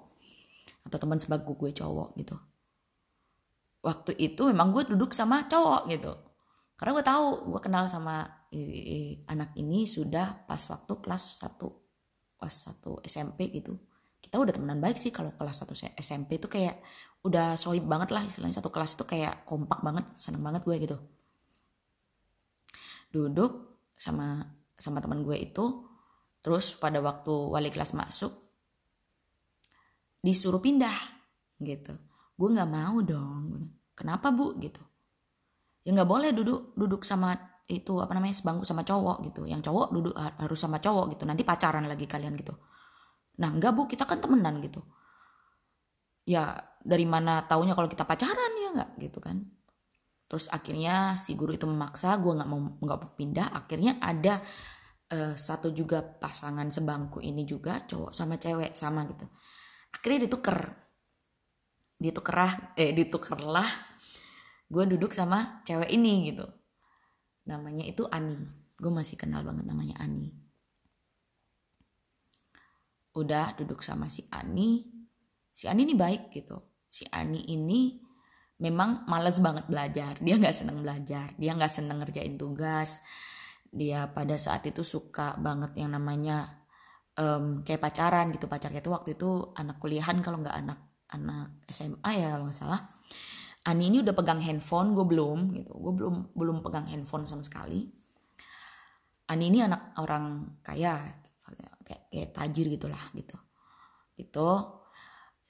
atau 0.84 0.98
teman 1.00 1.20
sebagu 1.20 1.52
gue 1.56 1.70
cowok 1.72 2.16
gitu. 2.20 2.36
Waktu 3.84 4.16
itu 4.16 4.48
memang 4.48 4.72
gue 4.72 4.88
duduk 4.88 5.12
sama 5.12 5.44
cowok 5.48 5.88
gitu. 5.92 6.12
Karena 6.74 6.90
gue 6.96 7.04
tahu 7.04 7.26
gue 7.52 7.60
kenal 7.60 7.86
sama 7.86 8.44
anak 9.26 9.50
ini 9.58 9.82
sudah 9.82 10.46
pas 10.46 10.62
waktu 10.70 10.92
kelas 11.02 11.42
1 11.42 11.58
pas 12.38 12.52
satu 12.52 13.00
SMP 13.00 13.48
gitu. 13.50 13.80
Kita 14.20 14.36
udah 14.40 14.52
temenan 14.52 14.80
baik 14.80 15.00
sih 15.00 15.08
kalau 15.08 15.32
kelas 15.32 15.64
1 15.64 15.96
SMP 16.00 16.36
itu 16.36 16.48
kayak 16.48 16.76
udah 17.24 17.56
sohib 17.56 17.88
banget 17.88 18.12
lah 18.12 18.22
istilahnya. 18.22 18.60
Satu 18.60 18.68
kelas 18.68 18.94
itu 19.00 19.04
kayak 19.08 19.48
kompak 19.48 19.80
banget 19.80 20.04
seneng 20.12 20.44
banget 20.44 20.62
gue 20.68 20.76
gitu. 20.76 20.96
Duduk 23.08 23.80
sama 23.96 24.44
sama 24.76 25.00
teman 25.00 25.24
gue 25.24 25.40
itu 25.40 25.88
terus 26.44 26.76
pada 26.76 27.00
waktu 27.00 27.32
wali 27.32 27.72
kelas 27.72 27.96
masuk 27.96 28.32
disuruh 30.20 30.60
pindah 30.60 30.92
gitu. 31.64 31.96
Gue 32.36 32.48
nggak 32.52 32.70
mau 32.70 33.00
dong. 33.00 33.72
Kenapa 33.96 34.28
bu? 34.28 34.52
Gitu. 34.60 34.82
Ya 35.88 35.96
nggak 35.96 36.08
boleh 36.08 36.30
duduk 36.36 36.76
duduk 36.76 37.08
sama 37.08 37.32
itu 37.64 37.96
apa 37.96 38.12
namanya 38.12 38.36
sebangku 38.36 38.68
sama 38.68 38.84
cowok 38.84 39.24
gitu. 39.32 39.48
Yang 39.48 39.72
cowok 39.72 39.88
duduk 39.96 40.14
harus 40.20 40.60
sama 40.60 40.76
cowok 40.76 41.16
gitu. 41.16 41.24
Nanti 41.24 41.40
pacaran 41.40 41.88
lagi 41.88 42.04
kalian 42.04 42.36
gitu. 42.36 42.52
Nah 43.40 43.48
nggak 43.48 43.72
bu. 43.72 43.88
Kita 43.88 44.04
kan 44.04 44.20
temenan 44.20 44.60
gitu 44.60 44.84
ya 46.24 46.56
dari 46.84 47.08
mana 47.08 47.44
taunya 47.44 47.72
kalau 47.76 47.88
kita 47.88 48.04
pacaran 48.04 48.52
ya 48.56 48.68
nggak? 48.76 48.90
Gitu 49.00 49.18
kan. 49.20 49.44
Terus 50.28 50.48
akhirnya 50.50 51.14
si 51.20 51.36
guru 51.36 51.54
itu 51.54 51.68
memaksa 51.68 52.16
gue 52.18 52.32
nggak 52.32 52.48
mau 52.48 52.60
nggak 52.80 52.98
mau 52.98 53.12
pindah. 53.14 53.48
Akhirnya 53.52 54.00
ada 54.00 54.40
uh, 55.12 55.36
satu 55.36 55.70
juga 55.70 56.00
pasangan 56.02 56.68
sebangku 56.72 57.20
ini 57.20 57.44
juga 57.44 57.84
cowok 57.84 58.12
sama 58.12 58.40
cewek 58.40 58.72
sama 58.76 59.04
gitu. 59.08 59.28
Akhirnya 59.94 60.26
dituker 60.28 60.58
ditukerah 61.94 62.74
eh 62.74 62.90
ditukerlah 62.90 63.70
gue 64.68 64.84
duduk 64.96 65.12
sama 65.12 65.62
cewek 65.62 65.92
ini 65.92 66.32
gitu. 66.32 66.44
Namanya 67.48 67.84
itu 67.84 68.08
Ani. 68.08 68.40
Gue 68.74 68.90
masih 68.90 69.14
kenal 69.20 69.44
banget 69.44 69.68
namanya 69.68 70.00
Ani. 70.00 70.32
Udah 73.14 73.54
duduk 73.54 73.84
sama 73.86 74.10
si 74.10 74.26
Ani 74.34 74.93
si 75.54 75.70
Ani 75.70 75.86
ini 75.86 75.94
baik 75.94 76.34
gitu. 76.34 76.58
Si 76.90 77.06
Ani 77.14 77.46
ini 77.46 77.94
memang 78.58 79.06
males 79.06 79.38
banget 79.38 79.70
belajar. 79.70 80.18
Dia 80.18 80.34
nggak 80.34 80.54
seneng 80.54 80.82
belajar. 80.82 81.32
Dia 81.38 81.54
nggak 81.54 81.72
seneng 81.72 82.02
ngerjain 82.02 82.34
tugas. 82.34 82.98
Dia 83.70 84.10
pada 84.10 84.34
saat 84.34 84.66
itu 84.66 84.82
suka 84.82 85.38
banget 85.38 85.78
yang 85.78 85.94
namanya 85.94 86.66
um, 87.14 87.62
kayak 87.62 87.82
pacaran 87.82 88.34
gitu. 88.34 88.50
Pacarnya 88.50 88.82
itu 88.82 88.90
waktu 88.90 89.14
itu 89.14 89.54
anak 89.54 89.78
kuliahan 89.78 90.18
kalau 90.20 90.42
nggak 90.42 90.58
anak 90.58 90.78
anak 91.14 91.62
SMA 91.70 92.10
ya 92.18 92.34
kalau 92.34 92.50
nggak 92.50 92.58
salah. 92.58 92.82
Ani 93.64 93.88
ini 93.88 94.04
udah 94.04 94.12
pegang 94.12 94.44
handphone 94.44 94.92
gue 94.92 95.06
belum 95.06 95.38
gitu. 95.56 95.72
Gue 95.72 95.92
belum 95.96 96.14
belum 96.36 96.56
pegang 96.60 96.90
handphone 96.90 97.24
sama 97.24 97.40
sekali. 97.46 97.88
Ani 99.24 99.48
ini 99.48 99.64
anak 99.64 99.96
orang 100.02 100.58
kaya 100.60 101.00
kayak, 101.40 102.12
kayak 102.12 102.30
tajir 102.36 102.66
gitulah 102.68 103.00
gitu. 103.16 103.34
Itu 104.20 104.48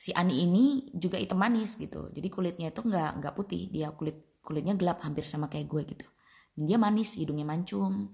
si 0.04 0.12
Ani 0.12 0.44
ini 0.44 0.92
juga 0.92 1.16
hitam 1.16 1.40
manis 1.40 1.80
gitu. 1.80 2.12
Jadi 2.12 2.28
kulitnya 2.28 2.68
itu 2.68 2.84
nggak 2.84 3.24
nggak 3.24 3.34
putih. 3.40 3.72
Dia 3.72 3.88
kulit 3.96 4.36
kulitnya 4.44 4.76
gelap 4.76 5.00
hampir 5.00 5.24
sama 5.24 5.48
kayak 5.48 5.64
gue 5.64 5.82
gitu. 5.96 6.04
Dan 6.52 6.68
dia 6.68 6.76
manis 6.76 7.16
hidungnya 7.16 7.48
mancung 7.48 8.12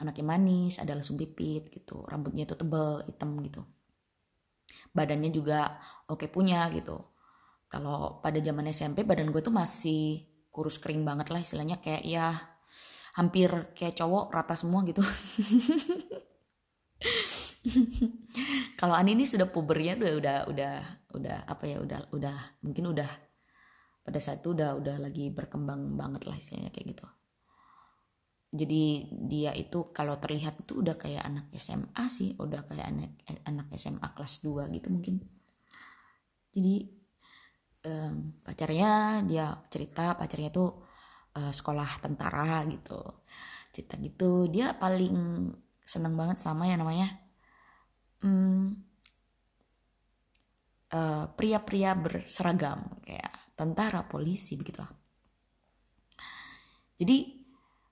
anaknya 0.00 0.24
manis 0.24 0.80
ada 0.80 0.96
lesung 0.96 1.20
pipit 1.20 1.68
gitu. 1.68 2.00
Rambutnya 2.08 2.48
itu 2.48 2.56
tebal 2.56 3.04
hitam 3.04 3.36
gitu. 3.44 3.60
Badannya 4.96 5.28
juga 5.28 5.76
oke 6.08 6.32
punya 6.32 6.64
gitu. 6.72 6.96
Kalau 7.68 8.24
pada 8.24 8.40
zaman 8.40 8.72
SMP 8.72 9.04
badan 9.04 9.28
gue 9.28 9.44
tuh 9.44 9.52
masih 9.52 10.24
kurus 10.48 10.80
kering 10.80 11.04
banget 11.04 11.28
lah 11.28 11.44
istilahnya. 11.44 11.76
Kayak 11.84 12.08
ya 12.08 12.32
hampir 13.20 13.52
kayak 13.76 14.00
cowok 14.00 14.32
rata 14.32 14.56
semua 14.56 14.80
gitu. 14.88 15.04
Kalau 18.80 18.98
Ani 18.98 19.14
ini 19.14 19.22
sudah 19.28 19.46
pubernya 19.46 19.94
udah 19.94 20.18
udah 20.18 20.38
udah 20.50 20.74
udah 21.14 21.46
apa 21.46 21.64
ya 21.68 21.78
udah 21.80 22.10
udah 22.12 22.36
mungkin 22.64 22.92
udah 22.92 23.10
pada 24.02 24.18
saat 24.18 24.42
itu 24.42 24.56
udah 24.56 24.76
udah 24.80 24.96
lagi 24.98 25.30
berkembang 25.30 25.94
banget 25.94 26.26
lah 26.26 26.36
istilahnya 26.36 26.74
kayak 26.74 26.96
gitu. 26.96 27.06
Jadi 28.52 28.84
dia 29.32 29.56
itu 29.56 29.94
kalau 29.96 30.20
terlihat 30.20 30.60
itu 30.60 30.84
udah 30.84 31.00
kayak 31.00 31.24
anak 31.24 31.46
SMA 31.56 32.04
sih 32.12 32.36
udah 32.36 32.68
kayak 32.68 32.86
anak 32.92 33.12
anak 33.48 33.66
SMA 33.80 34.08
kelas 34.12 34.44
2 34.44 34.68
gitu 34.76 34.88
mungkin. 34.92 35.16
Jadi 36.52 36.74
um, 37.88 38.42
pacarnya 38.44 39.24
dia 39.24 39.56
cerita 39.72 40.12
pacarnya 40.18 40.50
tuh 40.52 40.84
uh, 41.38 41.52
sekolah 41.54 42.04
tentara 42.04 42.66
gitu. 42.68 43.00
Cerita 43.72 43.96
gitu 43.96 44.52
dia 44.52 44.76
paling 44.76 45.48
seneng 45.80 46.12
banget 46.12 46.36
sama 46.36 46.68
yang 46.68 46.84
namanya 46.84 47.22
Hmm, 48.22 48.78
eh, 50.92 51.24
pria-pria 51.32 51.96
uh, 51.96 51.98
berseragam 51.98 53.00
kayak 53.00 53.32
tentara, 53.56 54.04
polisi 54.04 54.54
begitulah. 54.60 54.88
Jadi 57.00 57.42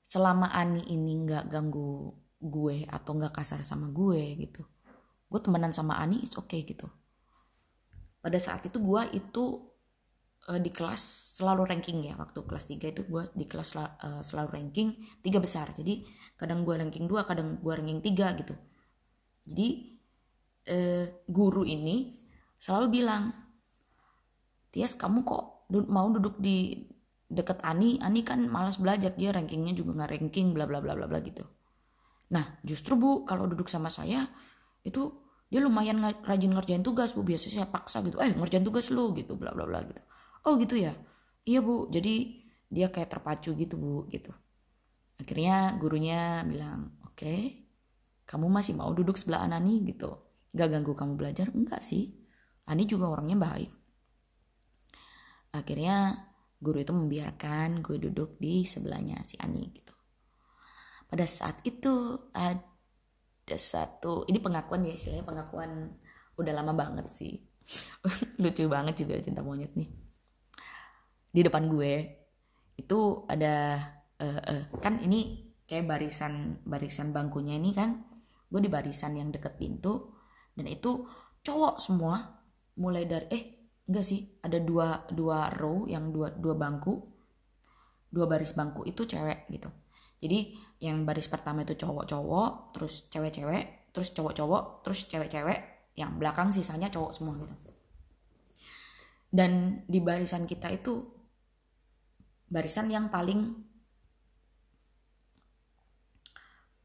selama 0.05 0.53
Ani 0.53 0.85
ini 0.93 1.25
nggak 1.25 1.49
ganggu 1.49 2.13
gue 2.41 2.85
atau 2.89 3.17
nggak 3.17 3.37
kasar 3.37 3.65
sama 3.65 3.89
gue 3.93 4.37
gitu, 4.37 4.63
gue 5.29 5.41
temenan 5.41 5.73
sama 5.73 5.97
Ani 5.97 6.21
oke 6.37 6.47
okay 6.47 6.63
gitu. 6.69 6.87
Pada 8.21 8.37
saat 8.37 8.65
itu 8.69 8.77
gue 8.77 9.03
itu 9.17 9.71
uh, 10.49 10.61
di 10.61 10.71
kelas 10.73 11.37
selalu 11.37 11.69
ranking 11.69 12.01
ya 12.07 12.15
waktu 12.17 12.41
kelas 12.47 12.71
3 12.71 12.93
itu 12.97 13.03
gue 13.05 13.23
di 13.37 13.45
kelas 13.45 13.77
uh, 13.77 14.23
selalu 14.25 14.49
ranking 14.57 14.97
tiga 15.21 15.43
besar 15.43 15.73
jadi 15.77 16.01
kadang 16.41 16.65
gue 16.65 16.75
ranking 16.77 17.05
2 17.05 17.29
kadang 17.29 17.61
gue 17.61 17.73
ranking 17.73 18.01
3 18.01 18.41
gitu 18.41 18.55
jadi 19.45 19.69
uh, 20.73 21.07
guru 21.29 21.67
ini 21.67 22.20
selalu 22.61 23.01
bilang 23.01 23.33
Tias 24.71 24.95
kamu 24.95 25.27
kok 25.27 25.67
mau 25.91 26.07
duduk 26.15 26.39
di 26.39 26.87
deket 27.27 27.59
Ani? 27.67 27.99
Ani 27.99 28.23
kan 28.23 28.47
malas 28.47 28.79
belajar 28.79 29.15
dia 29.19 29.35
rankingnya 29.35 29.75
juga 29.75 29.99
nggak 29.99 30.11
ranking 30.15 30.55
bla 30.55 30.67
bla 30.67 30.79
bla 30.79 30.95
bla 30.95 31.11
bla 31.11 31.19
gitu. 31.27 31.43
Nah 32.31 32.63
justru 32.63 32.95
bu 32.95 33.27
kalau 33.27 33.51
duduk 33.51 33.67
sama 33.67 33.91
saya 33.91 34.31
itu 34.87 35.11
dia 35.51 35.59
lumayan 35.59 35.99
rajin 36.23 36.55
ngerjain 36.55 36.87
tugas 36.87 37.11
bu. 37.19 37.27
Biasanya 37.27 37.67
saya 37.67 37.67
paksa 37.67 38.07
gitu 38.07 38.23
eh 38.23 38.31
ngerjain 38.31 38.63
tugas 38.63 38.95
lu 38.95 39.11
gitu 39.19 39.35
bla 39.35 39.51
bla 39.51 39.67
bla 39.67 39.83
gitu. 39.83 39.99
Oh 40.47 40.55
gitu 40.55 40.79
ya? 40.79 40.95
Iya 41.43 41.67
bu. 41.67 41.91
Jadi 41.91 42.47
dia 42.71 42.95
kayak 42.95 43.11
terpacu 43.11 43.59
gitu 43.59 43.75
bu 43.75 44.07
gitu. 44.07 44.31
Akhirnya 45.19 45.75
gurunya 45.83 46.47
bilang 46.47 46.95
oke 47.03 47.19
okay, 47.19 47.67
kamu 48.23 48.47
masih 48.47 48.79
mau 48.79 48.95
duduk 48.95 49.19
sebelah 49.19 49.43
Anani 49.51 49.83
gitu. 49.83 50.15
Gak 50.55 50.71
ganggu 50.71 50.95
kamu 50.95 51.19
belajar? 51.19 51.51
Enggak 51.51 51.83
sih 51.83 52.20
Ani 52.71 52.87
juga 52.87 53.11
orangnya 53.11 53.35
baik. 53.35 53.71
Akhirnya 55.51 56.15
guru 56.63 56.79
itu 56.79 56.95
membiarkan 56.95 57.83
gue 57.83 57.99
duduk 57.99 58.39
di 58.39 58.63
sebelahnya 58.63 59.19
si 59.27 59.35
Ani 59.43 59.67
gitu. 59.75 59.95
Pada 61.11 61.27
saat 61.27 61.59
itu 61.67 62.15
ada 62.31 63.59
satu 63.59 64.23
ini 64.31 64.39
pengakuan 64.39 64.87
ya 64.87 64.95
istilahnya 64.95 65.27
pengakuan 65.27 65.99
udah 66.39 66.53
lama 66.55 66.71
banget 66.71 67.11
sih. 67.11 67.35
Lucu 68.43 68.71
banget 68.71 69.03
juga 69.03 69.19
cinta 69.19 69.43
monyet 69.43 69.75
nih. 69.75 69.91
Di 71.35 71.41
depan 71.43 71.67
gue 71.67 72.23
itu 72.79 73.27
ada 73.27 73.83
uh, 74.23 74.41
uh, 74.41 74.63
kan 74.79 75.03
ini 75.03 75.51
kayak 75.67 75.91
barisan 75.91 76.63
barisan 76.63 77.11
bangkunya 77.11 77.59
ini 77.59 77.75
kan 77.75 78.07
gue 78.51 78.61
di 78.63 78.71
barisan 78.71 79.15
yang 79.15 79.31
deket 79.31 79.59
pintu 79.59 80.15
dan 80.55 80.67
itu 80.67 81.07
cowok 81.47 81.79
semua 81.79 82.40
mulai 82.81 83.05
dari 83.05 83.27
eh 83.29 83.45
enggak 83.87 84.05
sih 84.07 84.21
ada 84.41 84.57
dua 84.57 85.05
dua 85.13 85.53
row 85.53 85.85
yang 85.85 86.09
dua 86.09 86.33
dua 86.33 86.57
bangku 86.57 86.97
dua 88.11 88.27
baris 88.27 88.57
bangku 88.57 88.83
itu 88.89 89.05
cewek 89.07 89.47
gitu. 89.53 89.69
Jadi 90.21 90.57
yang 90.83 91.05
baris 91.05 91.29
pertama 91.29 91.63
itu 91.63 91.77
cowok-cowok 91.77 92.75
terus 92.75 93.07
cewek-cewek 93.13 93.93
terus 93.93 94.11
cowok-cowok 94.17 94.83
terus 94.83 95.07
cewek-cewek 95.07 95.93
yang 95.95 96.17
belakang 96.17 96.51
sisanya 96.51 96.89
cowok 96.89 97.13
semua 97.15 97.37
gitu. 97.39 97.55
Dan 99.31 99.85
di 99.87 100.03
barisan 100.03 100.49
kita 100.49 100.73
itu 100.75 101.07
barisan 102.51 102.91
yang 102.91 103.13
paling 103.15 103.55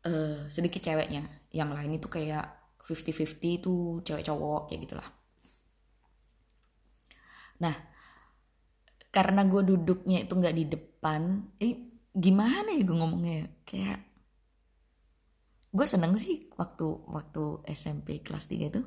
uh, 0.05 0.45
sedikit 0.45 0.83
ceweknya. 0.83 1.25
Yang 1.49 1.69
lain 1.73 1.91
itu 1.97 2.07
kayak 2.11 2.45
50-50 2.85 3.59
itu 3.65 3.73
cewek 4.05 4.23
cowok 4.29 4.69
kayak 4.69 4.81
gitulah 4.85 5.09
nah 7.61 7.75
karena 9.15 9.47
gue 9.47 9.61
duduknya 9.63 10.27
itu 10.27 10.33
nggak 10.35 10.55
di 10.59 10.65
depan 10.67 11.21
eh 11.63 11.73
gimana 12.11 12.75
ya 12.75 12.83
gue 12.83 12.97
ngomongnya 12.99 13.47
kayak 13.63 13.99
gue 15.75 15.87
seneng 15.87 16.15
sih 16.15 16.47
waktu 16.55 16.87
waktu 17.07 17.63
SMP 17.67 18.23
kelas 18.23 18.47
3 18.47 18.71
itu 18.71 18.81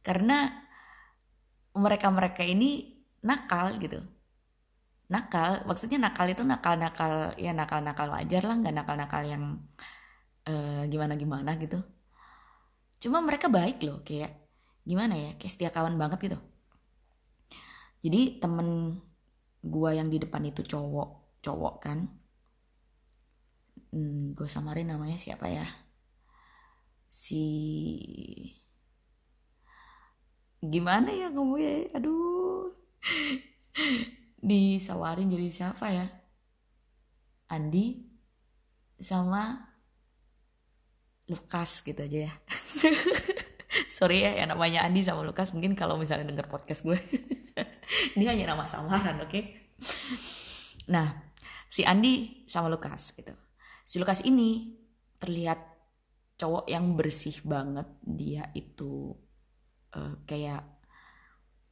karena 0.00 0.50
mereka-mereka 1.72 2.42
ini 2.44 3.00
nakal 3.24 3.76
gitu. 3.80 4.00
Nakal 5.12 5.64
maksudnya 5.68 5.98
nakal 6.00 6.26
itu 6.32 6.42
nakal 6.44 6.74
nakal 6.76 7.36
ya 7.36 7.52
nakal 7.52 7.80
nakal 7.84 8.08
wajar 8.12 8.42
lah 8.48 8.56
nggak 8.60 8.74
nakal 8.76 8.96
nakal 8.96 9.22
yang 9.24 9.44
uh, 10.48 10.82
gimana 10.88 11.14
gimana 11.16 11.56
gitu. 11.60 11.78
Cuma 13.02 13.20
mereka 13.20 13.46
baik 13.52 13.84
loh 13.84 14.00
kayak 14.04 14.32
gimana 14.82 15.14
ya 15.14 15.30
kayak 15.38 15.52
setia 15.52 15.70
kawan 15.70 15.94
banget 16.00 16.18
gitu 16.26 16.38
jadi 18.02 18.42
temen 18.42 18.98
gua 19.62 19.94
yang 19.94 20.10
di 20.10 20.18
depan 20.18 20.42
itu 20.46 20.62
cowok 20.66 21.22
cowok 21.42 21.74
kan. 21.82 21.98
Hmm, 23.92 24.32
gue 24.32 24.48
samarin 24.48 24.88
namanya 24.88 25.18
siapa 25.20 25.50
ya? 25.52 25.66
Si 27.12 27.44
gimana 30.62 31.10
ya 31.12 31.28
ngomongnya? 31.34 31.92
Aduh. 31.98 32.72
Disawarin 34.48 35.28
jadi 35.28 35.48
siapa 35.50 35.86
ya? 35.92 36.06
Andi 37.52 38.08
sama 39.02 39.68
Lukas 41.28 41.84
gitu 41.84 42.00
aja 42.00 42.30
ya. 42.30 42.32
Sorry 43.96 44.24
ya 44.24 44.40
yang 44.40 44.56
namanya 44.56 44.86
Andi 44.88 45.04
sama 45.04 45.20
Lukas 45.26 45.52
mungkin 45.52 45.76
kalau 45.76 46.00
misalnya 46.00 46.32
denger 46.32 46.48
podcast 46.48 46.86
gue 46.86 46.96
ini 48.18 48.24
hanya 48.28 48.54
nama 48.54 48.64
samaran 48.66 49.22
oke? 49.22 49.30
Okay? 49.30 49.44
nah 50.94 51.32
si 51.72 51.86
Andi 51.88 52.44
sama 52.44 52.68
Lukas 52.68 53.16
gitu. 53.16 53.32
Si 53.88 53.96
Lukas 53.96 54.20
ini 54.28 54.76
terlihat 55.16 55.72
cowok 56.36 56.66
yang 56.68 56.98
bersih 56.98 57.38
banget. 57.46 57.88
Dia 58.04 58.50
itu 58.52 59.16
uh, 59.96 60.14
kayak 60.28 60.62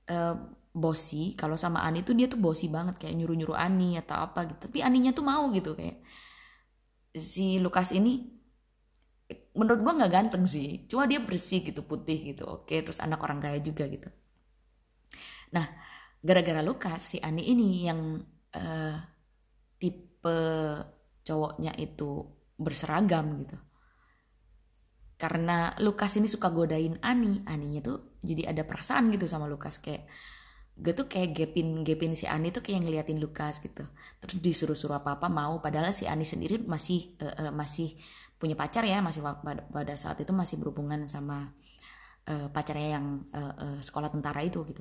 uh, 0.08 0.36
bosi. 0.70 1.34
Kalau 1.34 1.58
sama 1.58 1.82
Ani 1.82 2.06
tuh 2.06 2.14
dia 2.14 2.30
tuh 2.30 2.38
bosi 2.38 2.70
banget 2.70 2.96
kayak 2.96 3.18
nyuruh 3.18 3.36
nyuruh 3.36 3.58
Ani 3.58 3.98
atau 3.98 4.16
apa 4.22 4.46
gitu. 4.48 4.70
Tapi 4.70 4.80
Aninya 4.80 5.10
tuh 5.10 5.26
mau 5.26 5.50
gitu 5.50 5.74
kayak. 5.74 6.00
Si 7.10 7.58
Lukas 7.58 7.90
ini 7.90 8.38
menurut 9.58 9.82
gua 9.82 9.98
nggak 9.98 10.12
ganteng 10.14 10.46
sih. 10.46 10.86
Cuma 10.86 11.10
dia 11.10 11.18
bersih 11.18 11.66
gitu 11.66 11.82
putih 11.82 12.32
gitu 12.32 12.46
oke. 12.46 12.70
Terus 12.70 13.02
anak 13.02 13.20
orang 13.20 13.42
kaya 13.42 13.58
juga 13.58 13.84
gitu. 13.90 14.06
Nah 15.50 15.89
gara-gara 16.20 16.60
Lukas 16.60 17.16
si 17.16 17.18
Ani 17.20 17.48
ini 17.48 17.88
yang 17.88 18.20
uh, 18.52 18.96
tipe 19.80 20.38
cowoknya 21.24 21.72
itu 21.80 22.28
berseragam 22.60 23.40
gitu. 23.40 23.56
Karena 25.20 25.76
Lukas 25.80 26.16
ini 26.16 26.28
suka 26.28 26.48
godain 26.48 26.96
Ani 27.00 27.44
Aninya 27.44 27.80
tuh 27.84 28.20
jadi 28.20 28.52
ada 28.52 28.64
perasaan 28.64 29.12
gitu 29.12 29.24
sama 29.28 29.48
Lukas. 29.48 29.80
Kayak 29.80 30.08
gue 30.80 30.96
tuh 30.96 31.08
kayak 31.08 31.36
gapin 31.36 31.84
gapin 31.84 32.16
si 32.16 32.24
Ani 32.24 32.52
tuh 32.52 32.64
kayak 32.64 32.84
ngeliatin 32.84 33.20
Lukas 33.20 33.60
gitu. 33.60 33.84
Terus 34.20 34.36
disuruh-suruh 34.40 35.00
apa 35.00 35.16
apa 35.16 35.28
mau 35.32 35.60
padahal 35.60 35.92
si 35.96 36.04
Ani 36.04 36.28
sendiri 36.28 36.60
masih 36.64 37.16
uh, 37.20 37.48
uh, 37.48 37.52
masih 37.52 37.96
punya 38.40 38.56
pacar 38.56 38.88
ya 38.88 39.04
masih 39.04 39.20
pada, 39.20 39.94
saat 40.00 40.16
itu 40.24 40.32
masih 40.32 40.56
berhubungan 40.56 41.04
sama 41.04 41.52
uh, 42.24 42.48
pacarnya 42.48 42.96
yang 42.96 43.28
uh, 43.36 43.52
uh, 43.52 43.78
sekolah 43.84 44.08
tentara 44.08 44.40
itu 44.40 44.64
gitu 44.64 44.80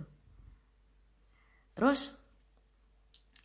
terus 1.79 2.19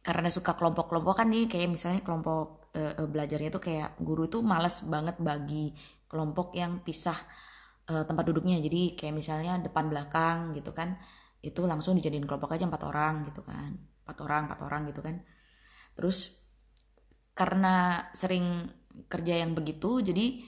karena 0.03 0.26
suka 0.28 0.59
kelompok-kelompok 0.59 1.22
kan 1.22 1.30
nih 1.30 1.47
kayak 1.47 1.70
misalnya 1.70 2.03
kelompok 2.03 2.74
uh, 2.74 3.07
belajarnya 3.07 3.49
tuh 3.55 3.62
kayak 3.62 3.97
guru 4.03 4.26
itu 4.26 4.43
males 4.43 4.82
banget 4.85 5.16
bagi 5.22 5.70
kelompok 6.11 6.53
yang 6.59 6.82
pisah 6.82 7.16
uh, 7.89 8.05
tempat 8.05 8.26
duduknya. 8.26 8.59
Jadi 8.59 8.99
kayak 8.99 9.14
misalnya 9.14 9.62
depan 9.62 9.89
belakang 9.89 10.53
gitu 10.53 10.74
kan 10.74 10.99
itu 11.41 11.62
langsung 11.64 11.97
dijadiin 11.97 12.26
kelompok 12.26 12.53
aja 12.59 12.66
empat 12.66 12.82
orang 12.85 13.24
gitu 13.30 13.47
kan. 13.47 13.70
Empat 14.05 14.18
orang 14.20 14.43
empat 14.51 14.61
orang 14.66 14.82
gitu 14.91 15.01
kan. 15.01 15.22
Terus 15.95 16.35
karena 17.32 18.05
sering 18.12 18.66
kerja 19.07 19.41
yang 19.47 19.55
begitu 19.55 20.03
jadi 20.03 20.43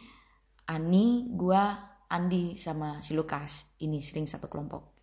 Ani 0.66 1.30
gua 1.32 1.95
Andi 2.11 2.59
sama 2.59 2.99
si 2.99 3.14
Lukas 3.14 3.78
ini 3.82 4.03
sering 4.03 4.26
satu 4.26 4.51
kelompok 4.51 4.95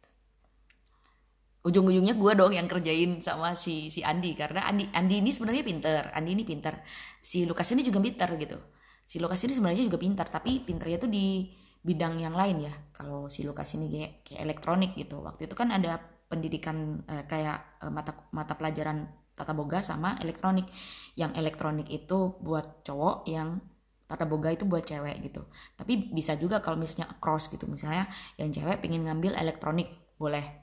ujung-ujungnya 1.64 2.20
gue 2.20 2.32
dong 2.36 2.52
yang 2.52 2.68
kerjain 2.68 3.24
sama 3.24 3.56
si 3.56 3.88
si 3.88 4.04
Andi. 4.04 4.36
Karena 4.36 4.68
Andi 4.68 4.92
Andi 4.92 5.24
ini 5.24 5.32
sebenarnya 5.32 5.64
pinter. 5.64 6.02
Andi 6.12 6.32
ini 6.36 6.44
pinter. 6.44 6.84
Si 7.24 7.48
Lukas 7.48 7.72
ini 7.72 7.82
juga 7.88 8.04
pinter 8.04 8.30
gitu. 8.36 8.60
Si 9.08 9.18
Lukas 9.20 9.40
ini 9.48 9.54
sebenarnya 9.56 9.84
juga 9.88 10.00
pinter 10.00 10.28
tapi 10.28 10.64
pinternya 10.64 11.08
tuh 11.08 11.12
di 11.12 11.48
bidang 11.84 12.20
yang 12.20 12.36
lain 12.36 12.68
ya. 12.68 12.74
Kalau 12.96 13.28
si 13.32 13.44
Lukas 13.48 13.72
ini 13.76 13.88
kayak, 13.88 14.12
kayak 14.28 14.42
elektronik 14.44 14.92
gitu. 14.96 15.24
Waktu 15.24 15.48
itu 15.48 15.56
kan 15.56 15.72
ada 15.72 16.00
pendidikan 16.28 17.04
eh, 17.08 17.24
kayak 17.28 17.80
eh, 17.84 17.92
mata 17.92 18.28
mata 18.36 18.54
pelajaran 18.60 19.08
tata 19.32 19.56
boga 19.56 19.80
sama 19.80 20.20
elektronik. 20.20 20.68
Yang 21.16 21.32
elektronik 21.40 21.88
itu 21.88 22.40
buat 22.44 22.84
cowok 22.84 23.24
yang 23.32 23.64
tata 24.04 24.28
boga 24.28 24.52
itu 24.52 24.68
buat 24.68 24.84
cewek 24.84 25.24
gitu. 25.32 25.48
Tapi 25.80 26.12
bisa 26.12 26.36
juga 26.36 26.60
kalau 26.60 26.76
misalnya 26.76 27.08
cross 27.24 27.48
gitu. 27.48 27.72
Misalnya 27.72 28.12
yang 28.36 28.52
cewek 28.52 28.84
pengen 28.84 29.08
ngambil 29.08 29.40
elektronik 29.40 29.88
boleh 30.20 30.63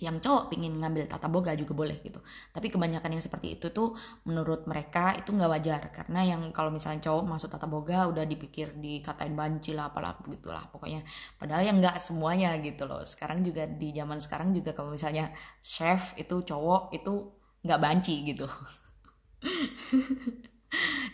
yang 0.00 0.16
cowok 0.16 0.48
pingin 0.48 0.80
ngambil 0.80 1.04
tata 1.04 1.28
boga 1.28 1.52
juga 1.52 1.76
boleh 1.76 2.00
gitu. 2.00 2.24
Tapi 2.56 2.72
kebanyakan 2.72 3.20
yang 3.20 3.24
seperti 3.24 3.60
itu 3.60 3.68
tuh 3.68 3.92
menurut 4.24 4.64
mereka 4.64 5.12
itu 5.12 5.30
nggak 5.30 5.50
wajar. 5.52 5.82
Karena 5.92 6.24
yang 6.24 6.42
kalau 6.56 6.72
misalnya 6.72 7.04
cowok 7.04 7.24
masuk 7.28 7.52
tata 7.52 7.68
boga 7.68 8.08
udah 8.08 8.24
dipikir 8.24 8.72
dikatain 8.80 9.36
banci 9.36 9.76
lah 9.76 9.92
apalah 9.92 10.16
gitulah 10.24 10.64
pokoknya. 10.72 11.04
Padahal 11.36 11.68
yang 11.68 11.76
nggak 11.84 12.00
semuanya 12.00 12.56
gitu 12.64 12.88
loh. 12.88 13.04
Sekarang 13.04 13.44
juga 13.44 13.68
di 13.68 13.92
zaman 13.92 14.18
sekarang 14.18 14.56
juga 14.56 14.72
kalau 14.72 14.96
misalnya 14.96 15.36
chef 15.60 16.16
itu 16.16 16.40
cowok 16.40 16.96
itu 16.96 17.12
nggak 17.60 17.80
banci 17.80 18.24
gitu. 18.24 18.48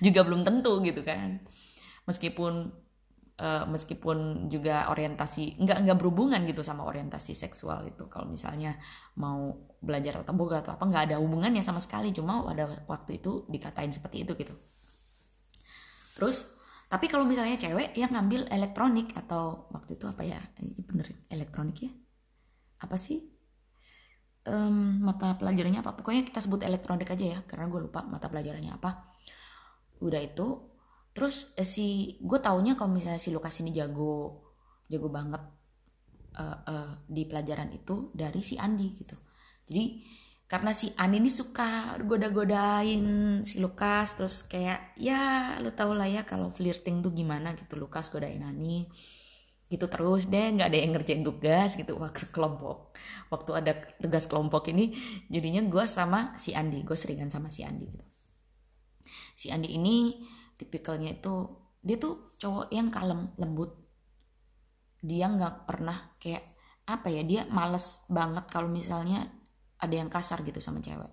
Juga 0.04 0.20
belum 0.26 0.44
tentu 0.44 0.82
gitu 0.84 1.02
kan. 1.02 1.40
Meskipun 2.06 2.70
uh, 3.40 3.64
meskipun 3.68 4.48
juga 4.48 4.88
orientasi 4.88 5.60
nggak 5.60 5.78
nggak 5.84 5.96
berhubungan 6.00 6.40
gitu 6.48 6.64
sama 6.64 6.84
orientasi 6.88 7.36
seksual 7.36 7.84
itu. 7.88 8.08
Kalau 8.08 8.28
misalnya 8.28 8.76
mau 9.20 9.52
belajar 9.80 10.22
tata 10.22 10.32
boga 10.32 10.64
atau 10.64 10.76
apa 10.76 10.84
nggak 10.88 11.04
ada 11.12 11.16
hubungannya 11.20 11.60
sama 11.60 11.80
sekali. 11.80 12.12
Cuma 12.16 12.44
pada 12.44 12.68
waktu 12.88 13.20
itu 13.20 13.44
dikatain 13.48 13.92
seperti 13.92 14.24
itu 14.24 14.32
gitu. 14.36 14.54
Terus 16.16 16.56
tapi 16.86 17.10
kalau 17.10 17.26
misalnya 17.26 17.58
cewek 17.58 17.98
yang 17.98 18.14
ngambil 18.14 18.46
elektronik 18.48 19.10
atau 19.12 19.68
waktu 19.74 19.98
itu 19.98 20.06
apa 20.06 20.22
ya? 20.22 20.40
Ini 20.62 20.80
bener 20.86 21.06
elektronik 21.28 21.76
ya? 21.82 21.92
Apa 22.80 22.96
sih? 22.96 23.20
Um, 24.46 25.02
mata 25.02 25.34
pelajarannya 25.34 25.82
apa? 25.82 25.98
Pokoknya 25.98 26.22
kita 26.22 26.38
sebut 26.38 26.62
elektronik 26.62 27.10
aja 27.10 27.26
ya 27.34 27.38
karena 27.50 27.66
gue 27.66 27.90
lupa 27.90 28.06
mata 28.06 28.30
pelajarannya 28.30 28.78
apa. 28.78 29.10
Udah 29.98 30.22
itu 30.22 30.75
terus 31.16 31.56
eh, 31.56 31.64
si 31.64 32.20
gue 32.20 32.36
taunya 32.44 32.76
kalau 32.76 32.92
misalnya 32.92 33.16
si 33.16 33.32
Lukas 33.32 33.56
ini 33.64 33.72
jago 33.72 34.44
jago 34.92 35.08
banget 35.08 35.40
uh, 36.36 36.58
uh, 36.68 36.90
di 37.08 37.24
pelajaran 37.24 37.72
itu 37.72 38.12
dari 38.12 38.44
si 38.44 38.60
Andi 38.60 38.88
gitu. 39.00 39.16
Jadi 39.66 40.04
karena 40.46 40.70
si 40.70 40.92
Andi 40.94 41.18
ini 41.18 41.32
suka 41.32 41.98
goda-godain 42.04 43.40
si 43.42 43.58
Lukas 43.58 44.14
terus 44.14 44.46
kayak 44.46 44.94
ya 44.94 45.56
lu 45.58 45.74
tau 45.74 45.90
lah 45.90 46.06
ya 46.06 46.22
kalau 46.22 46.52
flirting 46.52 47.02
tuh 47.02 47.10
gimana 47.10 47.56
gitu. 47.56 47.80
Lukas 47.80 48.12
godain 48.12 48.44
Ani 48.44 48.86
gitu 49.66 49.90
terus. 49.90 50.30
Deh 50.30 50.54
nggak 50.54 50.68
ada 50.70 50.78
yang 50.78 50.92
ngerjain 50.94 51.24
tugas 51.26 51.74
gitu. 51.74 51.98
Waktu 51.98 52.30
kelompok 52.30 52.94
waktu 53.32 53.50
ada 53.56 53.72
tugas 53.98 54.28
kelompok 54.30 54.70
ini 54.70 54.94
jadinya 55.32 55.64
gue 55.66 55.84
sama 55.88 56.36
si 56.38 56.54
Andi 56.54 56.84
gue 56.84 56.94
seringan 56.94 57.32
sama 57.32 57.50
si 57.50 57.66
Andi 57.66 57.86
gitu. 57.90 58.06
Si 59.34 59.50
Andi 59.50 59.74
ini 59.74 60.14
tipikalnya 60.56 61.16
itu 61.16 61.52
dia 61.84 61.96
tuh 62.00 62.34
cowok 62.40 62.72
yang 62.72 62.88
kalem 62.90 63.30
lembut. 63.38 63.76
Dia 65.04 65.30
nggak 65.30 65.68
pernah 65.68 66.16
kayak 66.18 66.56
apa 66.86 67.08
ya 67.10 67.22
dia 67.22 67.42
males 67.50 68.02
banget 68.10 68.46
kalau 68.50 68.70
misalnya 68.70 69.26
ada 69.78 69.94
yang 69.94 70.10
kasar 70.10 70.42
gitu 70.42 70.58
sama 70.58 70.80
cewek. 70.82 71.12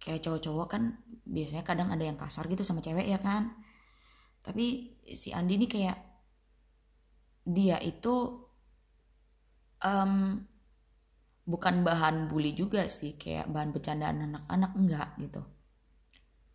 Kayak 0.00 0.24
cowok-cowok 0.24 0.66
kan 0.66 0.82
biasanya 1.28 1.62
kadang 1.62 1.92
ada 1.92 2.02
yang 2.02 2.16
kasar 2.16 2.48
gitu 2.48 2.64
sama 2.64 2.80
cewek 2.80 3.06
ya 3.06 3.20
kan? 3.20 3.52
Tapi 4.40 4.96
si 5.12 5.30
Andi 5.36 5.60
ini 5.60 5.68
kayak 5.68 5.98
dia 7.44 7.76
itu 7.84 8.40
um, 9.84 10.40
bukan 11.44 11.82
bahan 11.82 12.30
bully 12.30 12.54
juga 12.56 12.86
sih 12.88 13.18
kayak 13.18 13.50
bahan 13.50 13.74
bercandaan 13.74 14.18
anak-anak 14.32 14.72
enggak 14.76 15.08
gitu. 15.20 15.42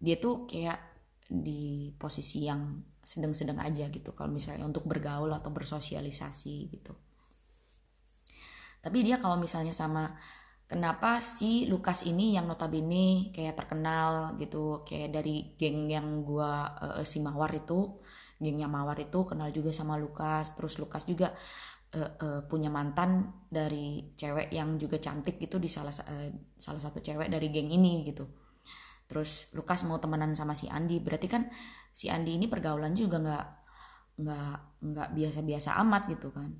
Dia 0.01 0.15
tuh 0.17 0.49
kayak 0.49 0.94
di 1.25 1.89
posisi 1.97 2.45
yang 2.45 2.77
sedang-sedang 3.01 3.57
aja 3.61 3.89
gitu 3.89 4.13
kalau 4.13 4.33
misalnya 4.33 4.65
untuk 4.65 4.85
bergaul 4.85 5.29
atau 5.33 5.49
bersosialisasi 5.49 6.55
gitu. 6.69 6.93
Tapi 8.81 9.01
dia 9.01 9.17
kalau 9.17 9.37
misalnya 9.41 9.73
sama 9.73 10.13
kenapa 10.69 11.21
si 11.21 11.65
Lukas 11.65 12.05
ini 12.05 12.37
yang 12.37 12.45
notabene 12.49 13.33
kayak 13.33 13.57
terkenal 13.57 14.37
gitu 14.37 14.85
kayak 14.85 15.13
dari 15.13 15.57
geng 15.57 15.89
yang 15.89 16.21
gua 16.21 16.77
uh, 16.77 17.05
si 17.05 17.21
Mawar 17.21 17.53
itu 17.53 18.01
gengnya 18.41 18.67
Mawar 18.67 18.99
itu 18.99 19.25
kenal 19.25 19.49
juga 19.49 19.71
sama 19.71 19.95
Lukas 19.95 20.53
terus 20.53 20.77
Lukas 20.77 21.07
juga 21.07 21.33
uh, 21.97 22.11
uh, 22.19 22.41
punya 22.45 22.67
mantan 22.69 23.31
dari 23.47 24.11
cewek 24.13 24.51
yang 24.51 24.75
juga 24.75 24.99
cantik 24.99 25.39
gitu 25.39 25.61
di 25.61 25.69
salah 25.71 25.93
uh, 25.93 26.29
salah 26.57 26.81
satu 26.81 26.99
cewek 26.99 27.31
dari 27.31 27.47
geng 27.53 27.71
ini 27.71 28.03
gitu 28.05 28.44
terus 29.05 29.53
Lukas 29.53 29.85
mau 29.85 30.01
temenan 30.01 30.33
sama 30.33 30.57
si 30.57 30.65
Andi. 30.69 30.97
Berarti 31.01 31.27
kan 31.29 31.49
si 31.93 32.09
Andi 32.09 32.37
ini 32.37 32.49
pergaulan 32.49 32.97
juga 32.97 33.21
nggak 33.21 33.45
nggak 34.15 34.57
nggak 34.81 35.09
biasa-biasa 35.13 35.77
amat 35.85 36.03
gitu 36.09 36.33
kan. 36.33 36.51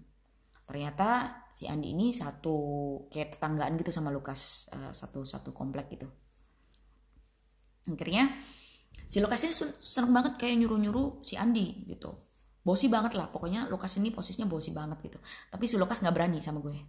Ternyata 0.66 1.42
si 1.54 1.70
Andi 1.70 1.94
ini 1.94 2.10
satu 2.14 2.58
kayak 3.10 3.38
tetanggaan 3.38 3.78
gitu 3.78 3.94
sama 3.94 4.10
Lukas 4.10 4.70
uh, 4.74 4.92
satu 4.94 5.26
satu 5.26 5.54
komplek 5.54 5.94
gitu. 5.94 6.10
Akhirnya 7.86 8.34
si 9.06 9.22
Lukas 9.22 9.46
ini 9.46 9.54
seneng 9.82 10.14
banget 10.14 10.42
kayak 10.42 10.58
nyuruh-nyuruh 10.66 11.22
si 11.22 11.38
Andi 11.38 11.86
gitu. 11.86 12.14
Bosi 12.66 12.90
banget 12.90 13.14
lah. 13.14 13.30
Pokoknya 13.30 13.70
Lukas 13.70 13.94
ini 14.02 14.10
posisinya 14.10 14.50
bosi 14.50 14.74
banget 14.74 14.98
gitu. 15.06 15.22
Tapi 15.54 15.66
si 15.70 15.78
Lukas 15.78 16.02
nggak 16.02 16.16
berani 16.18 16.42
sama 16.42 16.66
gue. 16.66 16.82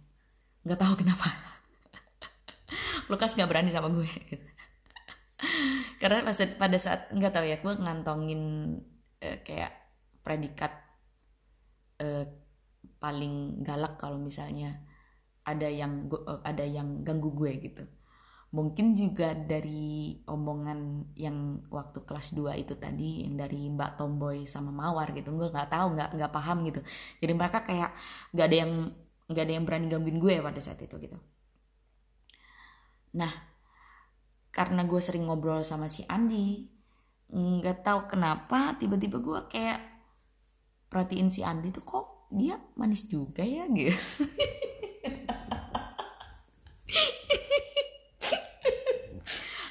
Nggak 0.65 0.79
tahu 0.81 0.93
kenapa. 1.05 1.29
Lukas 3.13 3.37
nggak 3.37 3.45
berani 3.45 3.69
sama 3.69 3.93
gue. 3.93 4.09
gitu 4.09 4.56
karena 6.01 6.25
pada, 6.25 6.45
pada 6.57 6.77
saat 6.81 7.13
nggak 7.13 7.33
tahu 7.33 7.45
ya 7.45 7.57
gue 7.61 7.73
ngantongin 7.77 8.41
uh, 9.21 9.37
kayak 9.45 9.73
predikat 10.25 10.73
uh, 12.01 12.25
paling 12.97 13.61
galak 13.61 14.01
kalau 14.01 14.17
misalnya 14.17 14.81
ada 15.45 15.69
yang 15.69 16.09
uh, 16.11 16.41
ada 16.43 16.65
yang 16.65 17.05
ganggu 17.05 17.31
gue 17.37 17.51
gitu. 17.61 17.83
Mungkin 18.47 18.95
juga 18.95 19.35
dari 19.35 20.23
omongan 20.23 21.11
yang 21.19 21.67
waktu 21.67 21.99
kelas 22.07 22.31
2 22.31 22.63
itu 22.63 22.79
tadi 22.79 23.27
yang 23.27 23.35
dari 23.35 23.67
Mbak 23.67 23.99
Tomboy 23.99 24.47
sama 24.47 24.71
Mawar 24.71 25.11
gitu 25.11 25.35
gue 25.35 25.51
nggak 25.51 25.69
tahu 25.71 25.87
nggak 25.95 26.09
nggak 26.17 26.31
paham 26.33 26.57
gitu. 26.67 26.81
Jadi 27.21 27.33
mereka 27.35 27.61
kayak 27.63 27.91
nggak 28.33 28.45
ada 28.47 28.57
yang 28.57 28.71
nggak 29.27 29.43
ada 29.43 29.53
yang 29.53 29.65
berani 29.67 29.87
gangguin 29.91 30.19
gue 30.19 30.35
pada 30.39 30.59
saat 30.63 30.79
itu 30.79 30.95
gitu. 30.99 31.17
Nah 33.15 33.31
karena 34.57 34.81
gue 34.89 34.97
sering 34.97 35.29
ngobrol 35.29 35.61
sama 35.61 35.85
si 35.85 36.01
Andi 36.09 36.65
nggak 37.29 37.85
tahu 37.85 38.09
kenapa 38.09 38.73
tiba-tiba 38.81 39.21
gue 39.21 39.39
kayak 39.53 39.79
perhatiin 40.89 41.29
si 41.29 41.45
Andi 41.45 41.69
tuh 41.69 41.85
kok 41.85 42.05
dia 42.33 42.57
manis 42.73 43.05
juga 43.05 43.45
ya? 43.45 43.69
Gitu. 43.77 43.93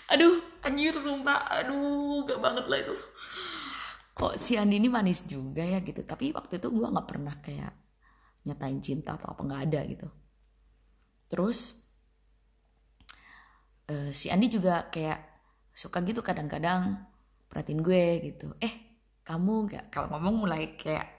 Aduh 0.07 0.39
anjir 0.63 0.95
sumpah. 0.97 1.51
Aduh 1.61 2.23
gak 2.25 2.39
banget 2.41 2.65
lah 2.71 2.79
itu. 2.79 2.95
Kok 4.17 4.41
si 4.41 4.57
Andi 4.57 4.81
ini 4.81 4.89
manis 4.89 5.27
juga 5.27 5.67
ya 5.67 5.83
gitu. 5.83 6.01
Tapi 6.07 6.33
waktu 6.33 6.57
itu 6.57 6.69
gue 6.73 6.89
nggak 6.89 7.09
pernah 7.09 7.35
kayak 7.43 7.75
nyatain 8.47 8.81
cinta 8.81 9.19
atau 9.19 9.35
apa 9.35 9.43
nggak 9.43 9.63
ada 9.69 9.81
gitu. 9.91 10.09
Terus 11.27 11.86
uh, 13.91 14.11
si 14.11 14.31
Andi 14.31 14.51
juga 14.51 14.89
kayak 14.91 15.21
suka 15.77 16.01
gitu 16.03 16.25
kadang-kadang 16.25 17.07
perhatiin 17.51 17.81
gue 17.85 18.05
gitu. 18.33 18.53
Eh 18.63 19.03
kamu 19.27 19.69
gak 19.71 19.85
kalau 19.91 20.09
ngomong 20.15 20.47
mulai 20.47 20.79
kayak 20.79 21.17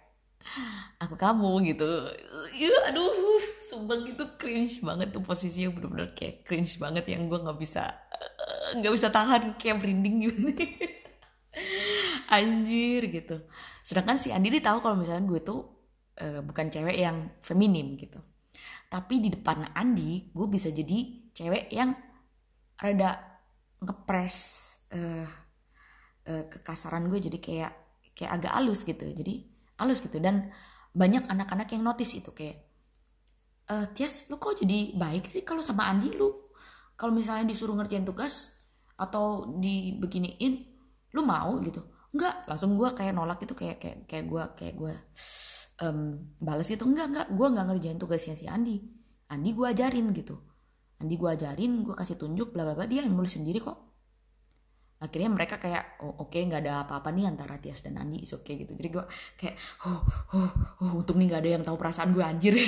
aku 1.03 1.15
kamu 1.19 1.73
gitu. 1.73 1.87
Ya 2.55 2.71
aduh 2.89 3.11
sumpah 3.67 3.99
gitu 4.07 4.23
cringe 4.39 4.79
banget 4.79 5.11
tuh 5.11 5.21
posisinya 5.21 5.75
bener-bener 5.75 6.09
kayak 6.15 6.47
cringe 6.47 6.79
banget 6.79 7.05
yang 7.11 7.27
gue 7.27 7.35
nggak 7.35 7.59
bisa 7.59 7.91
nggak 8.79 8.91
uh, 8.91 8.95
bisa 8.95 9.07
tahan 9.11 9.59
kayak 9.59 9.83
merinding 9.83 10.31
gitu. 10.31 10.41
Anjir 12.35 13.07
gitu. 13.11 13.43
Sedangkan 13.83 14.19
si 14.19 14.31
Andi 14.31 14.59
tahu 14.59 14.79
kalau 14.83 14.95
misalnya 14.99 15.23
gue 15.27 15.39
tuh 15.43 15.61
uh, 16.21 16.41
bukan 16.43 16.71
cewek 16.71 16.97
yang 16.97 17.31
feminim 17.43 17.99
gitu. 17.99 18.19
Tapi 18.87 19.19
di 19.19 19.29
depan 19.31 19.67
Andi 19.75 20.31
gue 20.31 20.47
bisa 20.47 20.71
jadi 20.71 21.27
cewek 21.35 21.69
yang 21.75 21.91
rada 22.77 23.17
ngepres 23.81 24.37
uh, 24.93 25.27
uh, 26.29 26.43
kekasaran 26.49 27.09
gue 27.09 27.19
jadi 27.21 27.37
kayak 27.41 27.73
kayak 28.13 28.31
agak 28.41 28.51
halus 28.57 28.81
gitu. 28.85 29.05
Jadi 29.05 29.45
halus 29.77 30.01
gitu. 30.01 30.17
Dan 30.17 30.49
banyak 30.93 31.29
anak-anak 31.29 31.69
yang 31.73 31.85
notice 31.85 32.17
itu 32.17 32.33
kayak 32.33 32.57
uh, 33.69 33.85
Tias 33.93 34.29
lu 34.29 34.41
kok 34.41 34.57
jadi 34.57 34.97
baik 34.97 35.29
sih 35.29 35.45
kalau 35.45 35.61
sama 35.61 35.89
Andi 35.89 36.13
lu? 36.13 36.49
Kalau 36.97 37.13
misalnya 37.13 37.45
disuruh 37.45 37.77
ngerjain 37.77 38.05
tugas 38.05 38.57
atau 38.97 39.45
dibeginiin 39.61 40.53
lu 41.13 41.21
mau? 41.21 41.61
Gitu. 41.61 41.81
Enggak. 42.13 42.49
Langsung 42.49 42.73
gue 42.73 42.89
kayak 42.93 43.13
nolak 43.13 43.37
gitu 43.45 43.53
kayak 43.53 43.77
kayak 43.77 43.97
kayak 44.09 44.25
gue 44.25 44.43
kayak 44.57 44.73
gue 44.77 44.93
um, 45.85 46.17
balas 46.41 46.69
gitu. 46.69 46.85
Enggak 46.89 47.05
enggak. 47.13 47.27
Gue 47.33 47.47
nggak 47.53 47.65
ngerjain 47.69 47.99
tugasnya 48.01 48.33
si 48.33 48.49
Andi. 48.49 48.81
Andi 49.29 49.49
gue 49.53 49.67
ajarin 49.69 50.09
gitu 50.17 50.56
nanti 50.97 51.13
gue 51.13 51.29
ajarin 51.29 51.85
gue 51.85 51.93
kasih 51.93 52.17
tunjuk 52.17 52.53
bla 52.53 52.65
bla 52.65 52.73
bla. 52.73 52.85
Dia 52.89 53.05
yang 53.05 53.13
nulis 53.13 53.37
sendiri 53.37 53.61
kok. 53.61 53.77
Akhirnya 54.97 55.29
mereka 55.29 55.61
kayak 55.61 56.01
oh, 56.01 56.25
oke 56.25 56.33
okay, 56.33 56.41
nggak 56.49 56.65
ada 56.65 56.81
apa-apa 56.81 57.13
nih 57.13 57.29
antara 57.29 57.61
Tias 57.61 57.85
dan 57.85 58.01
Andi 58.01 58.25
oke 58.25 58.41
okay 58.41 58.53
gitu. 58.65 58.73
Jadi 58.73 58.89
gue 58.89 59.05
kayak 59.37 59.55
oh 59.85 60.01
oh 60.33 60.49
oh 60.81 60.91
untung 60.97 61.21
nih 61.21 61.29
nggak 61.29 61.41
ada 61.45 61.51
yang 61.53 61.63
tahu 61.65 61.77
perasaan 61.77 62.13
gue 62.17 62.23
anjir. 62.25 62.57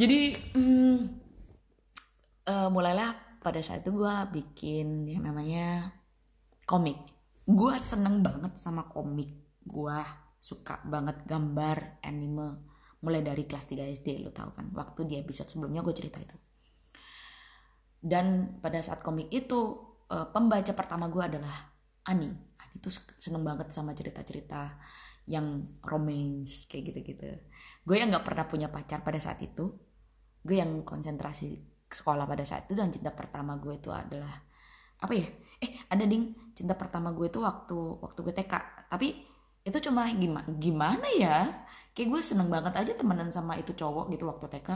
Jadi 0.00 0.18
hmm, 0.56 0.96
uh, 2.48 2.68
mulailah 2.68 3.40
pada 3.40 3.60
saat 3.64 3.84
itu 3.84 3.92
gue 3.96 4.14
bikin 4.36 5.08
yang 5.08 5.24
namanya 5.24 5.96
komik. 6.68 7.00
Gue 7.48 7.80
seneng 7.80 8.20
banget 8.20 8.60
sama 8.60 8.84
komik. 8.88 9.32
Gue 9.64 9.96
suka 10.42 10.82
banget 10.84 11.22
gambar 11.24 12.02
anime 12.02 12.71
mulai 13.02 13.20
dari 13.20 13.44
kelas 13.44 13.66
3 13.66 13.98
SD 13.98 14.22
lo 14.22 14.30
tau 14.30 14.54
kan? 14.54 14.70
Waktu 14.70 15.06
di 15.10 15.14
episode 15.18 15.50
sebelumnya 15.50 15.82
gue 15.82 15.94
cerita 15.94 16.22
itu. 16.22 16.36
Dan 18.02 18.58
pada 18.58 18.82
saat 18.82 19.02
komik 19.02 19.30
itu 19.30 19.58
uh, 20.10 20.26
pembaca 20.30 20.74
pertama 20.74 21.06
gue 21.10 21.22
adalah 21.22 21.70
Ani. 22.06 22.30
Ani 22.30 22.76
tuh 22.82 22.90
seneng 23.18 23.46
banget 23.46 23.70
sama 23.70 23.94
cerita-cerita 23.94 24.78
yang 25.30 25.78
romance 25.86 26.66
kayak 26.66 26.94
gitu-gitu. 26.94 27.26
Gue 27.86 28.02
yang 28.02 28.10
nggak 28.10 28.26
pernah 28.26 28.46
punya 28.46 28.66
pacar 28.70 29.06
pada 29.06 29.18
saat 29.22 29.38
itu. 29.42 29.70
Gue 30.42 30.58
yang 30.58 30.82
konsentrasi 30.82 31.62
sekolah 31.86 32.26
pada 32.26 32.42
saat 32.42 32.66
itu 32.66 32.74
dan 32.74 32.90
cinta 32.90 33.14
pertama 33.14 33.54
gue 33.58 33.78
itu 33.78 33.90
adalah 33.94 34.42
apa 34.98 35.12
ya? 35.14 35.26
Eh 35.62 35.86
ada 35.90 36.02
ding. 36.06 36.34
Cinta 36.54 36.74
pertama 36.74 37.14
gue 37.14 37.30
itu 37.30 37.38
waktu 37.38 37.78
waktu 38.02 38.18
gue 38.18 38.34
TK 38.34 38.54
tapi 38.90 39.31
itu 39.62 39.78
cuma 39.86 40.10
gimana 40.58 41.06
ya? 41.14 41.66
Kayak 41.94 42.08
gue 42.12 42.20
seneng 42.24 42.48
banget 42.50 42.74
aja 42.74 42.92
temenan 42.98 43.30
sama 43.30 43.54
itu 43.60 43.72
cowok 43.76 44.10
gitu 44.14 44.24
waktu 44.26 44.46
TK 44.48 44.70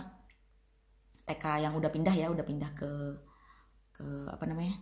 TK 1.27 1.45
yang 1.67 1.75
udah 1.75 1.91
pindah 1.91 2.15
ya 2.15 2.31
udah 2.31 2.45
pindah 2.47 2.71
ke 2.79 2.91
ke 3.97 4.07
apa 4.31 4.45
namanya? 4.47 4.79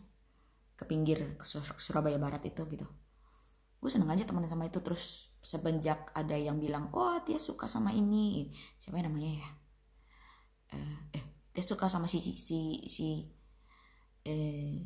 Ke 0.76 0.84
pinggir 0.84 1.40
ke 1.40 1.44
Surabaya 1.80 2.20
Barat 2.20 2.44
itu 2.44 2.62
gitu. 2.68 2.84
Gue 3.80 3.90
seneng 3.92 4.12
aja 4.12 4.28
temenan 4.28 4.50
sama 4.52 4.68
itu. 4.68 4.80
Terus 4.84 5.32
semenjak 5.40 6.12
ada 6.12 6.36
yang 6.36 6.60
bilang 6.60 6.92
oh 6.92 7.16
dia 7.24 7.40
suka 7.40 7.64
sama 7.64 7.96
ini. 7.96 8.52
Siapa 8.76 9.00
namanya 9.00 9.30
ya? 9.40 9.48
Eh, 10.76 10.98
eh 11.16 11.24
dia 11.54 11.64
suka 11.64 11.88
sama 11.88 12.04
si 12.10 12.20
si 12.20 12.84
si 12.90 13.30
eh, 14.26 14.84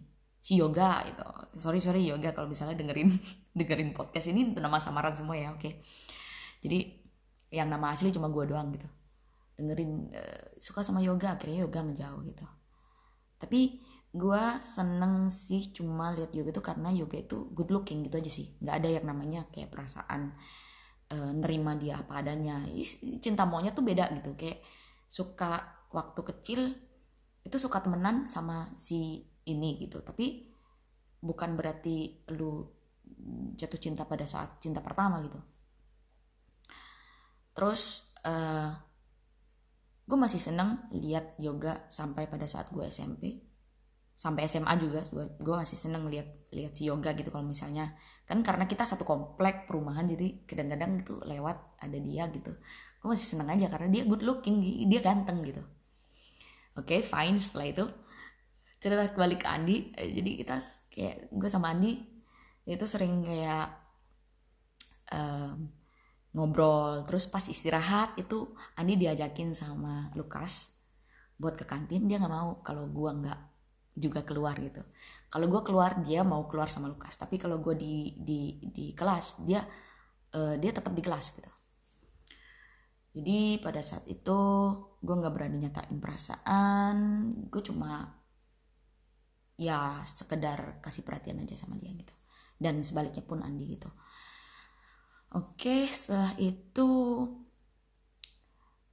si 0.48 0.56
yoga 0.56 1.04
itu 1.04 1.20
sorry 1.60 1.76
sorry 1.76 2.08
yoga. 2.08 2.32
Kalau 2.32 2.48
misalnya 2.48 2.80
dengerin 2.80 3.12
dengerin 3.58 3.92
podcast 3.92 4.32
ini 4.32 4.56
nama 4.56 4.80
samaran 4.80 5.12
semua 5.12 5.36
ya 5.36 5.52
oke. 5.52 5.60
Okay. 5.60 5.84
jadi 6.64 6.88
yang 7.52 7.68
nama 7.68 7.92
asli 7.92 8.08
cuma 8.08 8.32
gue 8.32 8.48
doang 8.48 8.72
gitu. 8.72 8.88
Dengerin 9.60 10.08
uh, 10.08 10.56
suka 10.56 10.80
sama 10.80 11.04
yoga 11.04 11.36
akhirnya 11.36 11.68
yoga 11.68 11.84
ngejauh 11.84 12.24
gitu. 12.24 12.46
Tapi 13.36 13.84
gue 14.08 14.44
seneng 14.64 15.28
sih 15.28 15.68
cuma 15.68 16.16
lihat 16.16 16.32
yoga 16.32 16.48
itu 16.48 16.64
karena 16.64 16.88
yoga 16.96 17.20
itu 17.20 17.52
good 17.52 17.68
looking 17.68 18.08
gitu 18.08 18.16
aja 18.16 18.32
sih. 18.32 18.56
Nggak 18.64 18.74
ada 18.80 18.88
yang 18.88 19.04
namanya 19.04 19.40
kayak 19.52 19.68
perasaan 19.68 20.32
uh, 21.12 21.32
nerima 21.36 21.76
dia 21.76 22.00
apa 22.00 22.24
adanya. 22.24 22.64
Cinta 23.20 23.44
maunya 23.44 23.76
tuh 23.76 23.84
beda 23.84 24.08
gitu. 24.16 24.32
Kayak 24.32 24.64
suka 25.12 25.84
waktu 25.92 26.20
kecil 26.24 26.60
itu 27.44 27.56
suka 27.60 27.84
temenan 27.84 28.28
sama 28.28 28.72
si 28.80 29.27
ini 29.48 29.80
gitu. 29.80 30.04
Tapi 30.04 30.44
bukan 31.18 31.58
berarti 31.58 32.28
lu 32.36 32.62
jatuh 33.58 33.80
cinta 33.80 34.04
pada 34.04 34.28
saat 34.28 34.60
cinta 34.60 34.84
pertama 34.84 35.18
gitu. 35.24 35.40
Terus 37.56 38.14
uh, 38.22 38.30
eh, 38.30 38.70
gue 40.06 40.18
masih 40.18 40.40
seneng 40.40 40.86
lihat 40.94 41.36
yoga 41.42 41.90
sampai 41.90 42.30
pada 42.30 42.46
saat 42.46 42.70
gue 42.70 42.86
SMP 42.86 43.48
sampai 44.18 44.50
SMA 44.50 44.74
juga 44.82 45.06
gue 45.14 45.54
masih 45.54 45.78
seneng 45.78 46.10
lihat 46.10 46.50
lihat 46.50 46.74
si 46.74 46.90
yoga 46.90 47.14
gitu 47.14 47.30
kalau 47.30 47.46
misalnya. 47.46 47.94
Kan 48.26 48.42
karena 48.42 48.66
kita 48.66 48.82
satu 48.82 49.06
komplek 49.06 49.70
perumahan 49.70 50.10
jadi 50.10 50.42
kadang-kadang 50.42 50.98
itu 50.98 51.14
lewat 51.22 51.78
ada 51.78 51.98
dia 52.02 52.26
gitu. 52.34 52.50
Gue 52.98 53.08
masih 53.14 53.30
seneng 53.30 53.54
aja 53.54 53.70
karena 53.70 53.88
dia 53.94 54.02
good 54.02 54.26
looking 54.26 54.58
dia 54.90 54.98
ganteng 54.98 55.38
gitu. 55.46 55.62
Oke 56.74 56.98
okay, 56.98 57.00
fine 57.02 57.38
setelah 57.38 57.66
itu 57.70 57.84
cerita 58.78 59.04
balik 59.14 59.42
ke 59.44 59.48
Andi. 59.50 59.90
Eh, 59.94 60.14
jadi 60.14 60.30
kita 60.42 60.56
kayak 60.90 61.16
gue 61.34 61.50
sama 61.50 61.74
Andi 61.74 61.98
itu 62.68 62.84
sering 62.84 63.24
kayak 63.24 63.68
um, 65.12 65.68
ngobrol. 66.34 67.04
Terus 67.06 67.26
pas 67.26 67.42
istirahat 67.42 68.14
itu 68.20 68.54
Andi 68.78 68.94
diajakin 68.98 69.54
sama 69.54 70.14
Lukas 70.14 70.78
buat 71.38 71.54
ke 71.58 71.66
kantin. 71.66 72.06
Dia 72.06 72.22
nggak 72.22 72.32
mau 72.32 72.62
kalau 72.62 72.86
gue 72.86 73.10
nggak 73.24 73.40
juga 73.98 74.22
keluar 74.22 74.54
gitu. 74.62 74.82
Kalau 75.26 75.46
gue 75.50 75.62
keluar 75.66 75.98
dia 76.06 76.22
mau 76.22 76.46
keluar 76.46 76.70
sama 76.70 76.86
Lukas. 76.86 77.18
Tapi 77.18 77.34
kalau 77.40 77.58
gue 77.58 77.74
di 77.74 78.14
di 78.22 78.40
di 78.70 78.86
kelas 78.94 79.42
dia 79.42 79.66
uh, 80.38 80.54
dia 80.54 80.70
tetap 80.70 80.94
di 80.94 81.02
kelas 81.02 81.34
gitu. 81.34 81.50
Jadi 83.18 83.58
pada 83.58 83.82
saat 83.82 84.06
itu 84.06 84.38
gue 85.02 85.14
nggak 85.18 85.34
berani 85.34 85.58
nyatain 85.66 85.98
perasaan. 85.98 86.96
Gue 87.50 87.62
cuma 87.64 88.17
ya 89.58 90.06
sekedar 90.06 90.78
kasih 90.78 91.02
perhatian 91.02 91.42
aja 91.42 91.58
sama 91.58 91.74
dia 91.76 91.90
gitu. 91.90 92.14
Dan 92.58 92.86
sebaliknya 92.86 93.26
pun 93.26 93.42
Andi 93.42 93.74
gitu. 93.74 93.90
Oke, 95.34 95.84
setelah 95.92 96.32
itu 96.40 96.88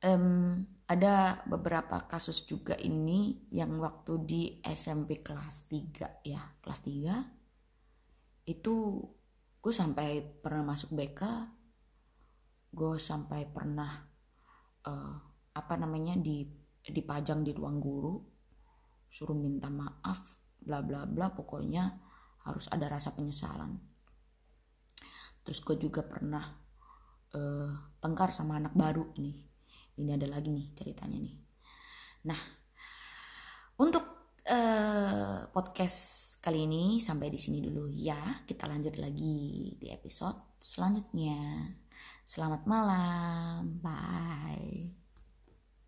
um, 0.04 0.68
ada 0.86 1.42
beberapa 1.48 2.06
kasus 2.06 2.44
juga 2.46 2.76
ini 2.78 3.48
yang 3.50 3.80
waktu 3.80 4.14
di 4.28 4.42
SMP 4.62 5.24
kelas 5.24 5.72
3 5.72 6.28
ya, 6.28 6.42
kelas 6.60 6.82
3 6.84 8.52
itu 8.52 8.76
gue 9.64 9.74
sampai 9.74 10.22
pernah 10.22 10.76
masuk 10.76 10.94
BK, 10.94 11.22
gue 12.70 13.02
sampai 13.02 13.50
pernah 13.50 14.06
uh, 14.86 15.16
apa 15.56 15.74
namanya 15.80 16.14
di 16.20 16.46
dipajang 16.86 17.42
di 17.42 17.50
ruang 17.50 17.82
guru, 17.82 18.22
suruh 19.10 19.34
minta 19.34 19.74
maaf, 19.74 20.45
bla 20.66 20.82
bla 20.82 21.06
bla, 21.06 21.32
pokoknya 21.32 22.02
harus 22.46 22.66
ada 22.74 22.90
rasa 22.90 23.14
penyesalan. 23.14 23.78
Terus 25.46 25.62
gue 25.62 25.78
juga 25.78 26.02
pernah 26.02 26.42
uh, 27.38 27.72
tengkar 28.02 28.34
sama 28.34 28.58
anak 28.58 28.74
baru 28.74 29.14
nih. 29.22 29.38
Ini 30.02 30.18
ada 30.18 30.28
lagi 30.28 30.50
nih 30.50 30.74
ceritanya 30.74 31.22
nih. 31.22 31.38
Nah 32.26 32.42
untuk 33.78 34.34
uh, 34.50 35.46
podcast 35.54 36.00
kali 36.42 36.66
ini 36.66 36.98
sampai 36.98 37.30
di 37.30 37.38
sini 37.38 37.62
dulu 37.62 37.86
ya. 37.94 38.42
Kita 38.44 38.66
lanjut 38.66 38.98
lagi 38.98 39.78
di 39.78 39.88
episode 39.94 40.58
selanjutnya. 40.58 41.70
Selamat 42.26 42.66
malam. 42.66 43.78
Bye 43.86 45.05